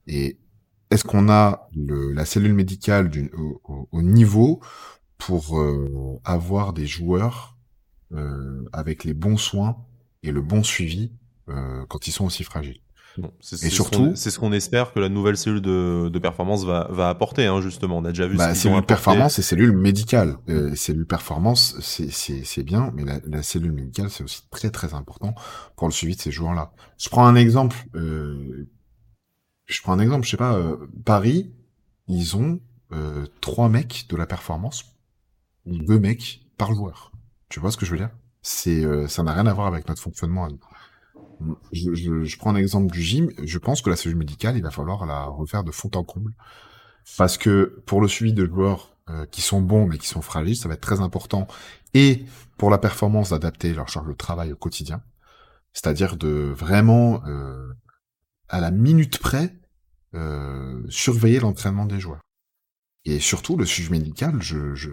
et 0.06 0.38
est-ce 0.90 1.04
qu'on 1.04 1.28
a 1.28 1.68
le, 1.76 2.12
la 2.12 2.24
cellule 2.24 2.54
médicale 2.54 3.10
au, 3.36 3.88
au, 3.92 4.02
niveau 4.02 4.60
pour 5.18 5.58
euh, 5.58 6.20
avoir 6.24 6.72
des 6.72 6.86
joueurs 6.86 7.56
euh, 8.12 8.64
avec 8.72 9.04
les 9.04 9.14
bons 9.14 9.36
soins 9.36 9.76
et 10.22 10.32
le 10.32 10.40
bon 10.40 10.62
suivi 10.62 11.12
euh, 11.48 11.84
quand 11.88 12.06
ils 12.06 12.12
sont 12.12 12.24
aussi 12.24 12.44
fragiles? 12.44 12.80
Bon, 13.16 13.32
et 13.50 13.70
surtout, 13.70 14.12
c'est 14.14 14.30
ce 14.30 14.38
qu'on 14.38 14.52
espère 14.52 14.92
que 14.92 15.00
la 15.00 15.08
nouvelle 15.08 15.36
cellule 15.36 15.60
de, 15.60 16.08
de 16.08 16.18
performance 16.20 16.64
va, 16.64 16.86
va 16.90 17.08
apporter, 17.08 17.46
hein, 17.46 17.60
justement. 17.60 17.98
On 17.98 18.04
a 18.04 18.10
déjà 18.10 18.28
vu. 18.28 18.36
Bah, 18.36 18.54
cellule 18.54 18.82
performance 18.82 19.40
et 19.40 19.42
cellule 19.42 19.72
médicale. 19.72 20.36
Euh, 20.48 20.74
cellule 20.76 21.06
performance, 21.06 21.76
c'est 21.80 22.62
bien, 22.62 22.92
mais 22.94 23.04
la, 23.04 23.18
la 23.26 23.42
cellule 23.42 23.72
médicale, 23.72 24.08
c'est 24.10 24.22
aussi 24.22 24.42
très 24.50 24.70
très 24.70 24.94
important 24.94 25.34
pour 25.74 25.88
le 25.88 25.92
suivi 25.92 26.14
de 26.14 26.20
ces 26.20 26.30
joueurs-là. 26.30 26.70
Je 26.96 27.08
prends 27.08 27.26
un 27.26 27.34
exemple 27.34 27.76
euh, 27.96 28.68
je 29.68 29.82
prends 29.82 29.92
un 29.92 30.00
exemple, 30.00 30.24
je 30.24 30.30
sais 30.30 30.36
pas, 30.36 30.54
euh, 30.54 30.76
Paris, 31.04 31.52
ils 32.08 32.36
ont 32.36 32.60
euh, 32.92 33.26
trois 33.40 33.68
mecs 33.68 34.06
de 34.08 34.16
la 34.16 34.26
performance, 34.26 34.96
deux 35.66 35.98
mecs 35.98 36.40
par 36.56 36.74
joueur. 36.74 37.12
Tu 37.48 37.60
vois 37.60 37.70
ce 37.70 37.76
que 37.76 37.86
je 37.86 37.92
veux 37.92 37.98
dire? 37.98 38.10
C'est, 38.42 38.84
euh, 38.84 39.06
ça 39.08 39.22
n'a 39.22 39.32
rien 39.32 39.46
à 39.46 39.52
voir 39.52 39.66
avec 39.66 39.88
notre 39.88 40.02
fonctionnement 40.02 40.48
je, 41.72 41.94
je, 41.94 42.24
je 42.24 42.38
prends 42.38 42.50
un 42.50 42.56
exemple 42.56 42.90
du 42.90 43.02
gym. 43.02 43.30
Je 43.42 43.58
pense 43.58 43.82
que 43.82 43.90
la 43.90 43.96
cellule 43.96 44.18
médicale, 44.18 44.56
il 44.56 44.62
va 44.62 44.70
falloir 44.70 45.06
la 45.06 45.24
refaire 45.24 45.64
de 45.64 45.70
fond 45.70 45.90
en 45.94 46.02
comble. 46.02 46.34
Parce 47.16 47.38
que 47.38 47.80
pour 47.86 48.00
le 48.00 48.08
suivi 48.08 48.32
de 48.32 48.44
joueurs 48.44 48.96
euh, 49.08 49.24
qui 49.26 49.40
sont 49.40 49.62
bons 49.62 49.86
mais 49.86 49.98
qui 49.98 50.08
sont 50.08 50.22
fragiles, 50.22 50.56
ça 50.56 50.68
va 50.68 50.74
être 50.74 50.80
très 50.80 51.00
important. 51.00 51.46
Et 51.94 52.24
pour 52.56 52.70
la 52.70 52.78
performance, 52.78 53.30
d'adapter 53.30 53.72
leur 53.72 53.88
charge 53.88 54.08
de 54.08 54.12
travail 54.14 54.52
au 54.52 54.56
quotidien. 54.56 55.02
C'est-à-dire 55.72 56.16
de 56.16 56.52
vraiment, 56.56 57.22
à 58.48 58.60
la 58.60 58.70
minute 58.70 59.18
près, 59.18 59.54
euh, 60.14 60.82
surveiller 60.88 61.40
l'entraînement 61.40 61.86
des 61.86 62.00
joueurs. 62.00 62.22
Et 63.04 63.20
surtout, 63.20 63.56
le 63.56 63.64
suivi 63.64 63.90
médical, 63.90 64.42
je, 64.42 64.74
je, 64.74 64.90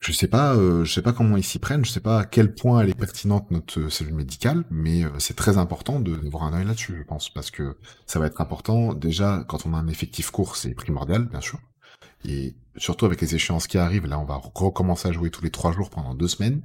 je 0.00 0.12
sais 0.12 0.28
pas, 0.28 0.54
euh, 0.54 0.84
je 0.84 0.92
sais 0.92 1.02
pas 1.02 1.12
comment 1.12 1.36
ils 1.36 1.44
s'y 1.44 1.58
prennent, 1.58 1.84
je 1.84 1.90
sais 1.90 2.00
pas 2.00 2.20
à 2.20 2.24
quel 2.24 2.54
point 2.54 2.80
elle 2.80 2.90
est 2.90 2.98
pertinente 2.98 3.50
notre 3.50 3.80
euh, 3.80 3.90
cellule 3.90 4.14
médicale, 4.14 4.64
mais 4.70 5.04
euh, 5.04 5.10
c'est 5.18 5.34
très 5.34 5.58
important 5.58 5.98
de 6.00 6.12
voir 6.30 6.44
un 6.44 6.52
œil 6.52 6.64
là-dessus, 6.64 6.96
je 6.98 7.02
pense, 7.02 7.30
parce 7.30 7.50
que 7.50 7.76
ça 8.06 8.18
va 8.18 8.26
être 8.26 8.40
important. 8.40 8.94
Déjà, 8.94 9.44
quand 9.48 9.66
on 9.66 9.74
a 9.74 9.76
un 9.76 9.88
effectif 9.88 10.30
court, 10.30 10.56
c'est 10.56 10.74
primordial, 10.74 11.26
bien 11.28 11.40
sûr, 11.40 11.58
et 12.24 12.56
surtout 12.76 13.06
avec 13.06 13.20
les 13.20 13.34
échéances 13.34 13.66
qui 13.66 13.78
arrivent, 13.78 14.06
là, 14.06 14.20
on 14.20 14.24
va 14.24 14.40
recommencer 14.54 15.08
à 15.08 15.12
jouer 15.12 15.30
tous 15.30 15.42
les 15.42 15.50
trois 15.50 15.72
jours 15.72 15.90
pendant 15.90 16.14
deux 16.14 16.28
semaines. 16.28 16.62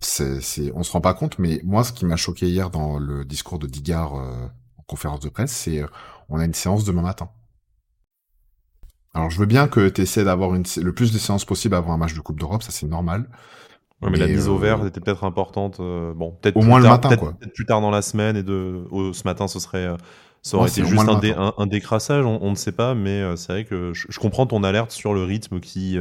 C'est, 0.00 0.42
c'est, 0.42 0.70
on 0.74 0.82
se 0.82 0.92
rend 0.92 1.00
pas 1.00 1.14
compte, 1.14 1.38
mais 1.38 1.60
moi, 1.64 1.82
ce 1.82 1.92
qui 1.92 2.04
m'a 2.04 2.16
choqué 2.16 2.48
hier 2.48 2.70
dans 2.70 2.98
le 2.98 3.24
discours 3.24 3.58
de 3.58 3.66
Digard 3.66 4.12
en 4.12 4.50
conférence 4.86 5.20
de 5.20 5.28
presse, 5.28 5.52
c'est 5.52 5.84
on 6.28 6.38
a 6.38 6.44
une 6.44 6.54
séance 6.54 6.84
demain 6.84 7.02
matin. 7.02 7.28
Alors 9.14 9.30
je 9.30 9.38
veux 9.38 9.46
bien 9.46 9.66
que 9.66 9.88
tu 9.88 10.02
essaies 10.02 10.24
d'avoir 10.24 10.54
une, 10.54 10.64
le 10.82 10.92
plus 10.92 11.12
de 11.12 11.18
séances 11.18 11.44
possible 11.44 11.74
avant 11.74 11.92
un 11.92 11.96
match 11.96 12.14
de 12.14 12.20
Coupe 12.20 12.38
d'Europe, 12.38 12.62
ça 12.62 12.70
c'est 12.70 12.86
normal. 12.86 13.28
Ouais, 14.02 14.10
mais, 14.10 14.18
la 14.18 14.26
mise 14.26 14.46
au 14.48 14.58
vert 14.58 14.84
était 14.84 15.00
peut-être 15.00 15.24
importante. 15.24 15.78
Euh, 15.80 16.12
bon, 16.12 16.32
peut-être 16.42 16.56
au 16.56 16.62
moins 16.62 16.78
le 16.78 16.88
matin, 16.88 17.16
quoi. 17.16 17.32
Peut-être 17.32 17.54
plus 17.54 17.64
tard 17.64 17.80
dans 17.80 17.90
la 17.90 18.02
semaine 18.02 18.36
et 18.36 18.42
de 18.42 18.84
ce 18.90 19.22
matin, 19.24 19.48
ce 19.48 19.58
serait, 19.58 19.86
euh, 19.86 19.96
ça 20.42 20.58
aurait 20.58 20.68
été 20.68 20.84
juste 20.84 21.08
un, 21.08 21.54
un, 21.56 21.66
décrassage. 21.66 22.26
On, 22.26 22.50
ne 22.50 22.56
sait 22.56 22.72
pas, 22.72 22.94
mais 22.94 23.22
euh, 23.22 23.36
c'est 23.36 23.52
vrai 23.52 23.64
que 23.64 23.94
je, 23.94 24.18
comprends 24.18 24.46
ton 24.46 24.64
alerte 24.64 24.90
sur 24.90 25.14
le 25.14 25.24
rythme 25.24 25.60
qui 25.60 25.98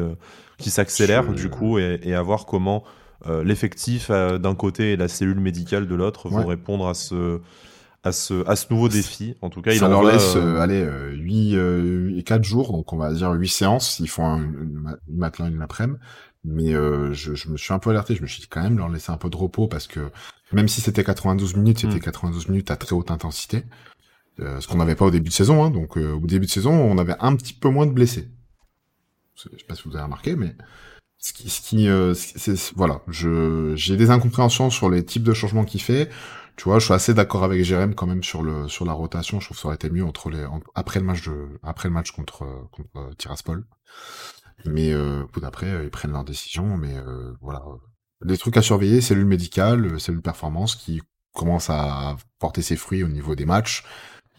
qui 0.58 0.69
s'accélère 0.69 1.34
du 1.34 1.50
coup 1.50 1.80
et, 1.80 2.00
et, 2.04 2.15
à 2.15 2.21
voir 2.21 2.45
comment 2.45 2.84
l'effectif 3.43 4.12
d'un 4.12 4.56
côté 4.56 4.91
et 4.91 4.98
la 4.98 5.08
cellule 5.08 5.39
médicale 5.39 5.88
de 5.88 5.95
l'autre 5.95 6.30
vont 6.30 6.45
répondre 6.45 6.88
à 6.88 6.93
ce 6.93 7.39
à 8.05 8.11
ce, 8.11 8.47
à 8.47 8.55
ce 8.55 8.67
nouveau 8.71 8.87
défi. 8.87 9.35
En 9.41 9.49
tout 9.49 9.61
cas, 9.61 9.73
il 9.73 9.79
leur 9.79 10.03
laisse 10.03 10.35
euh, 10.35 10.57
euh, 10.57 10.61
aller 10.61 10.81
euh, 10.81 11.11
8 11.15 11.55
euh, 11.55 12.21
4 12.21 12.43
jours, 12.43 12.71
donc 12.71 12.93
on 12.93 12.97
va 12.97 13.11
dire 13.11 13.31
8 13.31 13.49
séances. 13.49 13.99
Ils 13.99 14.07
font 14.07 14.25
un, 14.25 14.43
une, 14.43 14.95
matin, 15.09 15.49
une 15.49 15.61
après-midi. 15.61 15.99
Mais 16.47 16.75
euh, 16.75 17.11
je, 17.11 17.33
je, 17.33 17.49
me 17.49 17.57
suis 17.57 17.73
un 17.73 17.79
peu 17.79 17.89
alerté. 17.89 18.15
Je 18.15 18.21
me 18.21 18.27
suis 18.27 18.41
dit 18.41 18.47
quand 18.47 18.61
même 18.61 18.77
leur 18.77 18.89
laisser 18.89 19.11
un 19.11 19.17
peu 19.17 19.31
de 19.31 19.35
repos 19.35 19.67
parce 19.67 19.87
que 19.87 20.11
même 20.51 20.67
si 20.67 20.79
c'était 20.79 21.03
92 21.03 21.55
minutes, 21.55 21.79
c'était 21.79 21.99
92 21.99 22.47
hmm. 22.47 22.51
minutes 22.51 22.69
à 22.69 22.75
très 22.75 22.93
haute 22.93 23.09
intensité. 23.09 23.63
ce 24.37 24.67
qu'on 24.67 24.77
n'avait 24.77 24.95
pas 24.95 25.05
au 25.05 25.11
début 25.11 25.29
de 25.29 25.33
saison. 25.33 25.63
Hein, 25.63 25.71
donc 25.71 25.97
au 25.97 26.19
début 26.27 26.45
de 26.45 26.51
saison, 26.51 26.71
on 26.71 26.99
avait 26.99 27.15
un 27.19 27.35
petit 27.35 27.53
peu 27.53 27.69
moins 27.69 27.87
de 27.87 27.91
blessés. 27.91 28.29
Je 29.35 29.49
sais 29.57 29.65
pas 29.67 29.73
si 29.73 29.81
vous 29.85 29.95
avez 29.95 30.03
remarqué, 30.03 30.35
mais 30.35 30.55
ce 31.17 31.33
qui, 31.33 31.49
ce 31.49 31.61
qui 31.61 31.87
c'est, 32.13 32.75
voilà, 32.75 33.01
je 33.07 33.73
j'ai 33.75 33.97
des 33.97 34.11
incompréhensions 34.11 34.69
sur 34.69 34.91
les 34.91 35.03
types 35.03 35.23
de 35.23 35.33
changements 35.33 35.65
qu'il 35.65 35.81
fait 35.81 36.11
tu 36.57 36.65
vois, 36.65 36.79
je 36.79 36.85
suis 36.85 36.93
assez 36.93 37.13
d'accord 37.13 37.43
avec 37.43 37.63
Jérém 37.63 37.95
quand 37.95 38.07
même 38.07 38.23
sur 38.23 38.43
le 38.43 38.67
sur 38.67 38.85
la 38.85 38.93
rotation. 38.93 39.39
Je 39.39 39.47
trouve 39.47 39.57
que 39.57 39.61
ça 39.61 39.67
aurait 39.67 39.75
été 39.75 39.89
mieux 39.89 40.05
entre 40.05 40.29
les 40.29 40.45
après 40.73 40.99
le 40.99 41.05
match 41.05 41.23
de 41.27 41.59
après 41.63 41.89
le 41.89 41.93
match 41.93 42.11
contre 42.11 42.39
contre 42.71 42.97
euh, 42.97 43.13
Tiraspol. 43.17 43.65
Mais 44.65 44.93
euh, 44.93 45.23
d'après, 45.41 45.67
euh, 45.67 45.83
ils 45.83 45.89
prennent 45.91 46.11
leurs 46.11 46.23
décisions. 46.23 46.77
Mais 46.77 46.95
euh, 46.95 47.33
voilà, 47.41 47.63
les 48.21 48.37
trucs 48.37 48.57
à 48.57 48.61
surveiller, 48.61 49.01
cellule 49.01 49.25
médicale, 49.25 49.99
cellule 49.99 50.21
performance 50.21 50.75
qui 50.75 51.01
commence 51.33 51.69
à 51.69 52.15
porter 52.39 52.61
ses 52.61 52.77
fruits 52.77 53.03
au 53.03 53.09
niveau 53.09 53.35
des 53.35 53.45
matchs, 53.45 53.83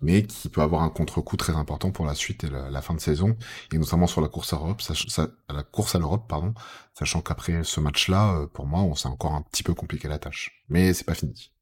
mais 0.03 0.25
qui 0.25 0.49
peut 0.49 0.63
avoir 0.63 0.83
un 0.83 0.89
contre-coup 0.89 1.37
très 1.37 1.55
important 1.55 1.91
pour 1.91 2.07
la 2.07 2.15
suite 2.15 2.45
et 2.45 2.49
la, 2.49 2.83
fin 2.83 2.95
de 2.95 3.01
saison, 3.01 3.37
et 3.73 3.79
notamment 3.79 4.07
sur 4.07 4.23
la 4.23 4.29
course 4.29 4.55
à 4.55 4.57
Europe, 4.57 4.81
ça, 4.81 5.29
la 5.51 5.63
course 5.63 5.95
à 5.95 5.99
l'Europe, 5.99 6.25
pardon, 6.27 6.55
sachant 6.95 7.21
qu'après 7.21 7.65
ce 7.65 7.81
match-là, 7.81 8.47
pour 8.55 8.67
moi, 8.67 8.81
on 8.81 8.95
s'est 8.95 9.09
encore 9.09 9.35
un 9.35 9.43
petit 9.43 9.63
peu 9.63 9.75
compliqué 9.75 10.09
la 10.09 10.19
tâche. 10.19 10.65
Mais 10.71 10.95
c'est 10.95 11.05
pas 11.05 11.15
fini. 11.15 11.53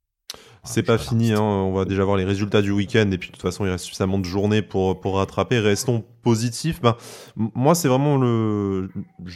C'est 0.62 0.83
pas 0.83 0.97
fini, 0.97 1.33
hein. 1.33 1.40
on 1.40 1.75
va 1.75 1.85
déjà 1.85 2.05
voir 2.05 2.16
les 2.16 2.25
résultats 2.25 2.62
du 2.62 2.70
week-end 2.70 3.11
et 3.12 3.18
puis 3.18 3.29
de 3.29 3.35
toute 3.35 3.42
façon 3.42 3.66
il 3.66 3.70
reste 3.70 3.85
suffisamment 3.85 4.18
de 4.18 4.25
journées 4.25 4.62
pour, 4.62 4.99
pour 4.99 5.16
rattraper. 5.16 5.59
Restons 5.59 6.05
positifs. 6.24 6.80
Ben, 6.80 6.96
moi 7.37 7.74
c'est 7.74 7.88
vraiment 7.88 8.16
le 8.16 8.90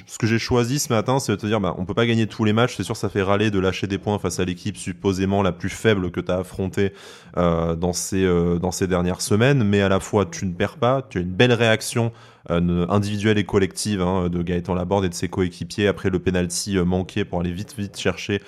ce 0.07 0.19
que 0.19 0.27
j'ai 0.27 0.39
choisi 0.39 0.79
ce 0.79 0.93
matin, 0.93 1.21
c'est 1.21 1.33
de 1.33 1.37
te 1.37 1.47
dire 1.47 1.61
bah, 1.61 1.75
on 1.79 1.85
peut 1.85 1.95
pas 1.95 2.07
gagner 2.07 2.27
tous 2.27 2.45
les 2.45 2.53
matchs, 2.53 2.75
c'est 2.77 2.83
sûr 2.83 2.97
ça 2.97 3.09
fait 3.09 3.23
râler 3.23 3.51
de 3.51 3.61
lâcher 3.61 3.87
des 3.87 3.99
points 3.99 4.19
face 4.19 4.41
à 4.41 4.45
l'équipe 4.45 4.77
supposément 4.77 5.43
la 5.43 5.53
plus 5.53 5.69
faible 5.69 6.11
que 6.11 6.21
tu 6.21 6.33
as 6.33 6.39
affrontée 6.39 6.93
euh, 7.37 7.77
dans, 7.77 7.93
ces, 7.93 8.25
euh, 8.25 8.59
dans 8.59 8.73
ces 8.73 8.87
dernières 8.87 9.21
semaines, 9.21 9.63
mais 9.63 9.83
à 9.83 9.89
la 9.89 10.01
fois 10.01 10.27
tu 10.27 10.47
ne 10.47 10.53
perds 10.53 10.79
pas, 10.79 11.03
tu 11.09 11.19
as 11.19 11.21
une 11.21 11.33
belle 11.33 11.53
réaction 11.53 12.11
euh, 12.51 12.87
individuelle 12.89 13.37
et 13.37 13.45
collective 13.45 14.01
hein, 14.01 14.29
de 14.31 14.43
Gaëtan 14.43 14.75
Laborde 14.75 15.05
et 15.05 15.09
de 15.11 15.15
ses 15.15 15.29
coéquipiers 15.29 15.87
après 15.87 16.09
le 16.09 16.19
penalty 16.19 16.79
manqué 16.79 17.25
pour 17.25 17.41
aller 17.41 17.53
vite 17.53 17.75
vite 17.77 17.99
chercher 17.99 18.41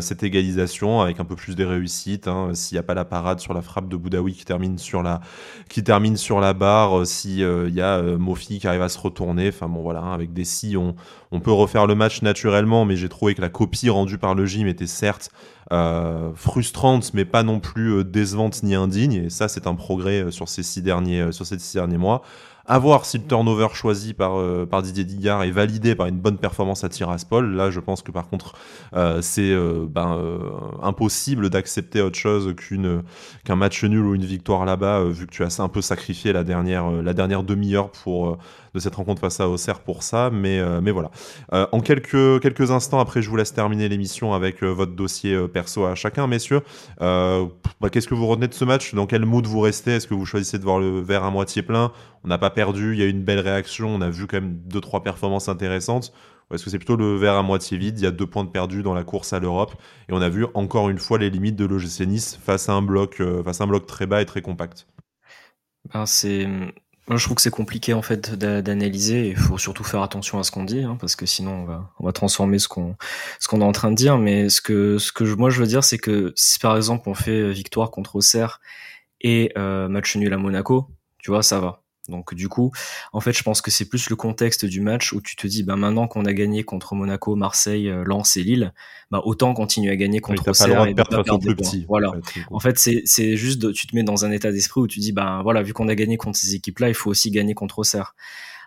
cette 0.00 0.24
égalisation 0.24 1.00
avec 1.02 1.20
un 1.20 1.24
peu 1.24 1.36
plus 1.36 1.54
de 1.54 1.64
réussite. 1.64 2.26
Hein, 2.26 2.50
s'il 2.52 2.74
n'y 2.74 2.80
a 2.80 2.82
pas 2.82 2.94
la 2.94 3.04
parade 3.04 3.40
sur 3.40 3.54
la 3.54 3.62
frappe 3.62 3.88
de 3.88 3.96
Boudaoui 3.96 4.32
qui 4.34 4.44
termine 4.44 4.78
sur 4.78 5.02
la, 5.02 5.20
qui 5.68 5.82
termine 5.82 6.16
sur 6.16 6.40
la 6.40 6.52
barre, 6.52 7.02
euh, 7.02 7.61
s'il 7.68 7.78
euh, 7.78 7.80
y 7.80 7.82
a 7.82 8.02
Mofi 8.18 8.58
qui 8.58 8.66
arrive 8.66 8.82
à 8.82 8.88
se 8.88 8.98
retourner, 8.98 9.48
enfin 9.48 9.68
bon 9.68 9.82
voilà, 9.82 10.00
hein, 10.00 10.12
avec 10.12 10.32
des 10.32 10.44
si, 10.44 10.76
on, 10.76 10.94
peut 11.40 11.52
refaire 11.52 11.86
le 11.86 11.94
match 11.94 12.22
naturellement, 12.22 12.84
mais 12.84 12.96
j'ai 12.96 13.08
trouvé 13.08 13.34
que 13.34 13.40
la 13.40 13.48
copie 13.48 13.90
rendue 13.90 14.18
par 14.18 14.34
le 14.34 14.46
gym 14.46 14.66
était 14.66 14.86
certes 14.86 15.30
frustrante, 16.34 17.14
mais 17.14 17.24
pas 17.24 17.42
non 17.42 17.58
plus 17.58 18.04
décevante 18.04 18.62
ni 18.62 18.74
indigne. 18.74 19.14
Et 19.14 19.30
ça, 19.30 19.48
c'est 19.48 19.66
un 19.66 19.74
progrès 19.74 20.30
sur 20.30 20.46
ces 20.46 20.62
six 20.62 20.82
derniers, 20.82 21.32
sur 21.32 21.46
ces 21.46 21.58
six 21.58 21.74
derniers 21.74 21.96
mois. 21.96 22.22
À 22.64 22.78
voir 22.78 23.04
si 23.04 23.18
le 23.18 23.24
turnover 23.24 23.68
choisi 23.72 24.14
par, 24.14 24.38
euh, 24.38 24.66
par 24.66 24.82
Didier 24.82 25.04
Digard 25.04 25.42
est 25.42 25.50
validé 25.50 25.96
par 25.96 26.06
une 26.06 26.18
bonne 26.18 26.38
performance 26.38 26.84
à 26.84 26.88
Tiraspol. 26.88 27.54
Là, 27.54 27.70
je 27.70 27.80
pense 27.80 28.02
que 28.02 28.12
par 28.12 28.28
contre, 28.28 28.54
euh, 28.94 29.20
c'est 29.20 29.50
euh, 29.50 29.84
ben, 29.88 30.16
impossible 30.80 31.50
d'accepter 31.50 32.00
autre 32.00 32.18
chose 32.18 32.54
qu'une 32.56 33.02
qu'un 33.44 33.56
match 33.56 33.82
nul 33.82 34.04
ou 34.04 34.14
une 34.14 34.24
victoire 34.24 34.64
là-bas, 34.64 35.04
vu 35.04 35.26
que 35.26 35.32
tu 35.32 35.42
as 35.42 35.60
un 35.60 35.68
peu 35.68 35.82
sacrifié 35.82 36.32
la 36.32 36.44
dernière, 36.44 36.90
la 36.90 37.14
dernière 37.14 37.42
demi-heure 37.42 37.90
pour 37.90 38.38
de 38.74 38.80
cette 38.80 38.94
rencontre 38.94 39.20
face 39.20 39.40
à 39.40 39.48
Auxerre 39.48 39.80
pour 39.80 40.02
ça. 40.02 40.30
Mais, 40.30 40.58
euh, 40.58 40.80
mais 40.80 40.90
voilà. 40.90 41.10
Euh, 41.52 41.66
en 41.72 41.80
quelques, 41.80 42.40
quelques 42.40 42.70
instants, 42.70 43.00
après, 43.00 43.22
je 43.22 43.30
vous 43.30 43.36
laisse 43.36 43.52
terminer 43.52 43.88
l'émission 43.88 44.32
avec 44.32 44.62
euh, 44.62 44.68
votre 44.68 44.92
dossier 44.92 45.36
perso 45.48 45.84
à 45.84 45.94
chacun, 45.94 46.26
messieurs. 46.26 46.62
Bah, 47.00 47.90
qu'est-ce 47.90 48.08
que 48.08 48.14
vous 48.14 48.26
retenez 48.26 48.48
de 48.48 48.54
ce 48.54 48.64
match? 48.64 48.94
Dans 48.94 49.06
quel 49.06 49.24
mood 49.24 49.46
vous 49.46 49.60
restez? 49.60 49.92
Est-ce 49.92 50.06
que 50.06 50.14
vous 50.14 50.26
choisissez 50.26 50.58
de 50.58 50.64
voir 50.64 50.78
le 50.78 51.00
verre 51.00 51.24
à 51.24 51.30
moitié 51.30 51.62
plein? 51.62 51.92
On 52.24 52.28
n'a 52.28 52.38
pas 52.38 52.50
perdu, 52.50 52.92
il 52.92 53.00
y 53.00 53.02
a 53.02 53.06
eu 53.06 53.10
une 53.10 53.24
belle 53.24 53.40
réaction, 53.40 53.88
on 53.88 54.00
a 54.00 54.08
vu 54.08 54.26
quand 54.26 54.36
même 54.36 54.54
deux 54.66 54.80
trois 54.80 55.02
performances 55.02 55.48
intéressantes. 55.48 56.12
Ou 56.50 56.54
est-ce 56.54 56.64
que 56.64 56.70
c'est 56.70 56.78
plutôt 56.78 56.96
le 56.96 57.16
verre 57.16 57.34
à 57.34 57.42
moitié 57.42 57.78
vide? 57.78 57.98
Il 57.98 58.02
y 58.04 58.06
a 58.06 58.10
deux 58.12 58.26
points 58.26 58.44
de 58.44 58.50
perdus 58.50 58.82
dans 58.82 58.94
la 58.94 59.02
course 59.02 59.32
à 59.32 59.40
l'Europe 59.40 59.74
et 60.08 60.12
on 60.12 60.20
a 60.20 60.28
vu 60.28 60.46
encore 60.54 60.88
une 60.90 60.98
fois 60.98 61.18
les 61.18 61.30
limites 61.30 61.56
de 61.56 61.64
l'OGC 61.64 62.06
Nice 62.06 62.38
face 62.40 62.68
à 62.68 62.72
un 62.72 62.82
bloc, 62.82 63.20
face 63.44 63.60
à 63.60 63.64
un 63.64 63.66
bloc 63.66 63.86
très 63.86 64.06
bas 64.06 64.22
et 64.22 64.26
très 64.26 64.42
compact. 64.42 64.86
Ben 65.92 66.06
c'est 66.06 66.46
je 67.10 67.24
trouve 67.24 67.34
que 67.34 67.42
c'est 67.42 67.50
compliqué 67.50 67.94
en 67.94 68.02
fait 68.02 68.34
d'analyser. 68.34 69.28
Il 69.28 69.36
faut 69.36 69.58
surtout 69.58 69.84
faire 69.84 70.02
attention 70.02 70.38
à 70.38 70.44
ce 70.44 70.50
qu'on 70.50 70.64
dit, 70.64 70.82
hein, 70.82 70.96
parce 71.00 71.16
que 71.16 71.26
sinon 71.26 71.62
on 71.62 71.64
va, 71.64 71.90
on 71.98 72.06
va 72.06 72.12
transformer 72.12 72.58
ce 72.58 72.68
qu'on 72.68 72.96
ce 73.40 73.48
qu'on 73.48 73.60
est 73.60 73.64
en 73.64 73.72
train 73.72 73.90
de 73.90 73.96
dire. 73.96 74.18
Mais 74.18 74.48
ce 74.48 74.60
que 74.60 74.98
ce 74.98 75.12
que 75.12 75.24
moi 75.24 75.50
je 75.50 75.60
veux 75.60 75.66
dire, 75.66 75.84
c'est 75.84 75.98
que 75.98 76.32
si 76.36 76.58
par 76.58 76.76
exemple 76.76 77.08
on 77.08 77.14
fait 77.14 77.50
victoire 77.52 77.90
contre 77.90 78.16
Auxerre 78.16 78.60
et 79.20 79.52
euh, 79.58 79.88
match 79.88 80.16
nul 80.16 80.32
à 80.32 80.36
Monaco, 80.36 80.88
tu 81.18 81.30
vois, 81.30 81.42
ça 81.42 81.60
va. 81.60 81.81
Donc 82.12 82.34
du 82.34 82.48
coup, 82.48 82.70
en 83.12 83.20
fait, 83.20 83.32
je 83.32 83.42
pense 83.42 83.60
que 83.60 83.72
c'est 83.72 83.88
plus 83.88 84.08
le 84.08 84.14
contexte 84.14 84.64
du 84.64 84.80
match 84.80 85.12
où 85.12 85.20
tu 85.20 85.34
te 85.34 85.48
dis, 85.48 85.64
bah 85.64 85.74
maintenant 85.74 86.06
qu'on 86.06 86.24
a 86.24 86.32
gagné 86.32 86.62
contre 86.62 86.94
Monaco, 86.94 87.34
Marseille, 87.34 87.88
euh, 87.88 88.04
Lens 88.04 88.36
et 88.36 88.44
Lille, 88.44 88.72
bah 89.10 89.20
autant 89.24 89.52
continuer 89.54 89.90
à 89.90 89.96
gagner 89.96 90.20
contre 90.20 90.48
Auxerre 90.48 90.86
et 90.86 90.94
pas 90.94 91.04
perdre 91.04 91.38
plus 91.40 91.56
petit. 91.56 91.84
Voilà. 91.88 92.12
En 92.52 92.60
fait, 92.60 92.78
c'est 92.78 93.02
c'est 93.04 93.36
juste, 93.36 93.72
tu 93.72 93.88
te 93.88 93.96
mets 93.96 94.04
dans 94.04 94.24
un 94.24 94.30
état 94.30 94.52
d'esprit 94.52 94.80
où 94.80 94.86
tu 94.86 95.00
dis, 95.00 95.10
bah 95.10 95.40
voilà, 95.42 95.62
vu 95.62 95.72
qu'on 95.72 95.88
a 95.88 95.96
gagné 95.96 96.16
contre 96.16 96.38
ces 96.38 96.54
équipes-là, 96.54 96.88
il 96.88 96.94
faut 96.94 97.10
aussi 97.10 97.32
gagner 97.32 97.54
contre 97.54 97.80
Auxerre. 97.80 98.14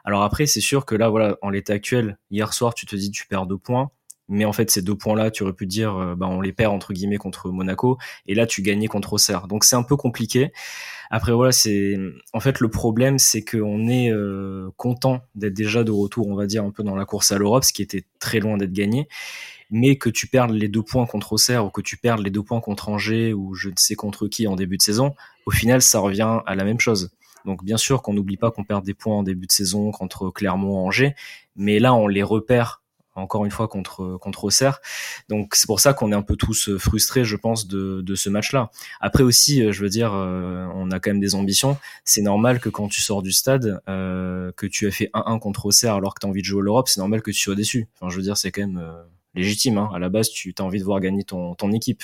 Alors 0.03 0.23
après, 0.23 0.45
c'est 0.45 0.61
sûr 0.61 0.85
que 0.85 0.95
là, 0.95 1.09
voilà, 1.09 1.37
en 1.41 1.49
l'état 1.49 1.73
actuel, 1.73 2.17
hier 2.29 2.53
soir, 2.53 2.73
tu 2.73 2.85
te 2.85 2.95
dis, 2.95 3.09
tu 3.11 3.25
perds 3.27 3.47
deux 3.47 3.57
points. 3.57 3.89
Mais 4.27 4.45
en 4.45 4.53
fait, 4.53 4.71
ces 4.71 4.81
deux 4.81 4.95
points-là, 4.95 5.29
tu 5.29 5.43
aurais 5.43 5.53
pu 5.53 5.67
dire, 5.67 5.95
euh, 5.95 6.15
bah, 6.15 6.27
on 6.27 6.41
les 6.41 6.51
perd 6.51 6.73
entre 6.73 6.93
guillemets 6.93 7.17
contre 7.17 7.49
Monaco, 7.49 7.97
et 8.27 8.35
là, 8.35 8.47
tu 8.47 8.61
gagnais 8.61 8.87
contre 8.87 9.13
Auxerre. 9.13 9.47
Donc 9.47 9.63
c'est 9.63 9.75
un 9.75 9.83
peu 9.83 9.95
compliqué. 9.95 10.51
Après 11.11 11.31
voilà, 11.31 11.51
c'est 11.51 11.97
en 12.33 12.39
fait 12.39 12.59
le 12.59 12.69
problème, 12.69 13.19
c'est 13.19 13.43
qu'on 13.43 13.87
est, 13.87 14.11
euh, 14.11 14.69
content 14.77 15.21
d'être 15.35 15.53
déjà 15.53 15.83
de 15.83 15.91
retour, 15.91 16.27
on 16.27 16.35
va 16.35 16.47
dire 16.47 16.63
un 16.63 16.71
peu 16.71 16.83
dans 16.83 16.95
la 16.95 17.05
course 17.05 17.31
à 17.31 17.37
l'Europe, 17.37 17.63
ce 17.63 17.73
qui 17.73 17.81
était 17.81 18.03
très 18.19 18.39
loin 18.39 18.57
d'être 18.57 18.73
gagné. 18.73 19.07
Mais 19.71 19.97
que 19.97 20.09
tu 20.09 20.27
perdes 20.27 20.51
les 20.51 20.67
deux 20.67 20.83
points 20.83 21.05
contre 21.05 21.33
Auxerre 21.33 21.65
ou 21.65 21.69
que 21.69 21.81
tu 21.81 21.97
perdes 21.97 22.21
les 22.21 22.29
deux 22.29 22.43
points 22.43 22.61
contre 22.61 22.89
Angers 22.89 23.33
ou 23.33 23.55
je 23.55 23.69
ne 23.69 23.75
sais 23.77 23.95
contre 23.95 24.27
qui 24.27 24.47
en 24.47 24.55
début 24.55 24.77
de 24.77 24.81
saison, 24.81 25.15
au 25.45 25.51
final, 25.51 25.81
ça 25.81 25.99
revient 25.99 26.39
à 26.45 26.55
la 26.55 26.63
même 26.63 26.79
chose. 26.79 27.11
Donc 27.45 27.63
bien 27.63 27.77
sûr 27.77 28.01
qu'on 28.01 28.13
n'oublie 28.13 28.37
pas 28.37 28.51
qu'on 28.51 28.63
perd 28.63 28.83
des 28.83 28.93
points 28.93 29.15
en 29.15 29.23
début 29.23 29.47
de 29.47 29.51
saison 29.51 29.91
contre 29.91 30.29
Clermont, 30.29 30.85
Angers, 30.85 31.15
mais 31.55 31.79
là 31.79 31.93
on 31.93 32.07
les 32.07 32.23
repère 32.23 32.81
encore 33.15 33.45
une 33.45 33.51
fois 33.51 33.67
contre 33.67 34.17
contre 34.17 34.43
Auxerre. 34.45 34.79
Donc 35.29 35.55
c'est 35.55 35.67
pour 35.67 35.79
ça 35.79 35.93
qu'on 35.93 36.11
est 36.11 36.15
un 36.15 36.21
peu 36.21 36.35
tous 36.35 36.77
frustrés, 36.77 37.23
je 37.23 37.35
pense, 37.35 37.67
de, 37.67 38.01
de 38.01 38.15
ce 38.15 38.29
match-là. 38.29 38.69
Après 39.01 39.23
aussi, 39.23 39.71
je 39.71 39.81
veux 39.81 39.89
dire, 39.89 40.11
on 40.13 40.91
a 40.91 40.99
quand 40.99 41.09
même 41.11 41.19
des 41.19 41.35
ambitions. 41.35 41.77
C'est 42.03 42.21
normal 42.21 42.59
que 42.59 42.69
quand 42.69 42.87
tu 42.87 43.01
sors 43.01 43.21
du 43.21 43.31
stade, 43.31 43.81
que 43.87 44.67
tu 44.67 44.87
as 44.87 44.91
fait 44.91 45.09
1-1 45.13 45.39
contre 45.39 45.65
Auxerre 45.65 45.95
alors 45.95 46.13
que 46.13 46.19
tu 46.19 46.27
as 46.27 46.29
envie 46.29 46.41
de 46.41 46.45
jouer 46.45 46.61
l'Europe, 46.61 46.89
c'est 46.89 46.99
normal 46.99 47.21
que 47.21 47.31
tu 47.31 47.39
sois 47.39 47.55
déçu. 47.55 47.87
Enfin, 47.95 48.09
je 48.09 48.17
veux 48.17 48.23
dire, 48.23 48.37
c'est 48.37 48.51
quand 48.51 48.61
même 48.61 48.81
légitime. 49.35 49.77
Hein. 49.77 49.89
À 49.93 49.99
la 49.99 50.09
base, 50.09 50.29
tu 50.29 50.53
as 50.57 50.63
envie 50.63 50.79
de 50.79 50.85
voir 50.85 50.99
gagner 50.99 51.23
ton, 51.23 51.55
ton 51.55 51.71
équipe. 51.71 52.03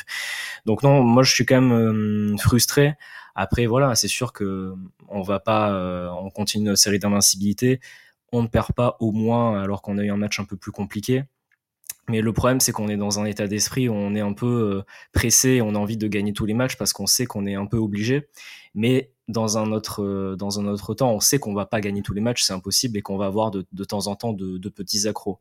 Donc 0.65 0.83
non, 0.83 1.01
moi 1.01 1.23
je 1.23 1.33
suis 1.33 1.45
quand 1.45 1.61
même 1.61 2.37
frustré. 2.39 2.95
Après, 3.35 3.65
voilà, 3.65 3.95
c'est 3.95 4.07
sûr 4.07 4.33
que 4.33 4.73
on 5.07 5.21
va 5.21 5.39
pas, 5.39 5.71
euh, 5.71 6.09
on 6.09 6.29
continue 6.29 6.65
notre 6.65 6.81
série 6.81 6.99
d'invincibilité. 6.99 7.79
On 8.31 8.43
ne 8.43 8.47
perd 8.47 8.73
pas 8.73 8.97
au 8.99 9.11
moins 9.11 9.61
alors 9.61 9.81
qu'on 9.81 9.97
a 9.97 10.03
eu 10.03 10.11
un 10.11 10.17
match 10.17 10.39
un 10.39 10.45
peu 10.45 10.55
plus 10.57 10.71
compliqué. 10.71 11.23
Mais 12.09 12.21
le 12.21 12.33
problème, 12.33 12.59
c'est 12.59 12.71
qu'on 12.71 12.89
est 12.89 12.97
dans 12.97 13.19
un 13.19 13.25
état 13.25 13.47
d'esprit 13.47 13.87
où 13.87 13.93
on 13.93 14.15
est 14.15 14.21
un 14.21 14.33
peu 14.33 14.47
euh, 14.47 14.83
pressé 15.13 15.61
on 15.61 15.75
a 15.75 15.77
envie 15.77 15.97
de 15.97 16.07
gagner 16.07 16.33
tous 16.33 16.45
les 16.45 16.53
matchs 16.53 16.75
parce 16.75 16.93
qu'on 16.93 17.05
sait 17.05 17.25
qu'on 17.25 17.45
est 17.45 17.55
un 17.55 17.65
peu 17.65 17.77
obligé. 17.77 18.27
Mais 18.73 19.13
dans 19.27 19.57
un 19.57 19.71
autre, 19.71 20.03
euh, 20.03 20.35
dans 20.35 20.59
un 20.59 20.65
autre 20.65 20.93
temps, 20.93 21.13
on 21.13 21.19
sait 21.19 21.39
qu'on 21.39 21.53
va 21.53 21.65
pas 21.65 21.79
gagner 21.79 22.01
tous 22.01 22.13
les 22.13 22.21
matchs, 22.21 22.43
c'est 22.43 22.53
impossible 22.53 22.97
et 22.97 23.01
qu'on 23.01 23.17
va 23.17 23.27
avoir 23.27 23.51
de, 23.51 23.63
temps 23.85 24.07
en 24.07 24.15
temps 24.15 24.33
de, 24.33 24.57
de 24.57 24.69
petits 24.69 25.07
accros. 25.07 25.39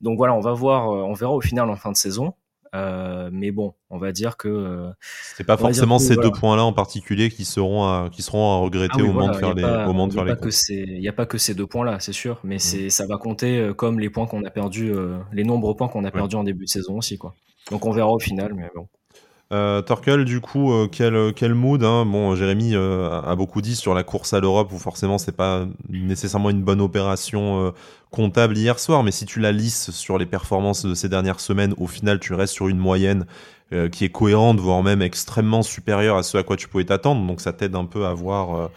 Donc 0.00 0.16
voilà, 0.16 0.34
on 0.34 0.40
va 0.40 0.52
voir, 0.52 0.88
on 0.88 1.12
verra 1.14 1.32
au 1.32 1.40
final 1.40 1.68
en 1.68 1.76
fin 1.76 1.90
de 1.90 1.96
saison. 1.96 2.34
Euh, 2.74 3.30
mais 3.32 3.50
bon, 3.50 3.74
on 3.90 3.98
va 3.98 4.12
dire 4.12 4.36
que 4.36 4.48
euh, 4.48 4.90
c'est 5.36 5.44
pas 5.44 5.56
forcément 5.56 5.98
ces 5.98 6.16
deux 6.16 6.30
points-là 6.30 6.64
en 6.64 6.72
particulier 6.72 7.30
qui 7.30 7.44
seront 7.44 7.84
à, 7.84 8.08
qui 8.10 8.22
seront 8.22 8.52
à 8.52 8.58
regretter 8.58 8.98
ah 8.98 9.02
au, 9.02 9.12
moment 9.12 9.28
de 9.28 9.36
faire 9.36 9.54
les, 9.54 9.64
au 9.64 9.86
moment 9.86 10.06
de 10.06 10.12
faire 10.12 10.24
les. 10.24 10.34
Il 10.68 11.00
n'y 11.00 11.08
a 11.08 11.12
pas 11.12 11.26
que 11.26 11.38
ces 11.38 11.54
deux 11.54 11.66
points-là, 11.66 12.00
c'est 12.00 12.12
sûr, 12.12 12.40
mais 12.44 12.56
mmh. 12.56 12.60
c'est 12.60 12.90
ça 12.90 13.06
va 13.06 13.16
compter 13.16 13.58
euh, 13.58 13.74
comme 13.74 14.00
les 14.00 14.10
points 14.10 14.26
qu'on 14.26 14.44
a 14.44 14.50
perdus, 14.50 14.92
les 15.32 15.44
nombreux 15.44 15.74
points 15.74 15.88
qu'on 15.88 16.04
a 16.04 16.10
perdus 16.10 16.36
en 16.36 16.44
début 16.44 16.64
de 16.64 16.70
saison 16.70 16.98
aussi, 16.98 17.18
quoi. 17.18 17.34
Donc 17.70 17.84
on 17.86 17.90
verra 17.90 18.10
au 18.10 18.18
final, 18.18 18.54
mais 18.54 18.70
bon. 18.74 18.88
Euh, 19.50 19.80
Torkel, 19.80 20.26
du 20.26 20.42
coup, 20.42 20.72
euh, 20.74 20.88
quel, 20.92 21.32
quel 21.34 21.54
mood 21.54 21.82
hein? 21.82 22.04
Bon, 22.04 22.34
Jérémy 22.34 22.74
euh, 22.74 23.22
a 23.22 23.34
beaucoup 23.34 23.62
dit 23.62 23.76
sur 23.76 23.94
la 23.94 24.02
course 24.02 24.34
à 24.34 24.40
l'Europe 24.40 24.70
où 24.72 24.78
forcément 24.78 25.16
c'est 25.16 25.32
pas 25.32 25.66
nécessairement 25.88 26.50
une 26.50 26.62
bonne 26.62 26.82
opération 26.82 27.64
euh, 27.64 27.70
comptable 28.10 28.58
hier 28.58 28.78
soir, 28.78 29.02
mais 29.02 29.10
si 29.10 29.24
tu 29.24 29.40
la 29.40 29.50
lisses 29.50 29.90
sur 29.90 30.18
les 30.18 30.26
performances 30.26 30.84
de 30.84 30.92
ces 30.92 31.08
dernières 31.08 31.40
semaines, 31.40 31.72
au 31.78 31.86
final 31.86 32.20
tu 32.20 32.34
restes 32.34 32.52
sur 32.52 32.68
une 32.68 32.78
moyenne 32.78 33.26
qui 33.92 34.06
est 34.06 34.08
cohérente, 34.08 34.58
voire 34.60 34.82
même 34.82 35.02
extrêmement 35.02 35.62
supérieure 35.62 36.16
à 36.16 36.22
ce 36.22 36.38
à 36.38 36.42
quoi 36.42 36.56
tu 36.56 36.68
pouvais 36.68 36.86
t'attendre. 36.86 37.26
Donc 37.26 37.42
ça 37.42 37.52
t'aide 37.52 37.76
un 37.76 37.84
peu 37.84 38.06
à 38.06 38.14
voir 38.14 38.70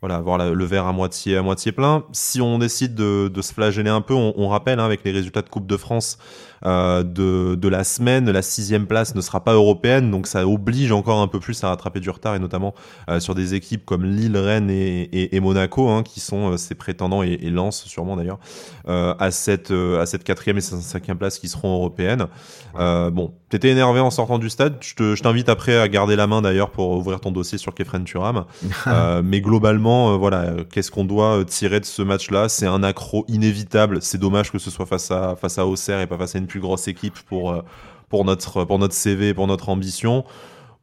voilà, 0.00 0.16
avoir 0.16 0.52
le 0.52 0.64
verre 0.64 0.86
à 0.86 0.92
moitié, 0.92 1.36
à 1.36 1.42
moitié 1.42 1.70
plein. 1.70 2.02
Si 2.10 2.40
on 2.40 2.58
décide 2.58 2.96
de, 2.96 3.30
se 3.40 3.52
flageller 3.54 3.90
un 3.90 4.00
peu, 4.00 4.14
on, 4.14 4.34
on 4.36 4.48
rappelle 4.48 4.80
hein, 4.80 4.84
avec 4.84 5.04
les 5.04 5.12
résultats 5.12 5.42
de 5.42 5.48
Coupe 5.48 5.68
de 5.68 5.76
France 5.76 6.18
euh, 6.64 7.02
de, 7.02 7.54
de 7.54 7.68
la 7.68 7.84
semaine, 7.84 8.30
la 8.30 8.42
sixième 8.42 8.86
place 8.86 9.14
ne 9.14 9.20
sera 9.20 9.42
pas 9.42 9.54
européenne, 9.54 10.10
donc 10.10 10.26
ça 10.26 10.46
oblige 10.46 10.92
encore 10.92 11.20
un 11.20 11.28
peu 11.28 11.40
plus 11.40 11.62
à 11.64 11.68
rattraper 11.68 12.00
du 12.00 12.10
retard, 12.10 12.34
et 12.34 12.38
notamment 12.38 12.74
euh, 13.08 13.20
sur 13.20 13.34
des 13.34 13.54
équipes 13.54 13.84
comme 13.84 14.04
Lille, 14.04 14.36
Rennes 14.36 14.70
et, 14.70 15.02
et, 15.02 15.36
et 15.36 15.40
Monaco, 15.40 15.88
hein, 15.88 16.02
qui 16.02 16.20
sont 16.20 16.52
euh, 16.52 16.56
ces 16.56 16.74
prétendants, 16.74 17.22
et, 17.22 17.38
et 17.40 17.50
Lens 17.50 17.84
sûrement 17.84 18.16
d'ailleurs, 18.16 18.38
à 18.86 19.30
cette 19.30 19.70
à 19.70 20.06
cette 20.06 20.24
quatrième 20.24 20.58
et 20.58 20.60
cinquième 20.60 21.16
place 21.16 21.38
qui 21.38 21.48
seront 21.48 21.74
européennes. 21.74 22.26
bon, 22.74 23.32
t'étais 23.48 23.68
énervé 23.68 24.00
en 24.00 24.10
sortant 24.10 24.38
du 24.38 24.50
stade. 24.50 24.76
Je 24.80 25.20
t'invite 25.20 25.48
après 25.48 25.78
à 25.78 25.88
garder 25.88 26.16
la 26.16 26.26
main 26.26 26.42
d'ailleurs 26.42 26.70
pour 26.70 26.90
ouvrir 26.92 27.20
ton 27.20 27.30
dossier 27.30 27.58
sur 27.58 27.74
Kefren 27.74 28.04
Turam. 28.04 28.44
mais 29.24 29.40
globalement 29.40 30.16
voilà, 30.18 30.52
qu'est-ce 30.70 30.90
qu'on 30.90 31.04
doit 31.04 31.44
tirer 31.44 31.80
de 31.80 31.84
ce 31.84 32.02
match-là? 32.02 32.48
C'est 32.48 32.66
un 32.66 32.82
accro 32.82 33.24
inévitable. 33.28 33.98
C'est 34.00 34.18
dommage 34.18 34.50
que 34.50 34.58
ce 34.58 34.70
soit 34.70 34.86
face 34.86 35.10
à 35.10 35.36
face 35.36 35.58
à 35.58 35.66
Auxerre 35.66 36.00
et 36.00 36.06
pas 36.06 36.18
face 36.18 36.34
à 36.34 36.38
une 36.38 36.46
plus 36.52 36.60
grosse 36.60 36.88
équipe 36.88 37.18
pour 37.26 37.50
euh, 37.50 37.62
pour 38.08 38.24
notre 38.24 38.64
pour 38.64 38.78
notre 38.78 38.94
CV, 38.94 39.34
pour 39.34 39.46
notre 39.46 39.68
ambition? 39.68 40.24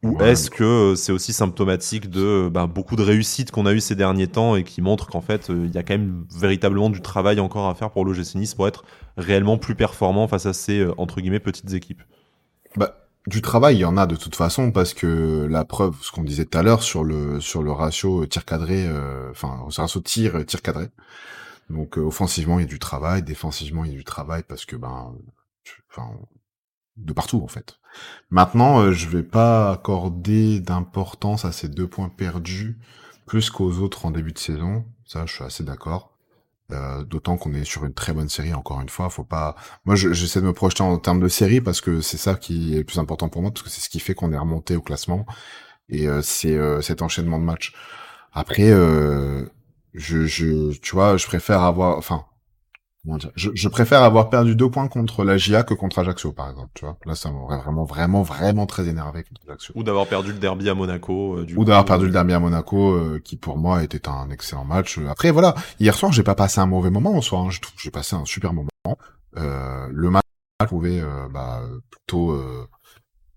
Ou 0.02 0.18
est-ce 0.22 0.48
que 0.48 0.94
c'est 0.96 1.12
aussi 1.12 1.34
symptomatique 1.34 2.08
de 2.08 2.48
ben, 2.50 2.66
beaucoup 2.66 2.96
de 2.96 3.02
réussites 3.02 3.50
qu'on 3.50 3.66
a 3.66 3.72
eu 3.72 3.80
ces 3.80 3.94
derniers 3.94 4.28
temps 4.28 4.56
et 4.56 4.64
qui 4.64 4.80
montrent 4.80 5.08
qu'en 5.08 5.20
fait 5.20 5.50
il 5.50 5.70
y 5.74 5.76
a 5.76 5.82
quand 5.82 5.92
même 5.92 6.24
véritablement 6.34 6.88
du 6.88 7.02
travail 7.02 7.38
encore 7.38 7.68
à 7.68 7.74
faire 7.74 7.90
pour 7.90 8.06
l'OGC 8.06 8.36
Nice 8.36 8.54
pour 8.54 8.66
être 8.66 8.84
réellement 9.18 9.58
plus 9.58 9.74
performant 9.74 10.26
face 10.26 10.46
à 10.46 10.54
ces 10.54 10.86
entre 10.96 11.20
guillemets 11.20 11.38
petites 11.38 11.74
équipes? 11.74 12.02
Bah, 12.76 12.94
du 13.26 13.42
travail, 13.42 13.76
il 13.76 13.80
y 13.80 13.84
en 13.84 13.96
a 13.96 14.06
de 14.06 14.16
toute 14.16 14.34
façon 14.34 14.72
parce 14.72 14.94
que 14.94 15.46
la 15.50 15.64
preuve, 15.64 15.94
ce 16.00 16.10
qu'on 16.10 16.24
disait 16.24 16.46
tout 16.46 16.56
à 16.56 16.62
l'heure 16.62 16.82
sur 16.82 17.04
le 17.04 17.40
sur 17.40 17.62
le 17.62 17.70
ratio 17.70 18.24
tir 18.26 18.44
cadré, 18.44 18.86
euh, 18.86 19.30
enfin 19.30 19.58
le 19.66 19.82
ratio 19.82 20.00
tir 20.00 20.36
euh, 20.36 20.44
tir 20.44 20.62
cadré. 20.62 20.88
Donc 21.68 21.98
euh, 21.98 22.02
offensivement 22.02 22.58
il 22.58 22.62
y 22.62 22.64
a 22.64 22.68
du 22.68 22.78
travail, 22.78 23.22
défensivement 23.22 23.84
il 23.84 23.92
y 23.92 23.94
a 23.94 23.98
du 23.98 24.04
travail 24.04 24.42
parce 24.48 24.64
que 24.64 24.76
ben, 24.76 25.12
de 26.96 27.12
partout 27.12 27.42
en 27.42 27.48
fait. 27.48 27.78
Maintenant, 28.30 28.92
je 28.92 29.08
vais 29.08 29.22
pas 29.22 29.72
accorder 29.72 30.60
d'importance 30.60 31.44
à 31.44 31.52
ces 31.52 31.68
deux 31.68 31.88
points 31.88 32.08
perdus 32.08 32.78
plus 33.26 33.50
qu'aux 33.50 33.78
autres 33.78 34.06
en 34.06 34.10
début 34.10 34.32
de 34.32 34.38
saison. 34.38 34.84
Ça, 35.06 35.24
je 35.26 35.32
suis 35.34 35.44
assez 35.44 35.64
d'accord. 35.64 36.16
Euh, 36.72 37.04
d'autant 37.04 37.36
qu'on 37.36 37.52
est 37.52 37.64
sur 37.64 37.84
une 37.84 37.94
très 37.94 38.12
bonne 38.12 38.28
série, 38.28 38.54
encore 38.54 38.80
une 38.80 38.88
fois. 38.88 39.10
Faut 39.10 39.24
pas. 39.24 39.56
Moi, 39.84 39.96
j'essaie 39.96 40.40
de 40.40 40.46
me 40.46 40.52
projeter 40.52 40.82
en 40.82 40.98
termes 40.98 41.20
de 41.20 41.28
série 41.28 41.60
parce 41.60 41.80
que 41.80 42.00
c'est 42.00 42.16
ça 42.16 42.34
qui 42.34 42.74
est 42.74 42.78
le 42.78 42.84
plus 42.84 42.98
important 42.98 43.28
pour 43.28 43.42
moi, 43.42 43.50
parce 43.50 43.62
que 43.62 43.70
c'est 43.70 43.80
ce 43.80 43.88
qui 43.88 44.00
fait 44.00 44.14
qu'on 44.14 44.32
est 44.32 44.38
remonté 44.38 44.76
au 44.76 44.80
classement. 44.80 45.26
Et 45.88 46.08
euh, 46.08 46.22
c'est 46.22 46.56
euh, 46.56 46.80
cet 46.80 47.02
enchaînement 47.02 47.38
de 47.38 47.44
matchs. 47.44 47.72
Après, 48.32 48.70
je, 48.70 49.46
je, 49.94 50.78
tu 50.78 50.94
vois, 50.94 51.16
je 51.16 51.26
préfère 51.26 51.62
avoir, 51.62 51.98
enfin, 51.98 52.24
je, 53.34 53.68
préfère 53.68 54.02
avoir 54.02 54.28
perdu 54.28 54.54
deux 54.54 54.70
points 54.70 54.88
contre 54.88 55.24
la 55.24 55.38
GIA 55.38 55.62
que 55.62 55.72
contre 55.72 56.00
Ajaccio, 56.00 56.32
par 56.32 56.50
exemple. 56.50 56.70
Tu 56.74 56.84
vois, 56.84 56.98
là, 57.06 57.14
ça 57.14 57.30
m'aurait 57.30 57.56
vraiment, 57.56 57.84
vraiment, 57.84 58.22
vraiment 58.22 58.66
très 58.66 58.88
énervé 58.88 59.22
contre 59.22 59.40
Ajaccio. 59.48 59.72
Ou 59.74 59.82
d'avoir 59.82 60.06
perdu 60.06 60.32
le 60.32 60.38
derby 60.38 60.68
à 60.68 60.74
Monaco. 60.74 61.38
Euh, 61.38 61.46
Ou 61.56 61.64
d'avoir 61.64 61.86
perdu 61.86 62.06
le 62.06 62.12
derby 62.12 62.34
à 62.34 62.40
Monaco, 62.40 62.92
euh, 62.92 63.20
qui 63.24 63.36
pour 63.36 63.56
moi 63.56 63.82
était 63.82 64.06
un 64.06 64.30
excellent 64.30 64.66
match. 64.66 64.98
Après, 65.08 65.30
voilà, 65.30 65.54
hier 65.78 65.94
soir, 65.94 66.12
j'ai 66.12 66.22
pas 66.22 66.34
passé 66.34 66.60
un 66.60 66.66
mauvais 66.66 66.90
moment 66.90 67.14
en 67.14 67.22
soi. 67.22 67.40
Hein. 67.40 67.48
J'ai 67.78 67.90
passé 67.90 68.16
un 68.16 68.26
super 68.26 68.52
moment. 68.52 68.68
Euh, 69.36 69.88
le 69.90 70.10
match, 70.10 70.24
je 70.60 70.66
trouvais 70.66 71.02
bah, 71.32 71.62
plutôt, 71.90 72.38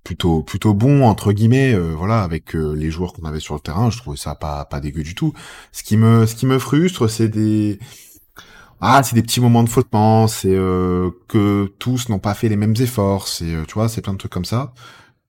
plutôt, 0.03 0.43
plutôt 0.43 0.73
bon 0.73 1.05
entre 1.05 1.31
guillemets. 1.31 1.73
voilà, 1.73 2.21
avec 2.21 2.53
les 2.53 2.91
joueurs 2.91 3.13
qu'on 3.13 3.23
avait 3.23 3.39
sur 3.39 3.53
le 3.53 3.61
terrain, 3.61 3.89
je 3.89 3.97
trouvais 3.97 4.17
ça 4.17 4.35
pas, 4.35 4.65
pas 4.65 4.81
dégueu 4.81 5.03
du 5.03 5.15
tout. 5.15 5.33
Ce 5.71 5.83
qui 5.83 5.95
me, 5.95 6.25
ce 6.25 6.35
qui 6.35 6.47
me 6.47 6.59
frustre, 6.59 7.07
c'est 7.07 7.29
des 7.29 7.79
ah 8.85 9.01
c'est 9.01 9.15
des 9.15 9.21
petits 9.21 9.39
moments 9.39 9.63
de 9.63 9.69
flottement, 9.69 10.27
c'est 10.27 10.53
euh, 10.53 11.09
que 11.29 11.71
tous 11.79 12.09
n'ont 12.09 12.19
pas 12.19 12.33
fait 12.33 12.49
les 12.49 12.57
mêmes 12.57 12.75
efforts, 12.81 13.29
c'est 13.29 13.53
euh, 13.53 13.63
tu 13.65 13.75
vois, 13.75 13.87
c'est 13.87 14.01
plein 14.01 14.11
de 14.11 14.17
trucs 14.17 14.33
comme 14.33 14.43
ça. 14.43 14.73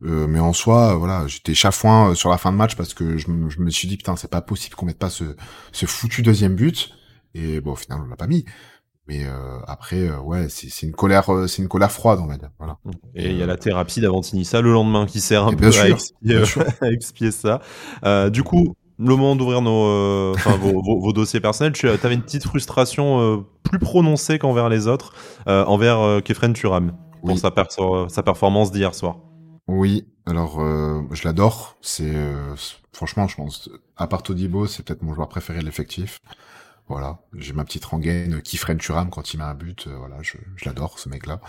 Euh, 0.03 0.27
mais 0.27 0.41
en 0.41 0.53
soi, 0.53 0.97
voilà, 0.97 1.29
j'étais 1.29 1.55
chafouin 1.55 2.17
sur 2.17 2.31
la 2.31 2.37
fin 2.37 2.51
de 2.51 2.57
match 2.57 2.75
parce 2.75 2.95
que 2.95 3.17
je, 3.17 3.31
me 3.31 3.71
suis 3.71 3.87
dit 3.87 3.97
putain, 3.97 4.17
c'est 4.17 4.31
pas 4.31 4.41
possible 4.41 4.75
qu'on 4.75 4.87
mette 4.87 4.99
pas 4.99 5.09
ce, 5.09 5.37
ce 5.71 5.87
foutu 5.87 6.23
deuxième 6.23 6.57
but. 6.57 6.91
Et 7.35 7.61
bon, 7.61 7.73
au 7.73 7.77
final, 7.77 8.01
on 8.05 8.09
l'a 8.09 8.17
pas 8.17 8.27
mis. 8.27 8.45
Mais 9.07 9.25
après, 9.67 10.11
ouais, 10.11 10.49
c'est 10.49 10.87
une 10.87 10.93
colère, 10.93 11.31
c'est 11.47 11.63
une 11.63 11.69
colère 11.69 11.93
froide, 11.93 12.21
on 12.23 12.27
va 12.27 12.37
dire. 12.39 12.51
Voilà. 12.59 12.79
Et 13.15 13.31
il 13.31 13.37
y 13.37 13.43
a 13.43 13.47
la 13.47 13.57
thérapie 13.57 14.01
d'Avantinissa 14.01 14.63
le 14.63 14.73
lendemain 14.73 15.07
qui 15.07 15.21
sert 15.21 15.47
un 15.47 15.53
peu 15.53 15.71
à, 16.81 16.91
expier, 16.91 17.31
ça. 17.31 17.61
du 18.31 18.43
coup, 18.43 18.77
le 18.99 19.17
moment 19.17 19.37
d'ouvrir 19.37 19.61
nos, 19.61 19.87
euh, 19.87 20.35
vos, 20.61 21.01
vos, 21.01 21.13
dossiers 21.13 21.41
personnels, 21.41 21.73
tu 21.73 21.89
avais 21.89 22.15
une 22.15 22.23
petite 22.23 22.45
frustration 22.45 23.21
euh, 23.21 23.37
plus 23.63 23.79
prononcée 23.79 24.39
qu'envers 24.39 24.69
les 24.69 24.87
autres, 24.87 25.13
euh, 25.49 25.65
envers 25.65 26.23
Kefren 26.23 26.53
Turam, 26.53 26.97
pour 27.25 27.39
sa, 27.39 27.53
sa 28.09 28.23
performance 28.23 28.71
d'hier 28.71 28.95
soir. 28.95 29.19
Oui, 29.67 30.07
alors 30.27 30.61
je 31.11 31.25
l'adore. 31.25 31.77
C'est 31.81 32.13
franchement, 32.93 33.27
je 33.27 33.37
pense, 33.37 33.71
à 33.97 34.07
part 34.07 34.23
Todibo, 34.23 34.67
c'est 34.67 34.85
peut-être 34.85 35.03
mon 35.03 35.15
joueur 35.15 35.29
préféré 35.29 35.61
de 35.61 35.65
l'effectif. 35.65 36.19
Voilà, 36.87 37.21
j'ai 37.35 37.55
ma 37.55 37.65
petite 37.65 37.85
rengaine 37.87 38.43
Kefren 38.43 38.77
Turam 38.77 39.09
quand 39.09 39.33
il 39.33 39.39
met 39.39 39.45
un 39.45 39.55
but. 39.55 39.89
voilà, 39.89 40.17
je, 40.21 40.37
je 40.57 40.67
l'adore 40.67 40.99
ce 40.99 41.09
mec-là. 41.09 41.41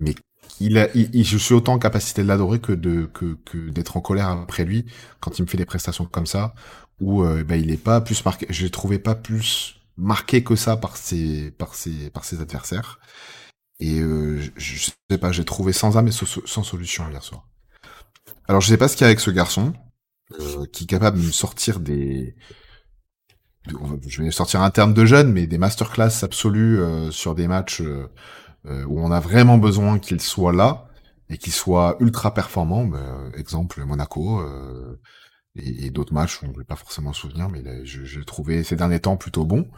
Mais 0.00 0.14
il, 0.60 0.78
a, 0.78 0.88
il, 0.94 1.24
je 1.24 1.38
suis 1.38 1.54
autant 1.54 1.74
en 1.74 1.78
capacité 1.78 2.22
de 2.22 2.28
l'adorer 2.28 2.60
que 2.60 2.72
de 2.72 3.06
que, 3.06 3.36
que 3.44 3.70
d'être 3.70 3.96
en 3.96 4.00
colère 4.00 4.28
après 4.28 4.64
lui 4.64 4.84
quand 5.20 5.38
il 5.38 5.42
me 5.42 5.46
fait 5.46 5.56
des 5.56 5.64
prestations 5.64 6.04
comme 6.04 6.26
ça 6.26 6.54
où 7.00 7.22
euh, 7.22 7.44
ben, 7.44 7.60
il 7.60 7.70
est 7.70 7.82
pas 7.82 8.00
plus 8.00 8.24
marqué. 8.24 8.46
Je 8.50 8.64
l'ai 8.64 8.70
trouvé 8.70 8.98
pas 8.98 9.14
plus 9.14 9.76
marqué 9.96 10.42
que 10.42 10.56
ça 10.56 10.76
par 10.76 10.96
ses 10.96 11.50
par 11.52 11.74
ses 11.74 12.10
par 12.10 12.24
ses 12.24 12.40
adversaires. 12.40 12.98
Et 13.80 14.00
euh, 14.00 14.40
je, 14.56 14.90
sais 15.10 15.18
pas, 15.18 15.32
j'ai 15.32 15.44
trouvé 15.44 15.72
sans 15.72 15.96
âme 15.96 16.08
et 16.08 16.12
sans 16.12 16.62
solution 16.62 17.08
hier 17.10 17.22
soir. 17.22 17.48
Alors 18.46 18.60
je 18.60 18.68
sais 18.68 18.76
pas 18.76 18.88
ce 18.88 18.96
qu'il 18.96 19.04
y 19.04 19.06
a 19.06 19.08
avec 19.08 19.20
ce 19.20 19.30
garçon 19.30 19.72
euh, 20.40 20.66
qui 20.72 20.84
est 20.84 20.86
capable 20.86 21.20
de 21.20 21.26
me 21.26 21.32
sortir 21.32 21.80
des 21.80 22.36
je 24.06 24.22
vais 24.22 24.30
sortir 24.32 24.60
un 24.62 24.70
terme 24.70 24.92
de 24.92 25.04
jeune, 25.04 25.32
mais 25.32 25.46
des 25.46 25.58
masterclass 25.58 26.22
absolues 26.22 26.80
euh, 26.80 27.12
sur 27.12 27.36
des 27.36 27.46
matchs 27.46 27.80
euh, 27.80 28.08
où 28.64 29.00
on 29.00 29.12
a 29.12 29.20
vraiment 29.20 29.58
besoin 29.58 30.00
qu'il 30.00 30.20
soit 30.20 30.52
là 30.52 30.88
et 31.28 31.38
qu'il 31.38 31.52
soit 31.52 31.96
ultra 32.00 32.34
performant. 32.34 32.84
Ben, 32.84 33.30
exemple 33.36 33.84
Monaco, 33.84 34.42
euh, 35.58 35.62
et, 35.64 35.90
d'autres 35.90 36.14
matchs 36.14 36.42
où 36.42 36.46
ne 36.46 36.52
veut 36.52 36.64
pas 36.64 36.76
forcément 36.76 37.12
souvenir, 37.12 37.48
mais 37.48 37.62
je, 37.84 38.04
je 38.04 38.20
trouvé 38.20 38.64
ces 38.64 38.76
derniers 38.76 39.00
temps 39.00 39.16
plutôt 39.16 39.44
bon. 39.44 39.68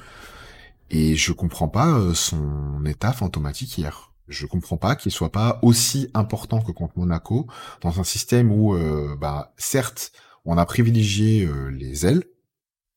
Et 0.91 1.17
je 1.17 1.33
comprends 1.33 1.69
pas 1.69 1.99
euh, 1.99 2.15
son 2.15 2.85
état 2.85 3.13
fantomatique 3.13 3.79
hier. 3.79 4.13
Je 4.29 4.47
comprends 4.47 4.77
pas 4.77 4.97
qu'il 4.97 5.13
soit 5.13 5.33
pas 5.33 5.59
aussi 5.63 6.11
important 6.15 6.63
que 6.63 6.73
contre 6.73 6.99
Monaco 6.99 7.47
dans 7.83 8.01
un 8.01 8.05
système 8.05 8.51
où, 8.51 8.75
euh, 8.75 9.17
bah, 9.17 9.53
certes, 9.57 10.13
on 10.45 10.57
a 10.57 10.67
privilégié 10.67 11.45
euh, 11.45 11.69
les 11.69 12.07
ailes, 12.07 12.25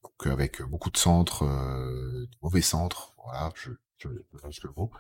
donc 0.03 0.27
avec 0.31 0.61
beaucoup 0.61 0.89
de 0.89 0.97
centres, 0.97 1.43
euh, 1.43 2.27
mauvais 2.41 2.61
centres, 2.61 3.13
voilà, 3.23 3.51
je, 3.55 3.71
je, 3.97 4.09
je 4.49 4.61
le 4.63 4.73
mot, 4.75 4.91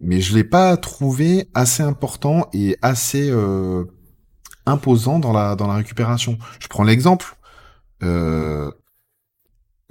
mais 0.00 0.20
je 0.20 0.34
l'ai 0.34 0.44
pas 0.44 0.76
trouvé 0.76 1.48
assez 1.54 1.82
important 1.82 2.48
et 2.52 2.76
assez 2.82 3.30
euh, 3.30 3.84
imposant 4.66 5.18
dans 5.18 5.32
la 5.32 5.56
dans 5.56 5.66
la 5.66 5.76
récupération. 5.76 6.38
Je 6.60 6.68
prends 6.68 6.84
l'exemple. 6.84 7.36
Euh, 8.02 8.70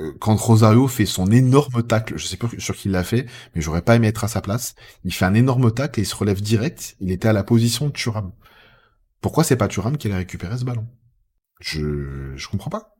euh, 0.01 0.13
quand 0.19 0.35
Rosario 0.35 0.87
fait 0.87 1.05
son 1.05 1.31
énorme 1.31 1.83
tacle, 1.83 2.17
je 2.17 2.27
sais 2.27 2.37
pas 2.37 2.49
sur 2.57 2.75
qui 2.75 2.89
il 2.89 2.91
l'a 2.91 3.03
fait, 3.03 3.27
mais 3.53 3.61
j'aurais 3.61 3.81
pas 3.81 3.95
aimé 3.95 4.07
être 4.07 4.23
à 4.25 4.27
sa 4.27 4.41
place. 4.41 4.75
Il 5.05 5.13
fait 5.13 5.25
un 5.25 5.33
énorme 5.33 5.71
tacle 5.73 5.99
et 5.99 6.03
il 6.03 6.05
se 6.05 6.15
relève 6.15 6.41
direct. 6.41 6.95
Il 6.99 7.11
était 7.11 7.29
à 7.29 7.33
la 7.33 7.43
position 7.43 7.87
de 7.87 7.91
Thuram. 7.91 8.31
Pourquoi 9.21 9.43
c'est 9.43 9.55
pas 9.55 9.67
Thuram 9.67 9.97
qui 9.97 10.07
allait 10.07 10.17
récupérer 10.17 10.57
ce 10.57 10.65
ballon? 10.65 10.87
Je 11.61 12.35
je 12.35 12.47
comprends 12.49 12.69
pas. 12.69 12.95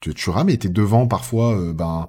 Thuram 0.00 0.48
était 0.50 0.68
devant 0.68 1.06
parfois, 1.08 1.58
euh, 1.58 1.72
ben 1.72 2.08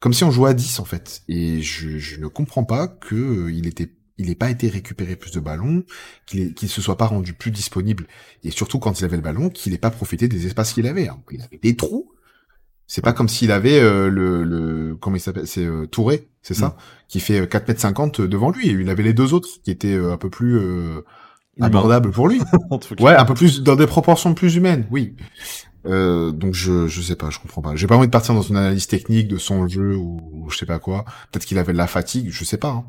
comme 0.00 0.12
si 0.12 0.24
on 0.24 0.30
jouait 0.30 0.50
à 0.50 0.54
10 0.54 0.80
en 0.80 0.84
fait. 0.84 1.22
Et 1.28 1.62
je, 1.62 1.98
je 1.98 2.20
ne 2.20 2.26
comprends 2.26 2.64
pas 2.64 2.88
que 2.88 3.14
euh, 3.14 3.52
il 3.52 3.66
était 3.66 3.92
il 4.22 4.28
n'ait 4.28 4.34
pas 4.34 4.50
été 4.50 4.68
récupéré 4.68 5.16
plus 5.16 5.32
de 5.32 5.40
ballons, 5.40 5.84
qu'il 6.26 6.54
qu'il 6.54 6.68
se 6.68 6.80
soit 6.80 6.96
pas 6.96 7.06
rendu 7.06 7.32
plus 7.34 7.50
disponible, 7.50 8.06
et 8.44 8.50
surtout 8.50 8.78
quand 8.78 9.00
il 9.00 9.04
avait 9.04 9.16
le 9.16 9.22
ballon, 9.22 9.50
qu'il 9.50 9.72
n'ait 9.72 9.78
pas 9.78 9.90
profité 9.90 10.28
des 10.28 10.46
espaces 10.46 10.72
qu'il 10.72 10.86
avait. 10.86 11.08
Hein. 11.08 11.18
Il 11.30 11.42
avait 11.42 11.58
des 11.58 11.76
trous, 11.76 12.10
c'est 12.86 13.02
pas 13.02 13.12
comme 13.12 13.28
s'il 13.28 13.52
avait 13.52 13.80
euh, 13.80 14.08
le, 14.08 14.44
le 14.44 14.96
comment 14.96 15.16
il 15.16 15.20
s'appelle 15.20 15.46
c'est 15.46 15.64
euh, 15.64 15.86
Touré, 15.86 16.28
c'est 16.42 16.54
ça, 16.54 16.68
Mm. 16.68 16.74
qui 17.08 17.20
fait 17.20 17.48
4 17.48 17.68
mètres 17.68 17.80
50 17.80 18.20
devant 18.22 18.50
lui 18.50 18.68
et 18.68 18.72
il 18.72 18.90
avait 18.90 19.02
les 19.02 19.14
deux 19.14 19.32
autres 19.34 19.48
qui 19.64 19.70
étaient 19.70 19.94
euh, 19.94 20.12
un 20.12 20.16
peu 20.18 20.30
plus 20.30 20.58
euh, 20.58 21.00
abordables 21.60 22.10
pour 22.10 22.28
lui. 22.28 22.40
en 22.70 22.78
tout 22.78 22.94
cas. 22.94 23.04
Ouais, 23.04 23.14
un 23.14 23.24
peu 23.24 23.34
plus 23.34 23.62
dans 23.62 23.76
des 23.76 23.86
proportions 23.86 24.34
plus 24.34 24.56
humaines, 24.56 24.86
oui. 24.90 25.16
Euh, 25.84 26.30
donc 26.30 26.54
je 26.54 26.86
je 26.86 27.00
sais 27.02 27.16
pas, 27.16 27.30
je 27.30 27.38
comprends 27.40 27.62
pas. 27.62 27.74
J'ai 27.76 27.86
pas 27.88 27.96
envie 27.96 28.06
de 28.06 28.12
partir 28.12 28.34
dans 28.34 28.42
une 28.42 28.56
analyse 28.56 28.86
technique 28.86 29.26
de 29.28 29.36
son 29.38 29.66
jeu 29.66 29.96
ou, 29.96 30.20
ou 30.32 30.50
je 30.50 30.56
sais 30.58 30.66
pas 30.66 30.78
quoi. 30.78 31.04
Peut-être 31.30 31.44
qu'il 31.44 31.58
avait 31.58 31.72
de 31.72 31.78
la 31.78 31.88
fatigue, 31.88 32.28
je 32.30 32.44
sais 32.44 32.56
pas. 32.58 32.70
Hein. 32.70 32.84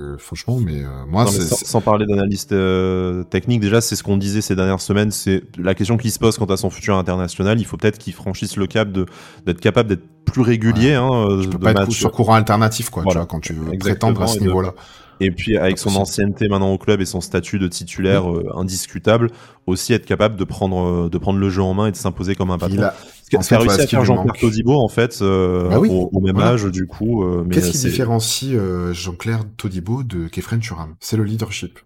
Euh, 0.00 0.16
franchement, 0.18 0.58
mais 0.60 0.82
euh, 0.82 0.88
moi 1.06 1.24
Non, 1.24 1.30
mais 1.30 1.38
c'est 1.38 1.54
sans, 1.54 1.64
sans 1.64 1.80
parler 1.80 2.06
d'analyste 2.06 2.52
euh, 2.52 3.22
technique, 3.24 3.60
déjà, 3.60 3.80
c'est 3.80 3.96
ce 3.96 4.02
qu'on 4.02 4.16
disait 4.16 4.40
ces 4.40 4.56
dernières 4.56 4.80
semaines. 4.80 5.10
C'est 5.10 5.42
la 5.58 5.74
question 5.74 5.96
qui 5.98 6.10
se 6.10 6.18
pose 6.18 6.38
quant 6.38 6.46
à 6.46 6.56
son 6.56 6.70
futur 6.70 6.96
international. 6.96 7.60
Il 7.60 7.64
faut 7.64 7.76
peut-être 7.76 7.98
qu'il 7.98 8.14
franchisse 8.14 8.56
le 8.56 8.66
cap 8.66 8.90
de 8.90 9.06
d'être 9.44 9.60
capable 9.60 9.90
d'être 9.90 10.04
plus 10.24 10.42
régulier. 10.42 10.94
Hein, 10.94 11.26
peux 11.28 11.46
de 11.46 11.56
pas 11.58 11.72
être 11.72 11.90
sur 11.92 12.10
courant 12.12 12.34
alternatif 12.34 12.88
quoi, 12.88 13.02
Voilà. 13.02 13.12
tu 13.12 13.18
vois, 13.18 13.26
quand 13.26 13.40
tu 13.40 13.52
veux 13.52 13.78
prétendre 13.78 14.22
à 14.22 14.26
ce 14.26 14.40
niveau-là. 14.40 14.74
Et 15.20 15.30
puis 15.30 15.56
avec 15.56 15.78
son 15.78 15.94
ancienneté 15.96 16.48
maintenant 16.48 16.72
au 16.72 16.78
club 16.78 17.00
et 17.00 17.04
son 17.06 17.20
statut 17.20 17.58
de 17.58 17.68
titulaire 17.68 18.30
euh, 18.30 18.48
indiscutable, 18.56 19.30
aussi 19.66 19.92
être 19.92 20.06
capable 20.06 20.36
de 20.36 20.44
prendre 20.44 21.04
euh, 21.06 21.08
de 21.08 21.18
prendre 21.18 21.38
le 21.38 21.48
jeu 21.50 21.62
en 21.62 21.74
main 21.74 21.86
et 21.86 21.92
de 21.92 21.96
s'imposer 21.96 22.34
comme 22.34 22.50
un 22.50 22.58
patron. 22.58 22.82
A- 22.82 22.94
en 23.36 23.42
fait, 23.42 23.56
réussi 23.56 23.80
à 23.80 23.86
faire 23.86 24.04
Jean-Pierre 24.04 24.26
manque. 24.26 24.38
Todibo 24.38 24.74
en 24.80 24.88
fait 24.88 25.18
euh, 25.22 25.68
Bah 25.68 25.80
oui, 25.80 25.88
au, 25.90 26.08
au 26.12 26.20
même 26.20 26.34
voilà. 26.34 26.50
âge 26.52 26.64
du 26.66 26.86
coup. 26.86 27.24
euh, 27.24 27.44
Qu'est-ce 27.50 27.70
qui 27.72 27.78
différencie 27.78 28.56
Jean-Claire 28.92 29.44
Todibo 29.56 30.02
de 30.04 30.28
Kefren 30.28 30.60
Turam 30.60 30.94
C'est 31.00 31.16
le 31.16 31.24
leadership. 31.24 31.78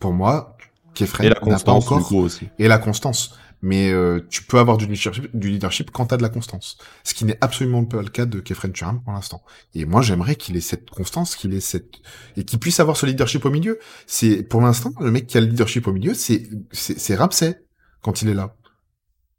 Pour 0.00 0.12
moi, 0.12 0.56
Kefren 0.94 1.28
n'a 1.46 1.58
pas 1.58 1.72
encore 1.72 2.12
aussi. 2.14 2.48
et 2.58 2.68
la 2.68 2.78
constance. 2.78 3.38
Mais 3.60 3.90
euh, 3.90 4.20
tu 4.30 4.44
peux 4.44 4.58
avoir 4.58 4.76
du 4.76 4.86
leadership, 4.86 5.28
du 5.36 5.48
leadership 5.50 5.90
quand 5.90 6.06
t'as 6.06 6.16
de 6.16 6.22
la 6.22 6.28
constance. 6.28 6.78
Ce 7.02 7.12
qui 7.14 7.24
n'est 7.24 7.38
absolument 7.40 7.84
pas 7.84 8.02
le 8.02 8.08
cas 8.08 8.24
de 8.24 8.38
Kefren 8.40 8.72
Turam 8.72 9.02
pour 9.02 9.12
l'instant. 9.12 9.42
Et 9.74 9.84
moi, 9.84 10.00
j'aimerais 10.00 10.36
qu'il 10.36 10.56
ait 10.56 10.60
cette 10.60 10.88
constance, 10.90 11.34
qu'il 11.34 11.52
ait 11.54 11.60
cette 11.60 11.96
et 12.36 12.44
qu'il 12.44 12.58
puisse 12.60 12.78
avoir 12.78 12.96
ce 12.96 13.06
leadership 13.06 13.44
au 13.44 13.50
milieu. 13.50 13.78
C'est 14.06 14.42
pour 14.44 14.60
l'instant 14.60 14.92
le 15.00 15.10
mec 15.10 15.26
qui 15.26 15.36
a 15.38 15.40
le 15.40 15.46
leadership 15.48 15.88
au 15.88 15.92
milieu, 15.92 16.14
c'est 16.14 16.48
c'est 16.70 16.98
c'est 16.98 17.16
Ramsey 17.16 17.60
quand 18.00 18.22
il 18.22 18.28
est 18.28 18.34
là. 18.34 18.54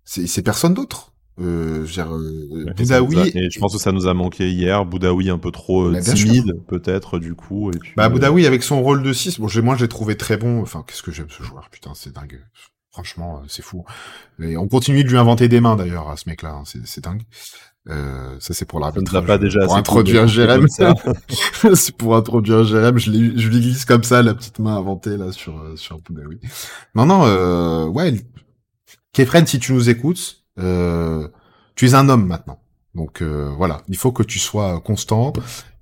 C'est 0.04 0.28
c'est 0.28 0.42
personne 0.42 0.74
d'autre. 0.74 1.14
Euh, 1.42 1.86
dire, 1.86 2.14
euh, 2.14 2.66
a- 2.68 2.74
Boudaoui, 2.74 3.16
et 3.34 3.50
je 3.50 3.60
pense 3.60 3.72
que 3.72 3.80
ça 3.80 3.94
nous 3.94 4.08
a 4.08 4.14
manqué 4.14 4.50
hier. 4.52 4.86
Boudaoui 4.86 5.30
un 5.30 5.38
peu 5.38 5.52
trop 5.52 5.84
euh, 5.86 5.94
timide, 6.02 6.62
peut-être, 6.68 7.18
du 7.18 7.34
coup. 7.34 7.72
Et 7.72 7.78
puis, 7.80 7.94
Bah, 7.96 8.08
euh, 8.08 8.10
Boudaoui 8.10 8.46
avec 8.46 8.62
son 8.62 8.82
rôle 8.84 9.02
de 9.02 9.14
6, 9.14 9.40
bon, 9.40 9.48
j'ai, 9.48 9.62
moi, 9.62 9.78
je 9.78 9.84
l'ai 9.84 9.88
trouvé 9.88 10.18
très 10.18 10.36
bon. 10.36 10.62
Enfin, 10.62 10.84
qu'est-ce 10.86 11.02
que 11.02 11.12
j'aime 11.14 11.30
ce 11.30 11.42
joueur, 11.42 11.70
putain, 11.70 11.94
c'est 11.96 12.14
dingue. 12.14 12.42
Franchement, 12.92 13.38
euh, 13.38 13.46
c'est 13.48 13.62
fou. 13.62 13.86
Et 14.42 14.58
on 14.58 14.68
continue 14.68 15.04
de 15.04 15.10
lui 15.10 15.18
inventer 15.18 15.48
des 15.48 15.62
mains, 15.62 15.76
d'ailleurs, 15.76 16.10
à 16.10 16.18
ce 16.18 16.28
mec-là. 16.28 16.52
hein, 16.54 16.64
C'est, 16.66 16.86
c'est 16.86 17.04
dingue. 17.04 17.22
Euh, 17.88 18.36
ça, 18.40 18.54
c'est 18.54 18.66
pour 18.66 18.80
ça 18.80 18.88
nous 18.88 18.94
l'arbitrage. 19.04 19.24
a 19.24 19.28
pas 19.28 19.38
déjà 19.38 19.62
pour 19.66 19.76
introduire 19.78 20.28
Jérém. 20.28 20.68
ça. 20.68 20.94
c'est 21.76 21.96
pour 21.96 22.16
introduire 22.16 22.64
Jérém. 22.64 22.98
Je, 22.98 23.12
je 23.12 23.48
lui 23.48 23.62
glisse 23.62 23.86
comme 23.86 24.04
ça, 24.04 24.22
la 24.22 24.34
petite 24.34 24.60
main 24.60 24.76
inventée, 24.76 25.18
là, 25.18 25.32
sur, 25.32 25.58
euh, 25.60 25.76
sur 25.76 26.00
Boudaoui. 26.00 26.40
Non, 26.96 27.06
non, 27.06 27.24
euh, 27.26 27.86
ouais. 27.88 28.14
Kefren, 29.14 29.46
si 29.48 29.60
tu 29.60 29.74
nous 29.74 29.90
écoutes, 29.90 30.44
euh, 30.60 31.28
tu 31.76 31.88
es 31.88 31.94
un 31.96 32.10
homme 32.10 32.26
maintenant. 32.26 32.60
Donc 32.96 33.22
euh, 33.22 33.52
voilà, 33.56 33.82
il 33.88 33.98
faut 33.98 34.12
que 34.12 34.24
tu 34.24 34.40
sois 34.40 34.82
constant 34.82 35.32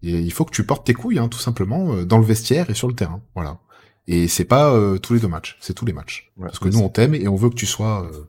et 0.04 0.12
il 0.20 0.32
faut 0.32 0.46
que 0.46 0.52
tu 0.52 0.66
portes 0.66 0.86
tes 0.86 0.94
couilles, 0.94 1.20
hein, 1.20 1.30
tout 1.30 1.40
simplement, 1.40 1.94
euh, 1.94 2.06
dans 2.06 2.18
le 2.20 2.26
vestiaire 2.26 2.70
et 2.70 2.74
sur 2.74 2.88
le 2.88 2.94
terrain. 2.94 3.22
Voilà. 3.34 3.58
Et 4.08 4.28
c'est 4.28 4.46
pas 4.46 4.74
euh, 4.74 4.98
tous 4.98 5.14
les 5.14 5.20
deux 5.20 5.28
matchs, 5.28 5.58
c'est 5.60 5.74
tous 5.74 5.86
les 5.86 5.94
matchs. 5.94 6.32
Ouais, 6.38 6.46
Parce 6.48 6.60
que 6.60 6.70
nous, 6.70 6.80
on 6.80 6.90
t'aime 6.90 7.14
et 7.14 7.28
on 7.28 7.36
veut 7.36 7.50
que 7.50 7.56
tu 7.56 7.66
sois 7.66 8.04
euh, 8.12 8.24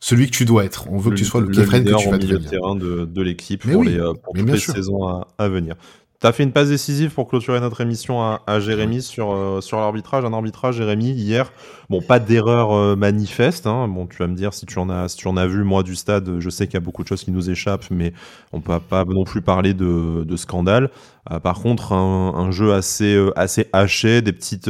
celui 0.00 0.26
que 0.26 0.36
tu 0.36 0.44
dois 0.44 0.64
être. 0.64 0.88
On 0.90 0.98
veut 0.98 1.10
que 1.12 1.16
tu 1.16 1.24
sois 1.24 1.40
le, 1.40 1.48
le 1.48 1.54
Kefren 1.54 1.84
que 1.84 1.94
tu 1.94 2.08
vas 2.10 2.18
devenir. 2.18 2.50
terrain 2.50 2.76
de, 2.76 3.04
de 3.06 3.22
l'équipe 3.22 3.66
pour, 3.66 3.80
oui, 3.80 3.88
les, 3.88 3.98
euh, 3.98 4.12
pour 4.12 4.34
toutes 4.34 4.48
les 4.48 4.58
saisons 4.58 5.06
à, 5.06 5.28
à 5.38 5.48
venir. 5.48 5.76
T'as 6.20 6.32
fait 6.32 6.42
une 6.42 6.50
passe 6.50 6.68
décisive 6.68 7.12
pour 7.14 7.28
clôturer 7.28 7.60
notre 7.60 7.80
émission 7.80 8.20
à, 8.20 8.42
à 8.48 8.58
Jérémy 8.58 9.02
sur, 9.02 9.30
euh, 9.32 9.60
sur 9.60 9.78
l'arbitrage. 9.78 10.24
Un 10.24 10.32
arbitrage, 10.32 10.74
Jérémy, 10.74 11.12
hier. 11.12 11.52
Bon, 11.90 12.02
pas 12.02 12.18
d'erreur 12.18 12.72
euh, 12.72 12.96
manifeste. 12.96 13.68
Hein. 13.68 13.86
Bon, 13.86 14.08
tu 14.08 14.16
vas 14.16 14.26
me 14.26 14.34
dire 14.34 14.52
si 14.52 14.66
tu 14.66 14.80
en 14.80 14.90
as, 14.90 15.10
si 15.10 15.18
tu 15.18 15.28
en 15.28 15.36
as 15.36 15.46
vu. 15.46 15.62
Moi, 15.62 15.84
du 15.84 15.94
stade, 15.94 16.40
je 16.40 16.50
sais 16.50 16.66
qu'il 16.66 16.74
y 16.74 16.78
a 16.78 16.80
beaucoup 16.80 17.04
de 17.04 17.08
choses 17.08 17.22
qui 17.22 17.30
nous 17.30 17.50
échappent, 17.50 17.88
mais 17.92 18.12
on 18.52 18.60
peut 18.60 18.80
pas 18.80 19.04
non 19.04 19.22
plus 19.22 19.42
parler 19.42 19.74
de, 19.74 20.24
de 20.24 20.36
scandale. 20.36 20.90
Euh, 21.30 21.38
par 21.38 21.60
contre, 21.60 21.92
un, 21.92 22.34
un 22.34 22.50
jeu 22.50 22.72
assez, 22.72 23.16
assez 23.36 23.68
haché, 23.72 24.20
des 24.20 24.32
petites 24.32 24.68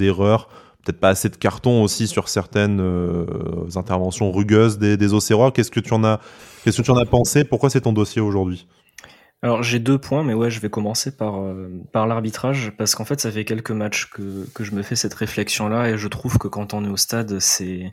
erreurs. 0.00 0.48
Peut-être 0.84 0.98
pas 0.98 1.10
assez 1.10 1.28
de 1.28 1.36
cartons 1.36 1.84
aussi 1.84 2.08
sur 2.08 2.28
certaines 2.28 2.80
euh, 2.80 3.24
interventions 3.76 4.32
rugueuses 4.32 4.78
des, 4.78 4.96
des. 4.96 5.06
Qu'est-ce 5.54 5.70
que 5.70 5.78
tu 5.78 5.94
en 5.94 6.02
as, 6.02 6.18
qu'est-ce 6.64 6.78
que 6.78 6.82
tu 6.82 6.90
en 6.90 6.96
as 6.96 7.06
pensé? 7.06 7.44
Pourquoi 7.44 7.70
c'est 7.70 7.82
ton 7.82 7.92
dossier 7.92 8.20
aujourd'hui? 8.20 8.66
Alors 9.44 9.64
j'ai 9.64 9.80
deux 9.80 9.98
points, 9.98 10.22
mais 10.22 10.34
ouais, 10.34 10.50
je 10.52 10.60
vais 10.60 10.70
commencer 10.70 11.16
par, 11.16 11.42
euh, 11.42 11.68
par 11.92 12.06
l'arbitrage, 12.06 12.72
parce 12.78 12.94
qu'en 12.94 13.04
fait, 13.04 13.20
ça 13.20 13.30
fait 13.32 13.44
quelques 13.44 13.72
matchs 13.72 14.08
que, 14.10 14.46
que 14.54 14.62
je 14.62 14.70
me 14.70 14.82
fais 14.82 14.94
cette 14.94 15.14
réflexion-là, 15.14 15.90
et 15.90 15.98
je 15.98 16.06
trouve 16.06 16.38
que 16.38 16.46
quand 16.46 16.74
on 16.74 16.84
est 16.84 16.88
au 16.88 16.96
stade, 16.96 17.40
c'est 17.40 17.90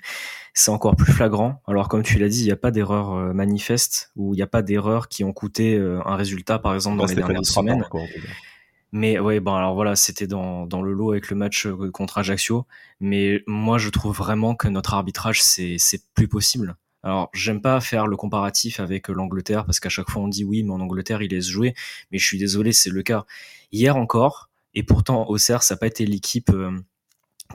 c'est 0.54 0.70
encore 0.72 0.96
plus 0.96 1.12
flagrant. 1.12 1.62
Alors 1.68 1.88
comme 1.88 2.04
tu 2.04 2.20
l'as 2.20 2.30
dit, 2.30 2.42
il 2.42 2.46
n'y 2.46 2.52
a 2.52 2.56
pas 2.56 2.70
d'erreur 2.70 3.14
euh, 3.14 3.34
manifeste, 3.34 4.12
ou 4.16 4.36
il 4.36 4.38
n'y 4.38 4.44
a 4.44 4.48
pas 4.48 4.62
d'erreurs 4.62 5.08
qui 5.08 5.24
ont 5.24 5.34
coûté 5.34 5.76
euh, 5.76 6.00
un 6.06 6.16
résultat, 6.16 6.60
par 6.60 6.76
exemple, 6.76 6.98
dans 6.98 7.06
les 7.06 7.16
dernières 7.16 7.46
semaines. 7.46 7.84
quoi. 7.90 8.02
Mais 8.92 9.20
ouais, 9.20 9.40
bon, 9.40 9.56
alors 9.56 9.74
voilà, 9.74 9.96
c'était 9.96 10.28
dans, 10.28 10.68
dans 10.68 10.82
le 10.82 10.94
lot 10.94 11.12
avec 11.12 11.30
le 11.30 11.36
match 11.36 11.68
contre 11.94 12.18
Ajaccio. 12.20 12.66
Mais 13.00 13.44
moi, 13.46 13.78
je 13.78 13.90
trouve 13.90 14.16
vraiment 14.16 14.56
que 14.56 14.68
notre 14.68 14.94
arbitrage, 14.96 15.42
c'est, 15.42 15.76
c'est 15.78 16.02
plus 16.14 16.28
possible. 16.28 16.76
Alors, 17.04 17.30
j'aime 17.34 17.62
pas 17.62 17.80
faire 17.80 18.08
le 18.08 18.18
comparatif 18.18 18.80
avec 18.80 19.10
euh, 19.10 19.14
l'Angleterre 19.14 19.66
parce 19.66 19.80
qu'à 19.80 19.90
chaque 19.90 20.10
fois 20.10 20.22
on 20.22 20.28
dit 20.28 20.44
oui, 20.44 20.64
mais 20.64 20.72
en 20.72 20.82
Angleterre, 20.82 21.22
il 21.22 21.32
laisse 21.32 21.48
jouer. 21.48 21.74
Mais 22.12 22.18
je 22.18 22.26
suis 22.26 22.38
désolé, 22.38 22.74
c'est 22.74 22.90
le 22.90 23.04
cas. 23.04 23.26
Hier 23.72 23.96
encore, 23.96 24.50
et 24.74 24.84
pourtant, 24.84 25.28
Auxerre, 25.30 25.64
ça 25.64 25.76
n'a 25.76 25.80
pas 25.80 25.88
été 25.88 26.06
l'équipe 26.06 26.50
euh, 26.50 26.78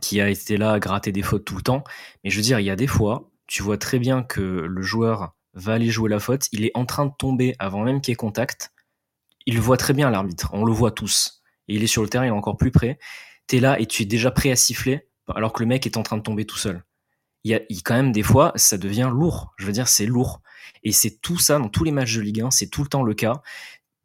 qui 0.00 0.20
a 0.20 0.28
été 0.28 0.56
là 0.56 0.72
à 0.72 0.80
gratter 0.80 1.12
des 1.12 1.22
fautes 1.22 1.44
tout 1.44 1.56
le 1.56 1.62
temps. 1.62 1.84
Mais 2.22 2.30
je 2.30 2.36
veux 2.36 2.42
dire, 2.42 2.60
il 2.60 2.66
y 2.66 2.70
a 2.70 2.76
des 2.76 2.86
fois, 2.86 3.30
tu 3.46 3.62
vois 3.62 3.78
très 3.78 3.98
bien 3.98 4.22
que 4.22 4.40
le 4.40 4.82
joueur 4.82 5.34
va 5.54 5.74
aller 5.74 5.90
jouer 5.90 6.10
la 6.10 6.18
faute, 6.18 6.48
il 6.52 6.64
est 6.64 6.72
en 6.74 6.84
train 6.84 7.06
de 7.06 7.12
tomber 7.16 7.54
avant 7.60 7.84
même 7.84 8.00
qu'il 8.00 8.10
y 8.10 8.14
ait 8.14 8.16
contact 8.16 8.72
il 9.46 9.60
voit 9.60 9.76
très 9.76 9.92
bien 9.92 10.10
l'arbitre, 10.10 10.50
on 10.52 10.64
le 10.64 10.72
voit 10.72 10.90
tous. 10.90 11.42
Et 11.68 11.74
il 11.74 11.82
est 11.82 11.88
sur 11.88 12.02
le 12.02 12.08
terrain, 12.08 12.24
il 12.24 12.28
est 12.28 12.32
encore 12.32 12.56
plus 12.56 12.70
près. 12.70 12.98
T'es 13.46 13.60
là 13.60 13.78
et 13.80 13.86
tu 13.86 14.02
es 14.02 14.06
déjà 14.06 14.30
prêt 14.30 14.50
à 14.50 14.56
siffler, 14.56 15.08
alors 15.34 15.52
que 15.52 15.62
le 15.62 15.68
mec 15.68 15.86
est 15.86 15.96
en 15.96 16.02
train 16.02 16.16
de 16.16 16.22
tomber 16.22 16.44
tout 16.44 16.56
seul. 16.56 16.82
Il 17.44 17.50
y 17.50 17.54
a 17.54 17.60
quand 17.84 17.94
même 17.94 18.12
des 18.12 18.22
fois, 18.22 18.52
ça 18.56 18.78
devient 18.78 19.10
lourd. 19.12 19.52
Je 19.56 19.66
veux 19.66 19.72
dire, 19.72 19.88
c'est 19.88 20.06
lourd. 20.06 20.40
Et 20.82 20.92
c'est 20.92 21.20
tout 21.20 21.38
ça 21.38 21.58
dans 21.58 21.68
tous 21.68 21.84
les 21.84 21.92
matchs 21.92 22.16
de 22.16 22.20
Ligue 22.20 22.42
1, 22.42 22.50
c'est 22.50 22.68
tout 22.68 22.82
le 22.82 22.88
temps 22.88 23.02
le 23.02 23.14
cas. 23.14 23.42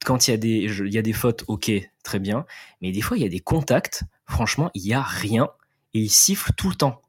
Quand 0.06 0.28
il 0.28 0.32
y 0.32 0.34
a 0.34 0.38
des, 0.38 0.92
y 0.92 0.98
a 0.98 1.02
des 1.02 1.14
fautes, 1.14 1.44
ok, 1.48 1.72
très 2.04 2.20
bien. 2.20 2.46
Mais 2.82 2.92
des 2.92 3.02
fois, 3.02 3.18
il 3.18 3.24
y 3.24 3.26
a 3.26 3.30
des 3.30 3.40
contacts. 3.40 4.04
Franchement, 4.26 4.70
il 4.74 4.86
y 4.86 4.94
a 4.94 5.02
rien 5.02 5.50
et 5.94 6.00
il 6.00 6.10
siffle 6.10 6.52
tout 6.56 6.70
le 6.70 6.76
temps. 6.76 7.02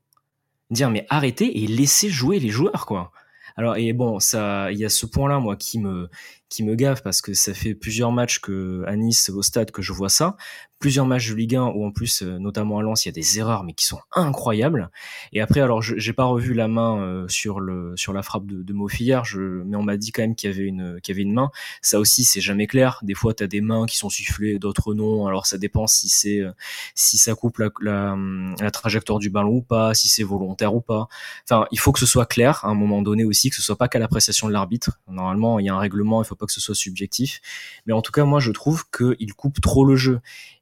Dire 0.70 0.91
mais 0.91 1.07
arrêtez 1.09 1.62
et 1.62 1.66
laissez 1.66 2.11
jouer 2.11 2.39
les 2.39 2.49
joueurs 2.49 2.87
quoi. 2.87 3.12
Alors 3.57 3.76
et 3.76 3.93
bon, 3.93 4.20
ça, 4.20 4.70
il 4.70 4.78
y 4.78 4.85
a 4.85 4.89
ce 4.89 5.05
point-là 5.05 5.41
moi 5.41 5.57
qui 5.57 5.78
me 5.78 6.09
qui 6.49 6.62
me 6.62 6.76
gave 6.76 7.03
parce 7.03 7.20
que 7.20 7.35
ça 7.35 7.55
fait 7.55 7.74
plusieurs 7.74 8.12
matchs 8.12 8.39
que 8.39 8.85
à 8.87 8.97
Nice 8.97 9.31
au 9.31 9.43
stade 9.43 9.72
que 9.72 9.83
je 9.83 9.93
vois 9.93 10.09
ça, 10.09 10.37
plusieurs 10.81 11.07
matchs 11.07 11.28
de 11.31 11.35
Ligue 11.35 11.55
1 11.55 11.66
où 11.66 11.85
en 11.85 11.93
plus 11.93 12.22
euh, 12.22 12.39
notamment 12.39 12.78
à 12.78 12.83
Lens 12.83 13.05
il 13.05 13.09
y 13.09 13.11
a 13.11 13.12
des 13.12 13.39
erreurs 13.39 13.62
mais 13.62 13.72
qui 13.72 13.85
sont 13.85 14.01
incroyables. 14.12 14.91
Et 15.33 15.41
après 15.41 15.61
alors 15.61 15.83
j'ai 15.83 16.12
pas 16.12 16.24
revu 16.24 16.55
la 16.55 16.66
main 16.66 17.01
euh, 17.01 17.28
sur 17.28 17.61
le 17.61 17.93
sur 17.97 18.12
la 18.12 18.22
frappe 18.22 18.47
de, 18.47 18.62
de 18.62 18.72
Mofillard, 18.72 19.24
je 19.24 19.62
mais 19.64 19.76
on 19.76 19.83
m'a 19.83 19.97
dit 19.97 20.11
quand 20.11 20.22
même 20.22 20.35
qu'il 20.35 20.51
y 20.51 20.53
avait 20.53 20.64
une 20.64 21.01
qu'il 21.01 21.14
y 21.14 21.16
avait 21.16 21.22
une 21.22 21.35
main. 21.35 21.51
Ça 21.83 22.01
aussi 22.01 22.24
c'est 22.24 22.41
jamais 22.41 22.66
clair. 22.66 22.99
Des 23.03 23.14
fois 23.14 23.35
tu 23.35 23.45
as 23.45 23.47
des 23.47 23.61
mains 23.61 23.87
qui 23.87 23.97
sont 23.97 24.11
sifflées, 24.11 24.59
d'autres 24.59 24.95
non. 24.95 25.26
Alors 25.26 25.47
ça 25.47 25.59
dépend 25.59 25.87
si 25.87 26.09
c'est 26.09 26.41
euh, 26.41 26.51
si 26.95 27.18
ça 27.18 27.35
coupe 27.35 27.59
la, 27.59 27.70
la, 27.81 28.16
la 28.59 28.70
trajectoire 28.72 29.20
du 29.20 29.31
ballon 29.31 29.57
ou 29.57 29.62
pas, 29.62 29.95
si 29.95 30.09
c'est 30.09 30.24
volontaire 30.24 30.74
ou 30.74 30.81
pas. 30.81 31.07
Enfin, 31.45 31.66
il 31.70 31.78
faut 31.78 31.93
que 31.93 32.01
ce 32.01 32.07
soit 32.07 32.26
clair 32.26 32.64
à 32.64 32.68
un 32.68 32.74
moment 32.74 33.03
donné 33.03 33.24
aussi 33.24 33.51
que 33.51 33.57
ce 33.57 33.62
soit 33.62 33.76
pas 33.76 33.89
qu'à 33.89 33.99
l'appréciation 33.99 34.49
de 34.49 34.53
l'arbitre. 34.53 34.99
Normalement, 35.09 35.59
il 35.59 35.66
y 35.66 35.68
a 35.68 35.74
un 35.74 35.78
règlement, 35.78 36.22
il 36.22 36.26
faut 36.26 36.35
pas 36.35 36.47
que 36.47 36.53
ce 36.53 36.61
soit 36.61 36.74
subjectif. 36.74 37.41
Mais 37.87 37.93
en 37.93 38.03
tout 38.03 38.12
cas, 38.12 38.24
moi, 38.24 38.41
je 38.41 38.51
trouve 38.53 38.85
qu'il 38.91 39.35
coupe 39.35 39.61
trop 39.61 39.85
le 39.85 39.97
jeu. 39.97 40.20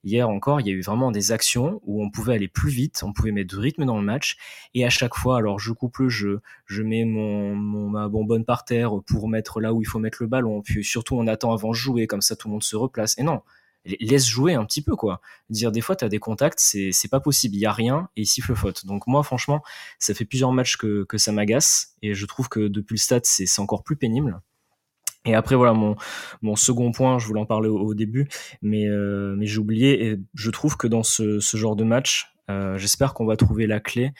Hier 0.09 0.27
encore, 0.27 0.63
il 0.63 0.67
y 0.67 0.71
a 0.71 0.73
eu 0.73 0.81
vraiment 0.81 1.13
des 1.13 1.33
actions 1.33 1.83
où 1.85 2.03
on 2.03 2.11
pouvait 2.11 2.33
aller 2.33 2.49
plus 2.49 2.71
vite, 2.71 3.03
on 3.05 3.13
pouvait 3.13 3.31
mettre 3.31 3.51
du 3.51 3.59
rythme 3.59 3.85
dans 3.85 3.99
le 3.99 4.03
match. 4.03 4.39
Et 4.73 4.87
à 4.87 4.89
chaque 4.89 5.15
fois, 5.15 5.37
alors 5.37 5.59
je 5.59 5.71
coupe 5.71 5.99
le 5.99 6.09
jeu, 6.09 6.41
je 6.65 6.83
mets 6.83 7.05
mon, 7.05 7.55
ma 7.55 8.09
bonbonne 8.09 8.47
par 8.47 8.65
terre 8.65 8.93
pour 9.07 9.29
mettre 9.29 9.61
là 9.61 9.75
où 9.75 9.83
il 9.83 9.85
faut 9.85 9.99
mettre 9.99 10.23
le 10.23 10.27
ballon. 10.27 10.63
Puis 10.63 10.83
surtout, 10.83 11.15
on 11.17 11.27
attend 11.27 11.53
avant 11.53 11.69
de 11.69 11.75
jouer, 11.75 12.07
comme 12.07 12.23
ça 12.23 12.37
tout 12.37 12.49
le 12.49 12.53
monde 12.53 12.63
se 12.63 12.75
replace. 12.75 13.19
Et 13.19 13.23
non, 13.23 13.43
laisse 14.01 14.27
jouer 14.27 14.55
un 14.55 14.65
petit 14.65 14.81
peu 14.81 14.97
quoi. 14.97 15.21
Dire 15.51 15.73
des 15.73 15.83
fois 15.83 15.95
tu 15.95 16.07
as 16.07 16.09
des 16.09 16.19
contacts, 16.19 16.59
c'est 16.59 17.11
pas 17.11 17.21
possible, 17.21 17.57
il 17.57 17.61
y 17.61 17.67
a 17.67 17.73
rien 17.73 18.09
et 18.17 18.23
il 18.23 18.27
siffle 18.27 18.55
faute. 18.55 18.87
Donc 18.87 19.07
moi 19.09 19.23
franchement, 19.23 19.63
ça 19.99 20.15
fait 20.15 20.25
plusieurs 20.25 20.53
matchs 20.53 20.79
que 20.79 21.05
que 21.05 21.19
ça 21.19 21.33
m'agace 21.33 21.95
et 22.01 22.15
je 22.15 22.25
trouve 22.25 22.49
que 22.49 22.67
depuis 22.67 22.95
le 22.95 23.01
stade, 23.01 23.27
c'est 23.27 23.61
encore 23.61 23.85
plus 23.85 23.97
pénible. 23.97 24.41
Et 25.25 25.35
après 25.35 25.57
voilà 25.57 25.73
mon 25.73 25.97
mon 26.43 26.57
second 26.57 26.93
point, 26.93 27.19
je 27.19 27.27
voulais 27.27 27.41
en 27.41 27.47
parler 27.47 27.69
au, 27.69 27.95
début, 27.95 28.29
mais 28.63 28.87
euh, 28.87 29.35
mais 29.37 29.47
j'ai 29.47 29.59
oublié 29.59 30.07
et 30.07 30.17
je 30.35 30.51
trouve 30.51 30.77
que 30.77 30.87
dans 30.87 31.03
ce 31.03 31.41
ce 31.41 31.57
genre 31.57 31.77
de 31.77 31.85
match, 31.85 32.33
euh, 32.51 32.79
j'espère 32.79 33.15
qu'on 33.15 33.27
va 33.27 33.37
trouver 33.37 33.67
la 33.67 33.81
clé 33.81 34.13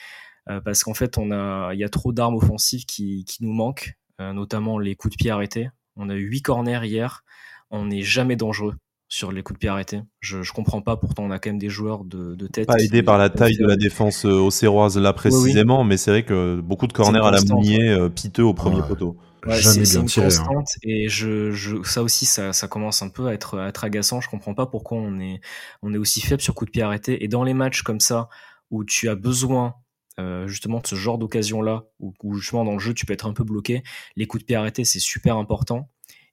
euh, 0.49 0.59
parce 0.61 0.83
qu'en 0.83 0.93
fait 0.93 1.17
on 1.17 1.31
a 1.31 1.73
il 1.73 1.79
y 1.79 1.83
a 1.83 1.89
trop 1.89 2.11
d'armes 2.11 2.35
offensives 2.35 2.85
qui 2.85 3.23
qui 3.25 3.43
nous 3.43 3.53
manquent, 3.53 3.93
notamment 4.19 4.77
les 4.77 4.95
coups 4.95 5.15
de 5.15 5.17
pied 5.17 5.31
arrêtés. 5.31 5.69
On 5.95 6.09
a 6.09 6.15
eu 6.15 6.25
huit 6.25 6.41
corners 6.41 6.81
hier, 6.83 7.23
on 7.71 7.85
n'est 7.85 8.03
jamais 8.03 8.35
dangereux 8.35 8.75
sur 9.07 9.31
les 9.31 9.41
coups 9.41 9.57
de 9.57 9.59
pied 9.59 9.69
arrêtés. 9.69 10.01
Je, 10.19 10.43
je 10.43 10.53
comprends 10.53 10.81
pas, 10.81 10.95
pourtant 10.95 11.23
on 11.23 11.31
a 11.31 11.39
quand 11.39 11.49
même 11.49 11.57
des 11.57 11.69
joueurs 11.69 12.03
de, 12.03 12.35
de 12.35 12.45
tête. 12.45 12.67
Pas 12.67 12.83
aidé 12.83 13.01
par 13.01 13.17
la 13.17 13.29
taille 13.29 13.57
de 13.57 13.65
la 13.65 13.77
défense 13.77 14.25
auxerroise 14.25 14.97
là 14.97 15.13
précisément, 15.13 15.83
mais 15.83 15.97
c'est 15.97 16.11
vrai 16.11 16.23
que 16.23 16.59
beaucoup 16.59 16.85
de 16.85 16.93
corners 16.93 17.25
à 17.25 17.31
la 17.31 17.41
mounier 17.41 17.97
piteux 18.13 18.43
au 18.43 18.53
premier 18.53 18.81
poteau. 18.81 19.17
Ouais, 19.45 19.61
Jamais 19.61 19.83
bien 19.83 20.05
tiré. 20.05 20.27
Hein. 20.27 20.63
Et 20.83 21.07
je, 21.07 21.51
je, 21.51 21.81
ça 21.83 22.03
aussi, 22.03 22.25
ça, 22.25 22.51
ça 22.51 22.67
commence 22.67 23.01
un 23.01 23.09
peu 23.09 23.27
à 23.27 23.33
être, 23.33 23.57
à 23.57 23.69
être 23.69 23.83
agaçant. 23.83 24.19
Je 24.21 24.29
comprends 24.29 24.53
pas 24.53 24.65
pourquoi 24.65 24.97
on 24.97 25.19
est, 25.19 25.39
on 25.81 25.93
est 25.93 25.97
aussi 25.97 26.21
faible 26.21 26.41
sur 26.41 26.53
coups 26.55 26.69
de 26.69 26.71
pied 26.71 26.81
arrêtés. 26.81 27.23
Et 27.23 27.27
dans 27.27 27.43
les 27.43 27.53
matchs 27.53 27.81
comme 27.81 27.99
ça, 27.99 28.29
où 28.69 28.83
tu 28.83 29.07
as 29.07 29.15
besoin 29.15 29.75
euh, 30.19 30.47
justement 30.47 30.79
de 30.79 30.87
ce 30.87 30.95
genre 30.95 31.17
d'occasion-là, 31.17 31.85
où, 31.99 32.13
où, 32.23 32.35
justement 32.35 32.65
dans 32.65 32.73
le 32.73 32.79
jeu 32.79 32.93
tu 32.93 33.05
peux 33.05 33.13
être 33.13 33.25
un 33.25 33.33
peu 33.33 33.45
bloqué, 33.45 33.83
les 34.17 34.27
coups 34.27 34.43
de 34.43 34.45
pied 34.45 34.55
arrêtés 34.55 34.83
c'est 34.83 34.99
super 34.99 35.37
important. 35.37 35.89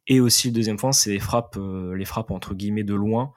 Et 0.09 0.21
aussi 0.21 0.49
le 0.49 0.55
deuxième 0.55 0.77
point, 0.77 0.93
c'est 0.93 1.11
les 1.11 1.19
frappes, 1.19 1.57
euh, 1.57 1.95
les 1.97 2.05
frappes 2.05 2.31
entre 2.31 2.55
guillemets 2.55 2.85
de 2.85 2.95
loin. 2.95 3.33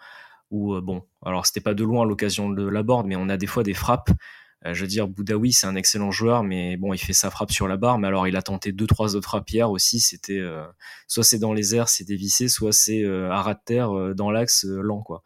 Où 0.51 0.73
euh, 0.73 0.81
bon, 0.81 1.03
alors 1.23 1.45
c'était 1.45 1.61
pas 1.61 1.75
de 1.75 1.83
loin 1.83 2.05
l'occasion 2.05 2.49
de 2.49 2.67
la 2.67 2.81
board, 2.81 3.05
mais 3.05 3.15
on 3.15 3.29
a 3.29 3.37
des 3.37 3.47
fois 3.47 3.63
des 3.63 3.75
frappes 3.75 4.09
je 4.65 4.81
veux 4.81 4.87
dire, 4.87 5.07
Boudaoui, 5.07 5.53
c'est 5.53 5.67
un 5.67 5.75
excellent 5.75 6.11
joueur, 6.11 6.43
mais 6.43 6.75
bon, 6.75 6.93
il 6.93 6.97
fait 6.97 7.13
sa 7.13 7.29
frappe 7.29 7.51
sur 7.51 7.67
la 7.67 7.77
barre. 7.77 7.97
Mais 7.97 8.07
alors, 8.07 8.27
il 8.27 8.35
a 8.35 8.41
tenté 8.41 8.73
deux, 8.73 8.87
trois 8.87 9.15
autres 9.15 9.27
frappes 9.27 9.49
hier 9.49 9.71
aussi. 9.71 10.01
C'était 10.01 10.37
euh, 10.37 10.65
soit 11.07 11.23
c'est 11.23 11.39
dans 11.39 11.53
les 11.53 11.75
airs, 11.75 11.87
c'est 11.87 12.03
dévissé, 12.03 12.49
soit 12.49 12.73
c'est 12.73 13.03
euh, 13.03 13.31
à 13.31 13.41
ras 13.41 13.53
de 13.53 13.59
terre 13.63 14.15
dans 14.15 14.31
l'axe 14.31 14.65
lent, 14.65 15.01
quoi. 15.01 15.23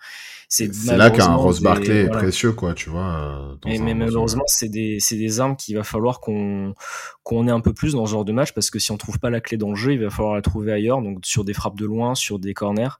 C'est 0.49 0.71
là 0.85 1.09
qu'un 1.09 1.33
Rose 1.33 1.61
Barclay 1.61 2.03
est 2.03 2.09
précieux, 2.09 2.51
quoi, 2.51 2.75
tu 2.75 2.91
vois. 2.91 3.57
mais 3.65 3.95
malheureusement, 3.95 4.43
c'est 4.45 4.69
des, 4.69 4.99
c'est 4.99 5.17
des 5.17 5.39
armes 5.39 5.55
qu'il 5.55 5.75
va 5.75 5.83
falloir 5.83 6.19
qu'on 6.19 6.75
qu'on 7.23 7.47
ait 7.47 7.51
un 7.51 7.61
peu 7.61 7.73
plus 7.73 7.93
dans 7.93 8.05
ce 8.05 8.11
genre 8.11 8.25
de 8.25 8.33
match, 8.33 8.51
parce 8.51 8.69
que 8.69 8.77
si 8.77 8.91
on 8.91 8.97
trouve 8.97 9.17
pas 9.17 9.29
la 9.29 9.41
clé 9.41 9.57
dans 9.57 9.69
le 9.69 9.75
jeu, 9.75 9.93
il 9.93 9.99
va 10.03 10.09
falloir 10.09 10.35
la 10.35 10.41
trouver 10.41 10.73
ailleurs, 10.73 11.01
donc 11.01 11.25
sur 11.25 11.43
des 11.43 11.53
frappes 11.53 11.77
de 11.77 11.85
loin, 11.85 12.13
sur 12.13 12.37
des 12.37 12.53
corners. 12.53 12.99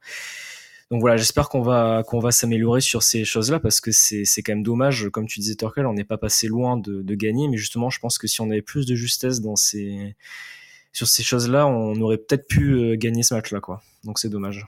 Donc 0.94 1.02
voilà, 1.02 1.18
j'espère 1.18 1.50
qu'on 1.50 1.64
va 1.64 2.04
s'améliorer 2.30 2.80
sur 2.80 3.02
ces 3.02 3.26
choses-là 3.26 3.60
parce 3.60 3.82
que 3.82 3.90
c'est 3.92 4.44
quand 4.44 4.52
même 4.52 4.62
dommage, 4.62 5.10
comme 5.12 5.26
tu 5.26 5.40
disais 5.40 5.56
Torkel, 5.56 5.88
on 5.88 5.94
n'est 5.94 6.04
pas 6.04 6.20
passé 6.20 6.46
loin 6.46 6.78
de, 6.78 7.16
gagner, 7.16 7.48
mais 7.48 7.58
justement, 7.58 7.90
je 7.90 8.00
pense 8.00 8.20
que 8.20 8.28
si 8.28 8.42
on 8.42 8.52
avait 8.52 8.62
plus 8.62 8.86
de 8.86 8.94
justesse 8.94 9.42
dans 9.42 9.56
ces 9.56 10.16
sur 10.92 11.08
ces 11.08 11.24
choses-là, 11.24 11.66
on 11.66 12.00
aurait 12.00 12.20
peut-être 12.20 12.48
pu 12.48 12.74
euh, 12.74 12.96
gagner 12.96 13.24
ce 13.24 13.34
match-là, 13.34 13.60
quoi. 13.60 13.82
Donc 14.04 14.20
c'est 14.20 14.30
dommage 14.30 14.68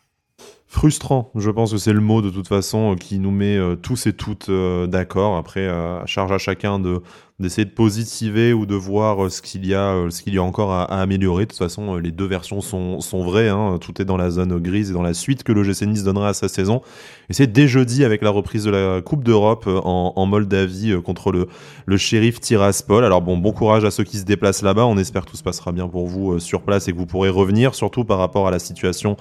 frustrant, 0.68 1.32
je 1.36 1.52
pense 1.52 1.72
que 1.72 1.78
c'est 1.78 1.94
le 1.94 2.02
mot 2.02 2.24
de 2.24 2.32
toute 2.32 2.48
façon 2.48 2.94
euh, 2.94 2.96
qui 2.96 3.20
nous 3.20 3.32
met 3.32 3.56
euh, 3.56 3.76
tous 3.76 4.08
et 4.08 4.14
toutes 4.14 4.50
d'accord. 4.50 5.38
Après, 5.38 5.70
charge 6.08 6.32
à 6.32 6.40
chacun 6.40 6.80
de 6.80 7.04
d'essayer 7.38 7.66
de 7.66 7.72
positiver 7.72 8.54
ou 8.54 8.66
de 8.66 8.76
voir 8.76 9.26
euh, 9.26 9.30
ce 9.30 9.42
qu'il 9.42 9.66
y 9.66 9.74
a, 9.74 9.94
euh, 9.94 10.10
ce 10.10 10.24
qu'il 10.24 10.34
y 10.34 10.38
a 10.38 10.44
encore 10.44 10.72
à, 10.72 10.84
améliorer. 10.86 11.44
De 11.44 11.50
toute 11.50 11.60
façon, 11.60 11.96
euh, 11.96 12.00
les 12.00 12.12
deux 12.12 12.26
versions 12.26 12.62
sont, 12.62 13.02
sont 13.02 13.26
vraies. 13.26 13.50
Hein. 13.50 13.78
Tout 13.82 14.02
est 14.02 14.06
dans 14.06 14.16
la 14.16 14.30
zone 14.30 14.58
grise 14.60 14.92
et 14.92 14.94
dans 14.94 15.02
la 15.02 15.14
suite 15.14 15.44
que 15.44 15.52
l'OGC 15.52 15.82
Nice 15.82 16.04
donnera 16.04 16.30
à 16.30 16.34
sa 16.34 16.48
saison. 16.48 16.82
Et 17.30 17.34
c'est 17.34 17.48
dès 17.48 17.68
jeudi 17.68 18.06
avec 18.06 18.22
la 18.22 18.30
reprise 18.30 18.64
de 18.64 18.72
la 18.72 19.02
Coupe 19.02 19.26
d'Europe 19.26 19.68
en, 19.68 20.26
Moldavie 20.26 20.96
contre 21.04 21.32
le, 21.32 21.48
le 21.86 21.98
shérif 21.98 22.40
Tiraspol. 22.40 23.04
Alors 23.04 23.22
bon, 23.22 23.38
bon 23.38 23.52
courage 23.52 23.84
à 23.84 23.92
ceux 23.92 24.06
qui 24.06 24.18
se 24.18 24.24
déplacent 24.24 24.62
là-bas. 24.62 24.86
On 24.86 24.98
espère 24.98 25.26
que 25.26 25.32
tout 25.32 25.38
se 25.38 25.44
passera 25.44 25.72
bien 25.72 25.88
pour 25.88 26.08
vous 26.08 26.40
sur 26.40 26.62
place 26.62 26.88
et 26.88 26.94
que 26.94 26.98
vous 26.98 27.06
pourrez 27.06 27.30
revenir, 27.30 27.76
surtout 27.76 28.06
par 28.06 28.20
rapport 28.20 28.48
à 28.48 28.52
la 28.52 28.60
situation 28.60 29.18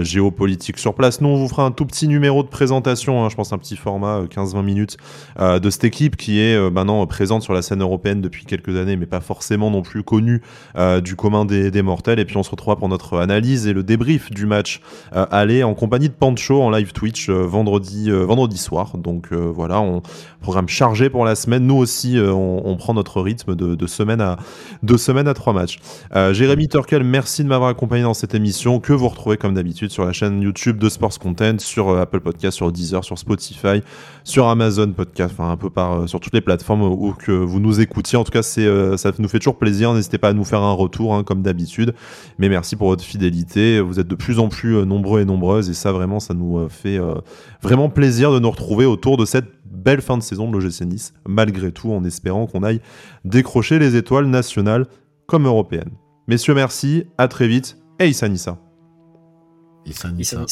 géopolitique 0.00 0.78
sur 0.78 0.94
place. 0.94 1.20
Nous, 1.20 1.28
on 1.28 1.36
vous 1.36 1.48
fera 1.48 1.64
un 1.64 1.70
tout 1.70 1.84
petit 1.84 2.08
numéro 2.08 2.42
de 2.42 2.48
présentation, 2.48 3.24
hein, 3.24 3.28
je 3.28 3.36
pense 3.36 3.52
un 3.52 3.58
petit 3.58 3.76
format 3.76 4.22
15-20 4.22 4.62
minutes 4.62 4.96
de 5.38 5.70
cette 5.70 5.84
équipe 5.84 6.16
qui 6.16 6.40
est 6.40 6.58
maintenant 6.70 7.06
présente 7.06 7.27
sur 7.40 7.52
la 7.52 7.62
scène 7.62 7.82
européenne 7.82 8.20
depuis 8.20 8.44
quelques 8.44 8.76
années, 8.76 8.96
mais 8.96 9.06
pas 9.06 9.20
forcément 9.20 9.70
non 9.70 9.82
plus 9.82 10.02
connue 10.02 10.42
euh, 10.76 11.00
du 11.00 11.16
commun 11.16 11.44
des, 11.44 11.82
mortels. 11.82 12.18
Et 12.18 12.24
puis 12.24 12.36
on 12.36 12.42
se 12.42 12.50
retrouvera 12.50 12.76
pour 12.76 12.88
notre 12.88 13.18
analyse 13.18 13.66
et 13.66 13.72
le 13.72 13.82
débrief 13.82 14.30
du 14.30 14.46
match 14.46 14.80
euh, 15.14 15.26
aller 15.30 15.62
en 15.62 15.74
compagnie 15.74 16.08
de 16.08 16.14
Pancho 16.14 16.60
en 16.62 16.70
live 16.70 16.92
Twitch 16.92 17.28
euh, 17.28 17.42
vendredi, 17.42 18.10
vendredi 18.10 18.58
soir. 18.58 18.96
Donc 18.96 19.32
voilà, 19.32 19.80
on 19.80 20.02
programme 20.40 20.68
chargé 20.68 21.10
pour 21.10 21.24
la 21.24 21.34
semaine. 21.34 21.66
Nous 21.66 21.76
aussi, 21.76 22.18
on, 22.18 22.76
prend 22.76 22.94
notre 22.94 23.20
rythme 23.20 23.54
de, 23.54 23.74
de, 23.74 23.86
semaine 23.86 24.20
à 24.20 24.36
de 24.82 24.96
semaine 24.96 25.26
à 25.28 25.34
trois 25.34 25.52
matchs. 25.52 25.78
Jérémy 26.32 26.68
Turkel, 26.68 27.04
merci 27.04 27.42
de 27.42 27.48
m'avoir 27.48 27.70
accompagné 27.70 28.02
dans 28.02 28.14
cette 28.14 28.34
émission 28.34 28.80
que 28.80 28.92
vous 28.92 29.08
retrouvez 29.08 29.36
comme 29.36 29.54
d'habitude 29.54 29.90
sur 29.90 30.04
la 30.04 30.12
chaîne 30.12 30.40
YouTube 30.40 30.78
de 30.78 30.88
Sports 30.88 31.18
Content, 31.18 31.58
sur 31.58 31.96
Apple 31.98 32.20
Podcast, 32.20 32.56
sur 32.56 32.70
Deezer, 32.70 33.04
sur 33.04 33.18
Spotify, 33.18 33.82
sur 34.24 34.46
Amazon 34.48 34.92
Podcast, 34.92 35.34
enfin 35.36 35.50
un 35.50 35.56
peu 35.56 35.70
par 35.70 36.08
sur 36.08 36.20
toutes 36.20 36.34
les 36.34 36.40
plateformes 36.40 36.82
où 36.82 37.14
que 37.18 37.32
vous 37.32 37.60
nous 37.60 37.80
écoutiez. 37.80 38.16
En 38.16 38.24
tout 38.24 38.30
cas, 38.30 38.42
c'est, 38.42 38.64
euh, 38.64 38.96
ça 38.96 39.12
nous 39.18 39.28
fait 39.28 39.38
toujours 39.38 39.58
plaisir. 39.58 39.92
N'hésitez 39.92 40.18
pas 40.18 40.28
à 40.28 40.32
nous 40.32 40.44
faire 40.44 40.62
un 40.62 40.72
retour, 40.72 41.14
hein, 41.14 41.24
comme 41.24 41.42
d'habitude. 41.42 41.94
Mais 42.38 42.48
merci 42.48 42.76
pour 42.76 42.88
votre 42.88 43.04
fidélité. 43.04 43.80
Vous 43.80 44.00
êtes 44.00 44.08
de 44.08 44.14
plus 44.14 44.38
en 44.38 44.48
plus 44.48 44.76
euh, 44.76 44.84
nombreux 44.84 45.20
et 45.20 45.24
nombreuses. 45.24 45.68
Et 45.68 45.74
ça, 45.74 45.92
vraiment, 45.92 46.20
ça 46.20 46.34
nous 46.34 46.58
euh, 46.58 46.68
fait 46.68 46.98
vraiment 47.62 47.90
plaisir 47.90 48.32
de 48.32 48.38
nous 48.38 48.50
retrouver 48.50 48.86
autour 48.86 49.16
de 49.16 49.24
cette 49.24 49.46
belle 49.70 50.00
fin 50.00 50.16
de 50.16 50.22
saison 50.22 50.50
de 50.50 50.58
l'OGC 50.58 50.82
Nice, 50.82 51.12
malgré 51.26 51.72
tout, 51.72 51.92
en 51.92 52.04
espérant 52.04 52.46
qu'on 52.46 52.62
aille 52.62 52.80
décrocher 53.24 53.78
les 53.78 53.96
étoiles 53.96 54.26
nationales 54.26 54.86
comme 55.26 55.46
européennes. 55.46 55.90
Messieurs, 56.26 56.54
merci. 56.54 57.04
À 57.18 57.28
très 57.28 57.48
vite. 57.48 57.78
Et 57.98 58.08
Issa 58.08 58.28
Nissa. 58.28 58.58
Issa 59.84 60.10
Nissa. 60.10 60.44